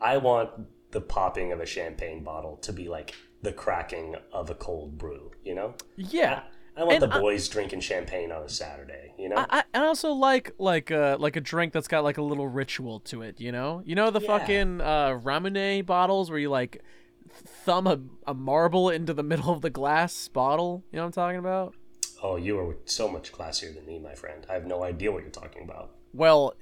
I 0.01 0.17
want 0.17 0.49
the 0.91 1.01
popping 1.01 1.51
of 1.51 1.59
a 1.59 1.65
champagne 1.65 2.23
bottle 2.23 2.57
to 2.57 2.73
be 2.73 2.89
like 2.89 3.13
the 3.41 3.53
cracking 3.53 4.15
of 4.33 4.49
a 4.49 4.55
cold 4.55 4.97
brew. 4.97 5.31
You 5.45 5.55
know? 5.55 5.75
Yeah. 5.95 6.43
I 6.75 6.83
want 6.83 7.03
And 7.03 7.11
the 7.11 7.15
I- 7.17 7.19
boys 7.19 7.47
drinking 7.49 7.81
champagne 7.81 8.31
on 8.31 8.43
a 8.43 8.49
Saturday. 8.49 9.13
You 9.17 9.29
know? 9.29 9.35
I, 9.37 9.45
I 9.49 9.63
I 9.73 9.85
also 9.85 10.11
like 10.11 10.53
like 10.57 10.89
a 10.91 11.17
like 11.19 11.35
a 11.35 11.41
drink 11.41 11.73
that's 11.73 11.87
got 11.87 12.03
like 12.03 12.17
a 12.17 12.21
little 12.21 12.47
ritual 12.47 12.99
to 13.01 13.21
it, 13.21 13.39
you 13.39 13.51
know. 13.51 13.81
You 13.85 13.95
know 13.95 14.09
the 14.09 14.21
Yeah. 14.21 14.27
fucking 14.27 14.81
uh, 14.81 15.19
Ramune 15.21 15.85
bottles 15.85 16.29
where 16.29 16.39
you 16.39 16.49
like 16.49 16.81
thumb 17.29 17.87
a, 17.87 17.99
a 18.27 18.33
marble 18.33 18.89
into 18.89 19.13
the 19.13 19.23
middle 19.31 19.51
of 19.53 19.61
the 19.61 19.69
glass 19.69 20.27
bottle. 20.27 20.83
You 20.91 20.97
know 20.97 21.03
what 21.03 21.07
I'm 21.07 21.11
talking 21.13 21.39
about? 21.39 21.75
oh, 22.23 22.35
you 22.35 22.59
are 22.59 22.75
so 22.85 23.07
much 23.09 23.31
classier 23.31 23.73
than 23.73 23.83
me, 23.87 23.97
my 23.97 24.13
friend. 24.13 24.45
I 24.47 24.53
have 24.53 24.67
no 24.67 24.83
idea 24.83 25.11
what 25.11 25.23
you're 25.23 25.31
talking 25.31 25.63
about. 25.63 25.89
Well, 26.13 26.53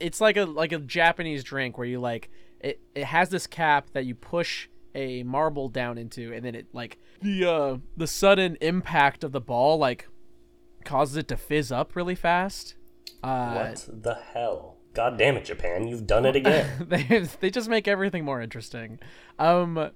it's 0.00 0.20
like 0.20 0.36
a 0.36 0.44
like 0.44 0.72
a 0.72 0.78
Japanese 0.78 1.44
drink 1.44 1.78
where 1.78 1.86
you 1.86 2.00
like 2.00 2.28
it. 2.70 2.80
It 2.94 3.04
has 3.04 3.28
this 3.30 3.46
cap 3.46 3.90
that 3.92 4.04
you 4.04 4.14
push 4.14 4.68
a 4.94 5.22
marble 5.22 5.68
down 5.68 5.98
into, 5.98 6.32
and 6.32 6.44
then 6.44 6.54
it 6.54 6.66
like 6.72 6.98
the 7.22 7.44
uh 7.44 7.76
the 7.96 8.06
sudden 8.06 8.56
impact 8.60 9.24
of 9.24 9.32
the 9.32 9.40
ball 9.40 9.78
like 9.78 10.08
causes 10.84 11.16
it 11.16 11.28
to 11.28 11.36
fizz 11.36 11.70
up 11.72 11.96
really 11.96 12.14
fast. 12.14 12.74
Uh, 13.22 13.52
What 13.54 13.88
the 14.02 14.14
hell? 14.14 14.76
God 14.94 15.18
damn 15.18 15.36
it, 15.36 15.44
Japan! 15.44 15.86
You've 15.88 16.06
done 16.06 16.24
it 16.24 16.36
again. 16.40 16.86
they 16.88 17.26
they 17.40 17.50
just 17.50 17.68
make 17.68 17.86
everything 17.86 18.24
more 18.24 18.40
interesting. 18.40 18.98
Um, 19.38 19.90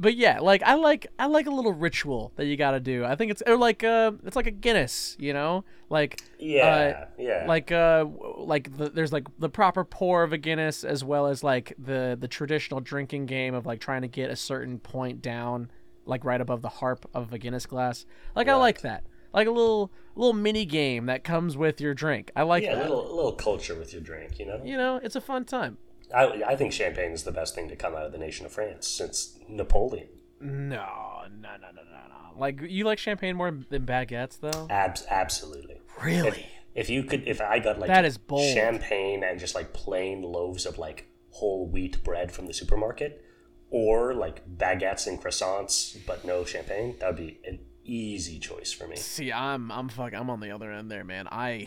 but 0.00 0.16
yeah, 0.16 0.40
like 0.40 0.62
I 0.62 0.74
like 0.74 1.08
I 1.18 1.26
like 1.26 1.46
a 1.46 1.50
little 1.50 1.74
ritual 1.74 2.32
that 2.36 2.46
you 2.46 2.56
got 2.56 2.70
to 2.70 2.80
do. 2.80 3.04
I 3.04 3.16
think 3.16 3.30
it's 3.30 3.42
or 3.46 3.56
like 3.58 3.84
uh 3.84 4.12
it's 4.24 4.34
like 4.34 4.46
a 4.46 4.50
Guinness, 4.50 5.14
you 5.18 5.34
know, 5.34 5.64
like 5.90 6.22
yeah, 6.38 7.04
yeah. 7.18 7.44
like 7.46 7.70
uh 7.70 8.06
like 8.38 8.74
the, 8.78 8.88
there's 8.88 9.12
like 9.12 9.26
the 9.38 9.50
proper 9.50 9.84
pour 9.84 10.22
of 10.22 10.32
a 10.32 10.38
Guinness 10.38 10.84
as 10.84 11.04
well 11.04 11.26
as 11.26 11.44
like 11.44 11.74
the 11.78 12.16
the 12.18 12.28
traditional 12.28 12.80
drinking 12.80 13.26
game 13.26 13.54
of 13.54 13.66
like 13.66 13.78
trying 13.78 14.00
to 14.00 14.08
get 14.08 14.30
a 14.30 14.36
certain 14.36 14.78
point 14.78 15.20
down 15.20 15.70
like 16.06 16.24
right 16.24 16.40
above 16.40 16.62
the 16.62 16.70
harp 16.70 17.08
of 17.12 17.34
a 17.34 17.38
Guinness 17.38 17.66
glass. 17.66 18.06
Like 18.34 18.48
I 18.48 18.54
like 18.54 18.80
that. 18.80 19.04
Like 19.34 19.46
a 19.46 19.50
little 19.50 19.92
little 20.16 20.32
mini 20.32 20.64
game 20.64 21.06
that 21.06 21.24
comes 21.24 21.58
with 21.58 21.78
your 21.78 21.92
drink. 21.92 22.30
I 22.34 22.42
like 22.42 22.64
yeah, 22.64 22.80
a 22.80 22.80
little, 22.80 23.12
a 23.12 23.14
little 23.14 23.32
culture 23.32 23.74
with 23.74 23.92
your 23.92 24.00
drink, 24.00 24.38
you 24.38 24.46
know. 24.46 24.62
You 24.64 24.78
know, 24.78 24.96
it's 24.96 25.14
a 25.14 25.20
fun 25.20 25.44
time. 25.44 25.76
I, 26.14 26.42
I 26.48 26.56
think 26.56 26.72
champagne 26.72 27.12
is 27.12 27.24
the 27.24 27.32
best 27.32 27.54
thing 27.54 27.68
to 27.68 27.76
come 27.76 27.94
out 27.94 28.04
of 28.04 28.12
the 28.12 28.18
nation 28.18 28.46
of 28.46 28.52
France 28.52 28.86
since 28.88 29.38
Napoleon. 29.48 30.08
No, 30.40 31.22
no, 31.30 31.50
no, 31.50 31.68
no, 31.74 31.82
no, 31.82 32.08
no. 32.08 32.38
Like 32.38 32.60
you 32.62 32.84
like 32.84 32.98
champagne 32.98 33.36
more 33.36 33.58
than 33.68 33.84
baguettes, 33.84 34.40
though. 34.40 34.66
Abs, 34.70 35.04
absolutely. 35.10 35.80
Really? 36.02 36.46
If 36.74 36.88
you 36.88 37.02
could, 37.02 37.26
if 37.26 37.40
I 37.40 37.58
got 37.58 37.78
like 37.78 37.88
That 37.88 38.04
is 38.04 38.16
bold. 38.16 38.54
champagne 38.54 39.22
and 39.24 39.38
just 39.38 39.54
like 39.54 39.72
plain 39.72 40.22
loaves 40.22 40.64
of 40.66 40.78
like 40.78 41.08
whole 41.30 41.66
wheat 41.68 42.02
bread 42.04 42.32
from 42.32 42.46
the 42.46 42.54
supermarket, 42.54 43.24
or 43.70 44.14
like 44.14 44.48
baguettes 44.56 45.06
and 45.06 45.20
croissants, 45.22 45.96
but 46.06 46.24
no 46.24 46.44
champagne, 46.44 46.96
that 47.00 47.06
would 47.08 47.16
be 47.16 47.40
easy 47.84 48.38
choice 48.38 48.72
for 48.72 48.86
me. 48.86 48.96
See, 48.96 49.32
I'm, 49.32 49.70
I'm 49.70 49.88
fuck, 49.88 50.14
I'm 50.14 50.30
on 50.30 50.40
the 50.40 50.50
other 50.50 50.70
end 50.72 50.90
there, 50.90 51.04
man. 51.04 51.26
I, 51.30 51.66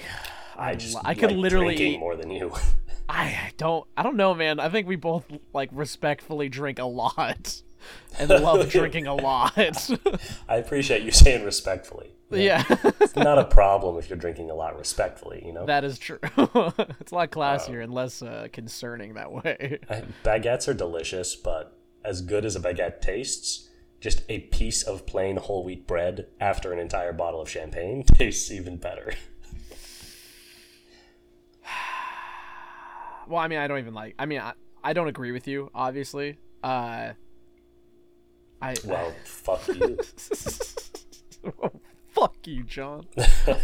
I 0.56 0.72
I, 0.72 0.76
just 0.76 0.98
I 1.04 1.14
could 1.14 1.32
literally 1.32 1.76
drinking 1.76 1.94
eat. 1.94 2.00
more 2.00 2.16
than 2.16 2.32
you. 2.32 2.52
I 3.10 3.52
don't, 3.58 3.86
I 3.98 4.04
don't 4.04 4.16
know, 4.16 4.34
man. 4.34 4.60
I 4.60 4.70
think 4.70 4.88
we 4.88 4.96
both 4.96 5.26
like 5.54 5.70
respectfully 5.74 6.48
drink 6.50 6.80
a 6.80 6.86
lot, 6.86 7.62
and 8.20 8.30
love 8.30 8.70
drinking 8.72 9.08
a 9.08 9.14
lot. 9.16 9.58
I 10.48 10.56
appreciate 10.58 11.04
you 11.04 11.12
saying 11.12 11.44
respectfully. 11.44 12.12
yeah, 12.32 12.64
It's 13.00 13.16
not 13.16 13.38
a 13.38 13.46
problem 13.46 13.98
if 13.98 14.10
you're 14.10 14.18
drinking 14.18 14.50
a 14.50 14.56
lot 14.56 14.76
respectfully, 14.78 15.44
you 15.46 15.54
know. 15.54 15.66
that 15.68 15.84
is 15.84 16.00
true. 16.00 16.18
it's 16.24 17.12
a 17.12 17.16
lot 17.16 17.30
classier 17.30 17.84
and 17.84 17.94
less 17.94 18.24
uh, 18.24 18.48
concerning 18.52 19.14
that 19.16 19.32
way. 19.32 19.80
Baguettes 20.24 20.68
are 20.68 20.74
delicious, 20.74 21.36
but 21.36 21.78
as 22.04 22.22
good 22.22 22.44
as 22.46 22.56
a 22.56 22.60
baguette 22.60 23.02
tastes, 23.02 23.70
just 24.04 24.22
a 24.28 24.40
piece 24.40 24.84
of 24.84 25.06
plain 25.06 25.38
whole 25.38 25.64
wheat 25.64 25.88
bread 25.88 26.28
after 26.42 26.74
an 26.74 26.78
entire 26.80 27.14
bottle 27.14 27.40
of 27.40 27.50
champagne 27.50 28.04
tastes 28.16 28.52
even 28.52 28.76
better. 28.78 29.14
Well, 33.26 33.40
I 33.40 33.48
mean, 33.48 33.60
I 33.60 33.68
don't 33.68 33.80
even 33.80 33.94
like. 33.94 34.16
I 34.20 34.26
mean, 34.26 34.42
I, 34.42 34.52
I 34.84 34.92
don't 34.92 35.08
agree 35.08 35.32
with 35.32 35.48
you, 35.48 35.72
obviously. 35.74 36.40
Uh, 36.62 37.14
I 38.62 38.76
Well, 38.84 39.14
fuck 39.24 39.66
you. 39.70 39.98
fuck 42.10 42.36
you, 42.46 42.66
John. 42.66 43.08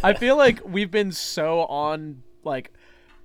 I 0.01 0.13
feel 0.13 0.37
like 0.37 0.61
we've 0.65 0.89
been 0.89 1.11
so 1.11 1.63
on 1.63 2.23
like 2.45 2.71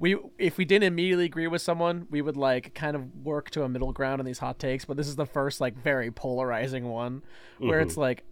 we 0.04 0.18
if 0.38 0.58
we 0.58 0.66
didn't 0.66 0.82
immediately 0.82 1.24
agree 1.24 1.46
with 1.46 1.62
someone, 1.62 2.06
we 2.10 2.20
would 2.20 2.36
like 2.36 2.74
kind 2.74 2.94
of 2.94 3.24
work 3.24 3.48
to 3.52 3.62
a 3.62 3.70
middle 3.70 3.90
ground 3.90 4.20
in 4.20 4.26
these 4.26 4.38
hot 4.38 4.58
takes, 4.58 4.84
but 4.84 4.98
this 4.98 5.08
is 5.08 5.16
the 5.16 5.24
first 5.24 5.62
like 5.62 5.74
very 5.82 6.10
polarizing 6.10 6.90
one 6.90 7.22
where 7.56 7.80
it's 7.80 7.92
mm-hmm. 7.92 8.02
like 8.02 8.24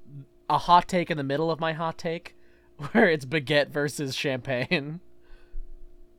a 0.50 0.58
hot 0.58 0.86
take 0.86 1.10
in 1.10 1.16
the 1.16 1.24
middle 1.24 1.50
of 1.50 1.60
my 1.60 1.72
hot 1.72 1.96
take 1.96 2.36
where 2.92 3.08
it's 3.08 3.24
baguette 3.24 3.70
versus 3.70 4.14
champagne. 4.14 5.00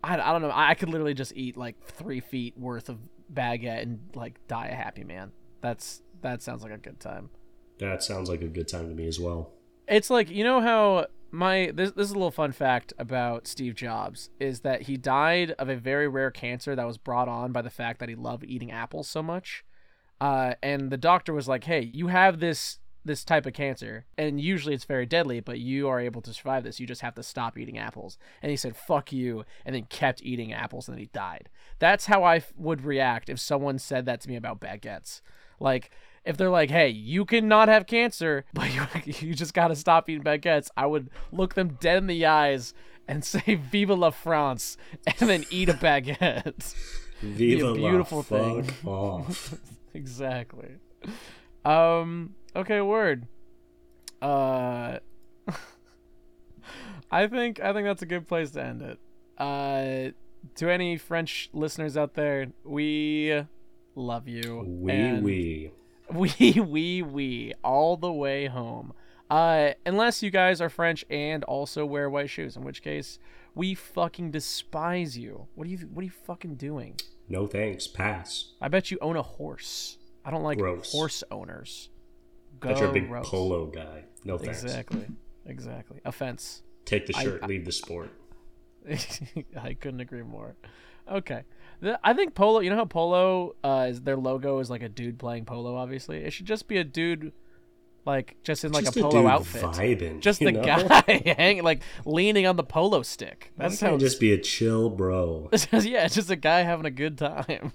I, 0.04 0.16
I 0.16 0.32
don't 0.32 0.42
know. 0.42 0.52
I, 0.52 0.74
could 0.74 0.90
literally 0.90 1.14
just 1.14 1.34
eat 1.36 1.56
like 1.56 1.80
3 1.86 2.20
feet 2.20 2.58
worth 2.58 2.90
of 2.90 2.98
baguette 3.32 3.84
and 3.84 4.00
like 4.16 4.40
die 4.48 4.70
a 4.70 4.76
happy 4.76 5.04
man. 5.04 5.34
That's 5.62 6.02
that 6.24 6.42
sounds 6.42 6.64
like 6.64 6.72
a 6.72 6.80
good 6.80 7.00
time. 7.00 7.30
That 7.78 8.02
sounds 8.02 8.28
like 8.28 8.42
a 8.42 8.48
good 8.48 8.68
time 8.68 8.90
to 8.90 8.96
me 8.96 9.06
as 9.06 9.20
well. 9.20 9.52
It's 9.88 10.10
like 10.10 10.32
you 10.32 10.44
know 10.44 10.62
how 10.62 11.06
my 11.34 11.72
this 11.74 11.92
this 11.92 12.06
is 12.06 12.12
a 12.12 12.14
little 12.14 12.32
fun 12.32 12.52
fact 12.52 12.94
about 13.00 13.48
Steve 13.48 13.74
Jobs 13.74 14.30
is 14.40 14.60
that 14.60 14.84
he 14.84 14.98
died 14.98 15.52
of 15.58 15.68
a 15.68 15.76
very 15.76 16.08
rare 16.08 16.30
cancer 16.30 16.76
that 16.76 16.86
was 16.86 17.00
brought 17.00 17.28
on 17.28 17.52
by 17.52 17.64
the 17.64 17.72
fact 17.72 18.00
that 18.00 18.08
he 18.08 18.14
loved 18.14 18.44
eating 18.44 18.72
apples 18.72 19.10
so 19.10 19.24
much. 19.24 19.66
Uh, 20.22 20.54
and 20.62 20.92
the 20.92 20.98
doctor 20.98 21.34
was 21.34 21.48
like, 21.48 21.64
"Hey, 21.64 21.90
you 21.92 22.08
have 22.08 22.40
this 22.40 22.78
this 23.04 23.26
type 23.26 23.48
of 23.48 23.54
cancer, 23.54 24.06
and 24.16 24.40
usually 24.40 24.76
it's 24.76 24.86
very 24.86 25.08
deadly, 25.08 25.40
but 25.40 25.60
you 25.60 25.90
are 25.90 26.00
able 26.00 26.22
to 26.22 26.34
survive 26.34 26.64
this. 26.64 26.80
You 26.80 26.86
just 26.86 27.02
have 27.02 27.16
to 27.16 27.24
stop 27.24 27.58
eating 27.58 27.80
apples." 27.80 28.20
And 28.44 28.52
he 28.52 28.56
said, 28.56 28.78
"Fuck 28.78 29.12
you," 29.12 29.44
and 29.66 29.74
then 29.74 29.86
kept 29.86 30.22
eating 30.22 30.54
apples, 30.54 30.88
and 30.88 30.96
then 30.96 31.02
he 31.02 31.10
died. 31.14 31.50
That's 31.80 32.06
how 32.06 32.24
I 32.24 32.38
f- 32.38 32.54
would 32.56 32.86
react 32.86 33.28
if 33.28 33.40
someone 33.40 33.80
said 33.80 34.06
that 34.06 34.22
to 34.22 34.30
me 34.30 34.36
about 34.36 34.62
baguettes. 34.62 35.22
Like, 35.60 35.90
if 36.26 36.38
they're 36.38 36.50
like, 36.50 36.70
"Hey, 36.70 36.90
you 36.90 37.26
cannot 37.26 37.68
have 37.68 37.86
cancer, 37.88 38.46
but 38.54 38.74
you 38.74 38.86
you 39.06 39.34
just 39.34 39.54
got 39.54 39.70
to 39.70 39.76
stop 39.76 40.10
eating 40.10 40.24
baguettes," 40.24 40.70
I 40.78 40.86
would 40.86 41.10
look 41.32 41.54
them 41.56 41.78
dead 41.80 41.98
in 41.98 42.08
the 42.08 42.26
eyes 42.26 42.74
and 43.08 43.24
say 43.26 43.56
"Vive 43.56 43.90
la 43.90 44.10
France" 44.12 44.78
and 45.06 45.30
then 45.30 45.46
eat 45.50 45.70
a 45.70 45.74
baguette. 45.74 46.76
Viva 47.22 47.68
a 47.68 47.74
beautiful 47.76 48.22
thing. 48.22 48.70
exactly. 49.94 50.76
Um. 51.64 52.36
Okay. 52.56 52.82
Word. 52.82 53.28
Uh. 54.22 55.00
I 57.12 57.28
think 57.28 57.60
I 57.60 57.74
think 57.74 57.86
that's 57.86 58.02
a 58.02 58.08
good 58.08 58.28
place 58.28 58.52
to 58.52 58.64
end 58.64 58.82
it. 58.82 59.00
Uh, 59.38 60.12
to 60.56 60.70
any 60.70 60.98
French 60.98 61.50
listeners 61.54 61.96
out 61.96 62.16
there, 62.16 62.48
we 62.64 63.44
love 63.96 64.28
you. 64.28 64.64
Wee 64.66 65.14
we. 65.14 65.22
wee. 65.22 65.72
we 66.14 66.54
we 66.60 67.02
we 67.02 67.54
all 67.64 67.98
the 67.98 68.12
way 68.12 68.48
home. 68.48 68.94
Uh, 69.30 69.72
unless 69.86 70.22
you 70.22 70.30
guys 70.30 70.62
are 70.62 70.70
French 70.70 71.04
and 71.10 71.44
also 71.46 71.86
wear 71.86 72.10
white 72.10 72.30
shoes, 72.30 72.56
in 72.56 72.64
which 72.64 72.84
case 72.84 73.18
we 73.56 73.74
fucking 73.74 74.32
despise 74.32 75.18
you. 75.18 75.48
What 75.56 75.66
are 75.66 75.70
you 75.70 75.78
What 75.94 76.02
are 76.02 76.06
you 76.06 76.12
fucking 76.12 76.56
doing? 76.56 76.96
No 77.30 77.48
thanks. 77.48 77.88
Pass. 77.88 78.52
I 78.62 78.68
bet 78.68 78.92
you 78.92 78.98
own 79.02 79.16
a 79.16 79.22
horse. 79.24 79.98
I 80.26 80.32
don't 80.32 80.44
like 80.44 80.58
Gross. 80.58 80.92
horse 80.92 81.24
owners. 81.32 81.90
But 82.60 82.78
you're 82.78 82.90
a 82.90 82.94
big 82.94 83.10
gross. 83.10 83.28
polo 83.30 83.66
guy. 83.66 84.04
No 84.24 84.38
thanks. 84.38 84.64
Exactly. 84.64 85.08
Exactly. 85.46 86.00
Offense. 86.06 86.62
Take 86.86 87.08
the 87.08 87.14
shirt, 87.14 87.44
I- 87.44 87.48
leave 87.48 87.66
the 87.66 87.72
sport. 87.72 88.10
I 89.62 89.74
couldn't 89.74 90.00
agree 90.02 90.24
more. 90.24 90.56
Okay. 91.12 91.44
I 92.04 92.14
think 92.14 92.36
polo. 92.36 92.60
You 92.60 92.70
know 92.70 92.76
how 92.76 92.86
polo 92.86 93.56
uh, 93.64 93.88
is 93.90 94.02
their 94.02 94.18
logo 94.18 94.60
is 94.60 94.70
like 94.70 94.82
a 94.82 94.90
dude 94.90 95.20
playing 95.20 95.46
polo. 95.46 95.76
Obviously, 95.76 96.18
it 96.18 96.32
should 96.32 96.46
just 96.46 96.68
be 96.68 96.78
a 96.78 96.84
dude, 96.84 97.34
like 98.06 98.36
just 98.44 98.64
in 98.64 98.72
like 98.72 98.86
Just 98.86 98.98
a 98.98 99.02
polo 99.02 99.22
dude 99.22 99.26
outfit. 99.32 99.64
vibing, 99.64 100.20
just 100.20 100.40
the 100.40 100.52
know? 100.52 100.64
guy 100.64 101.34
hanging 101.38 101.64
like 101.64 101.82
leaning 102.06 102.46
on 102.46 102.56
the 102.56 102.64
polo 102.64 103.02
stick. 103.02 103.52
That 103.58 103.72
sounds 103.72 103.80
sounds 103.80 104.04
just 104.04 104.20
be 104.20 104.32
a 104.32 104.38
chill 104.38 104.90
bro. 104.90 105.50
yeah, 105.72 106.06
it's 106.06 106.16
just 106.16 106.30
a 106.30 106.36
guy 106.36 106.62
having 106.62 106.86
a 106.86 106.92
good 106.92 107.18
time. 107.18 107.74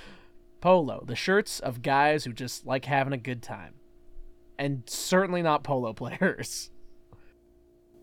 polo, 0.60 1.04
the 1.06 1.16
shirts 1.16 1.60
of 1.60 1.82
guys 1.82 2.24
who 2.24 2.32
just 2.32 2.66
like 2.66 2.84
having 2.86 3.12
a 3.12 3.18
good 3.18 3.42
time, 3.42 3.74
and 4.58 4.82
certainly 4.86 5.42
not 5.42 5.62
polo 5.62 5.92
players. 5.92 6.70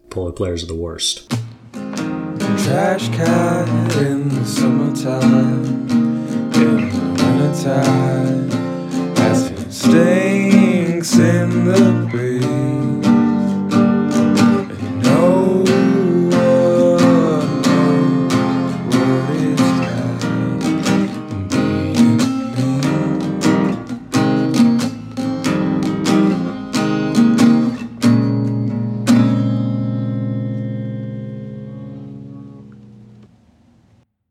Polo 0.09 0.31
players 0.31 0.63
are 0.63 0.67
the 0.67 0.75
worst 0.75 1.33
trash 2.63 3.09
can 3.09 3.67
in 3.97 4.29
the 4.29 4.45
summertime, 4.45 5.65
in 6.53 6.89
the 6.89 7.03
wintertime, 7.19 8.49
as 9.19 9.51
it 9.51 9.71
stinks 9.71 11.17
in 11.17 11.65
the 11.65 12.07
breeze. 12.09 12.82